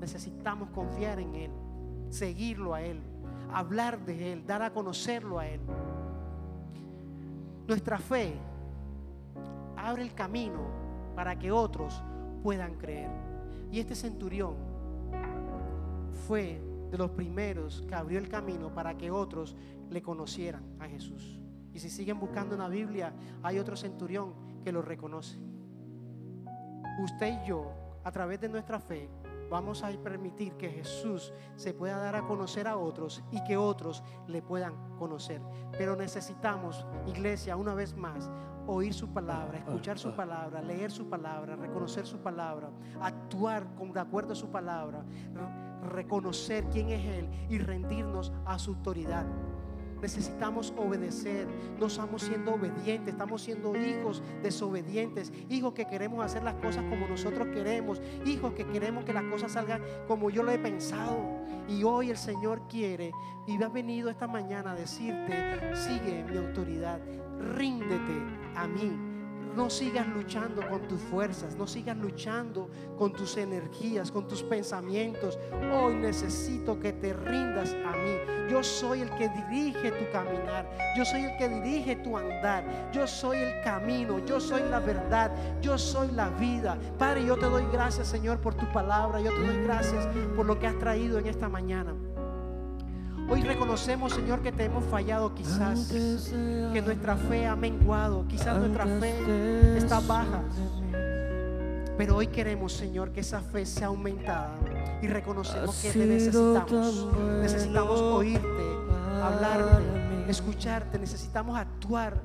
Necesitamos 0.00 0.70
confiar 0.70 1.18
en 1.18 1.34
Él, 1.34 1.50
seguirlo 2.10 2.74
a 2.74 2.82
Él. 2.82 3.00
hablar 3.52 4.02
de 4.06 4.32
Él, 4.32 4.46
dar 4.46 4.62
a 4.62 4.72
conocerlo 4.72 5.38
a 5.38 5.46
Él. 5.46 5.60
Nuestra 7.68 7.98
fe 7.98 8.34
abre 9.76 10.02
el 10.02 10.14
camino 10.14 10.60
para 11.14 11.38
que 11.38 11.52
otros 11.52 12.02
puedan 12.42 12.74
creer. 12.76 13.10
Y 13.70 13.80
este 13.80 13.94
centurión 13.94 14.54
fue 16.26 16.71
de 16.92 16.98
los 16.98 17.10
primeros 17.10 17.82
que 17.88 17.94
abrió 17.94 18.18
el 18.18 18.28
camino 18.28 18.72
para 18.74 18.98
que 18.98 19.10
otros 19.10 19.56
le 19.88 20.02
conocieran 20.02 20.76
a 20.78 20.86
Jesús. 20.86 21.40
Y 21.72 21.78
si 21.78 21.88
siguen 21.88 22.20
buscando 22.20 22.54
en 22.54 22.60
la 22.60 22.68
Biblia, 22.68 23.14
hay 23.42 23.58
otro 23.58 23.76
centurión 23.76 24.34
que 24.62 24.72
lo 24.72 24.82
reconoce. 24.82 25.38
Usted 27.02 27.42
y 27.42 27.48
yo, 27.48 27.72
a 28.04 28.12
través 28.12 28.42
de 28.42 28.50
nuestra 28.50 28.78
fe, 28.78 29.08
vamos 29.52 29.82
a 29.84 29.90
permitir 30.02 30.54
que 30.54 30.70
Jesús 30.70 31.32
se 31.56 31.74
pueda 31.74 31.98
dar 31.98 32.16
a 32.16 32.26
conocer 32.26 32.66
a 32.66 32.78
otros 32.78 33.22
y 33.30 33.44
que 33.44 33.58
otros 33.58 34.02
le 34.26 34.40
puedan 34.40 34.96
conocer. 34.96 35.42
Pero 35.76 35.94
necesitamos, 35.94 36.86
iglesia, 37.06 37.54
una 37.56 37.74
vez 37.74 37.94
más, 37.94 38.30
oír 38.66 38.94
su 38.94 39.12
palabra, 39.12 39.58
escuchar 39.58 39.98
su 39.98 40.16
palabra, 40.16 40.62
leer 40.62 40.90
su 40.90 41.08
palabra, 41.08 41.54
reconocer 41.54 42.06
su 42.06 42.18
palabra, 42.18 42.70
actuar 43.00 43.66
de 43.76 44.00
acuerdo 44.00 44.32
a 44.32 44.36
su 44.36 44.48
palabra, 44.48 45.04
reconocer 45.82 46.64
quién 46.70 46.88
es 46.88 47.04
Él 47.04 47.28
y 47.50 47.58
rendirnos 47.58 48.32
a 48.46 48.58
su 48.58 48.70
autoridad. 48.70 49.26
Necesitamos 50.02 50.74
obedecer. 50.76 51.46
No 51.78 51.86
estamos 51.86 52.22
siendo 52.22 52.54
obedientes, 52.54 53.14
estamos 53.14 53.40
siendo 53.40 53.76
hijos 53.76 54.22
desobedientes, 54.42 55.32
hijos 55.48 55.72
que 55.72 55.86
queremos 55.86 56.24
hacer 56.24 56.42
las 56.42 56.54
cosas 56.54 56.84
como 56.90 57.06
nosotros 57.06 57.46
queremos, 57.54 58.02
hijos 58.26 58.52
que 58.52 58.66
queremos 58.66 59.04
que 59.04 59.12
las 59.12 59.24
cosas 59.24 59.52
salgan 59.52 59.80
como 60.08 60.28
yo 60.28 60.42
lo 60.42 60.50
he 60.50 60.58
pensado. 60.58 61.40
Y 61.68 61.84
hoy 61.84 62.10
el 62.10 62.18
Señor 62.18 62.62
quiere 62.68 63.12
y 63.46 63.62
ha 63.62 63.68
venido 63.68 64.10
esta 64.10 64.26
mañana 64.26 64.72
a 64.72 64.74
decirte, 64.74 65.74
sigue 65.76 66.24
mi 66.28 66.36
autoridad, 66.36 67.00
ríndete 67.54 68.12
a 68.56 68.66
mí 68.66 69.11
no 69.56 69.68
sigas 69.70 70.06
luchando 70.08 70.66
con 70.68 70.80
tus 70.88 71.00
fuerzas, 71.00 71.56
no 71.56 71.66
sigas 71.66 71.96
luchando 71.96 72.68
con 72.98 73.12
tus 73.12 73.36
energías, 73.36 74.10
con 74.10 74.26
tus 74.26 74.42
pensamientos. 74.42 75.38
Hoy 75.72 75.94
necesito 75.94 76.78
que 76.80 76.92
te 76.92 77.12
rindas 77.12 77.74
a 77.84 77.92
mí. 77.92 78.48
Yo 78.50 78.62
soy 78.62 79.00
el 79.00 79.10
que 79.10 79.28
dirige 79.28 79.92
tu 79.92 80.10
caminar, 80.10 80.68
yo 80.96 81.04
soy 81.04 81.24
el 81.24 81.36
que 81.36 81.48
dirige 81.48 81.96
tu 81.96 82.16
andar, 82.16 82.90
yo 82.92 83.06
soy 83.06 83.38
el 83.38 83.62
camino, 83.62 84.18
yo 84.24 84.40
soy 84.40 84.62
la 84.68 84.80
verdad, 84.80 85.30
yo 85.60 85.78
soy 85.78 86.10
la 86.12 86.28
vida. 86.30 86.78
Padre, 86.98 87.24
yo 87.24 87.36
te 87.36 87.46
doy 87.46 87.64
gracias, 87.72 88.08
Señor, 88.08 88.40
por 88.40 88.54
tu 88.54 88.70
palabra, 88.72 89.20
yo 89.20 89.30
te 89.30 89.40
doy 89.40 89.62
gracias 89.64 90.06
por 90.36 90.46
lo 90.46 90.58
que 90.58 90.66
has 90.66 90.78
traído 90.78 91.18
en 91.18 91.26
esta 91.26 91.48
mañana. 91.48 91.94
Hoy 93.28 93.42
reconocemos, 93.42 94.12
Señor, 94.12 94.40
que 94.42 94.52
te 94.52 94.64
hemos 94.64 94.84
fallado 94.84 95.34
quizás, 95.34 95.88
que 95.90 96.82
nuestra 96.82 97.16
fe 97.16 97.46
ha 97.46 97.56
menguado, 97.56 98.26
quizás 98.28 98.58
nuestra 98.58 98.86
fe 98.86 99.76
está 99.76 100.00
baja. 100.00 100.42
Pero 101.96 102.16
hoy 102.16 102.26
queremos, 102.28 102.72
Señor, 102.72 103.12
que 103.12 103.20
esa 103.20 103.40
fe 103.40 103.66
sea 103.66 103.88
aumentada 103.88 104.54
y 105.02 105.06
reconocemos 105.06 105.76
que 105.76 105.90
te 105.90 106.06
necesitamos. 106.06 107.08
Necesitamos 107.40 108.00
oírte, 108.00 108.62
hablarte, 109.22 109.82
escucharte, 110.28 110.98
necesitamos 110.98 111.56
actuar. 111.56 112.20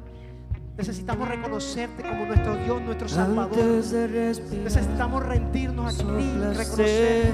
Necesitamos 0.77 1.27
reconocerte 1.27 2.03
como 2.03 2.25
nuestro 2.25 2.55
Dios, 2.57 2.81
nuestro 2.83 3.09
Salvador. 3.09 3.57
Necesitamos 3.57 5.25
rendirnos 5.25 5.95
a 5.95 5.97
ti, 5.97 6.33
reconocer 6.55 7.33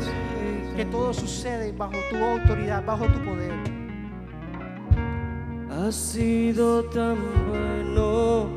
que 0.75 0.85
todo 0.85 1.13
sucede 1.13 1.71
bajo 1.71 1.93
tu 2.09 2.17
autoridad, 2.17 2.83
bajo 2.85 3.05
tu 3.05 3.19
poder. 3.23 3.53
Ha 5.69 5.91
sido 5.91 6.83
tan 6.85 7.17
bueno 7.49 8.49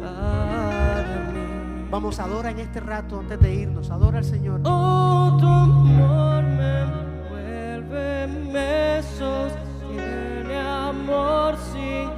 para 0.00 1.30
mí. 1.32 1.88
Vamos, 1.90 2.18
adora 2.18 2.50
en 2.50 2.58
este 2.60 2.80
rato 2.80 3.20
antes 3.20 3.40
de 3.40 3.54
irnos. 3.54 3.90
Adora 3.90 4.18
al 4.18 4.24
Señor. 4.24 4.60
Oh, 4.64 5.36
tu 5.40 5.46
amor 5.46 6.42
me 6.42 6.80
envuelve, 6.82 8.26
me 8.52 9.02
sostiene, 9.18 10.58
amor 10.58 11.56
sin 11.72 12.10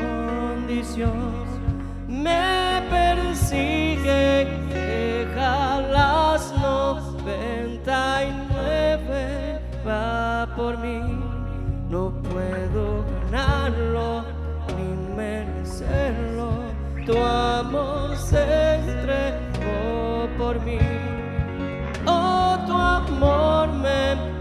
condición. 0.00 1.42
Me 2.08 2.82
persigue, 2.90 4.46
deja 4.72 5.80
las 5.80 6.54
noventa 6.60 8.24
y 8.24 8.41
va 9.86 10.48
por 10.56 10.78
mí, 10.78 11.00
no 11.88 12.12
puedo 12.30 13.04
ganarlo 13.30 14.24
ni 14.76 15.14
merecerlo. 15.16 16.50
Tu 17.06 17.16
amor 17.18 18.16
se 18.16 18.74
entregó 18.74 20.28
por 20.38 20.60
mí, 20.60 20.78
oh 22.06 22.56
tu 22.66 22.72
amor 22.72 23.68
me 23.72 24.31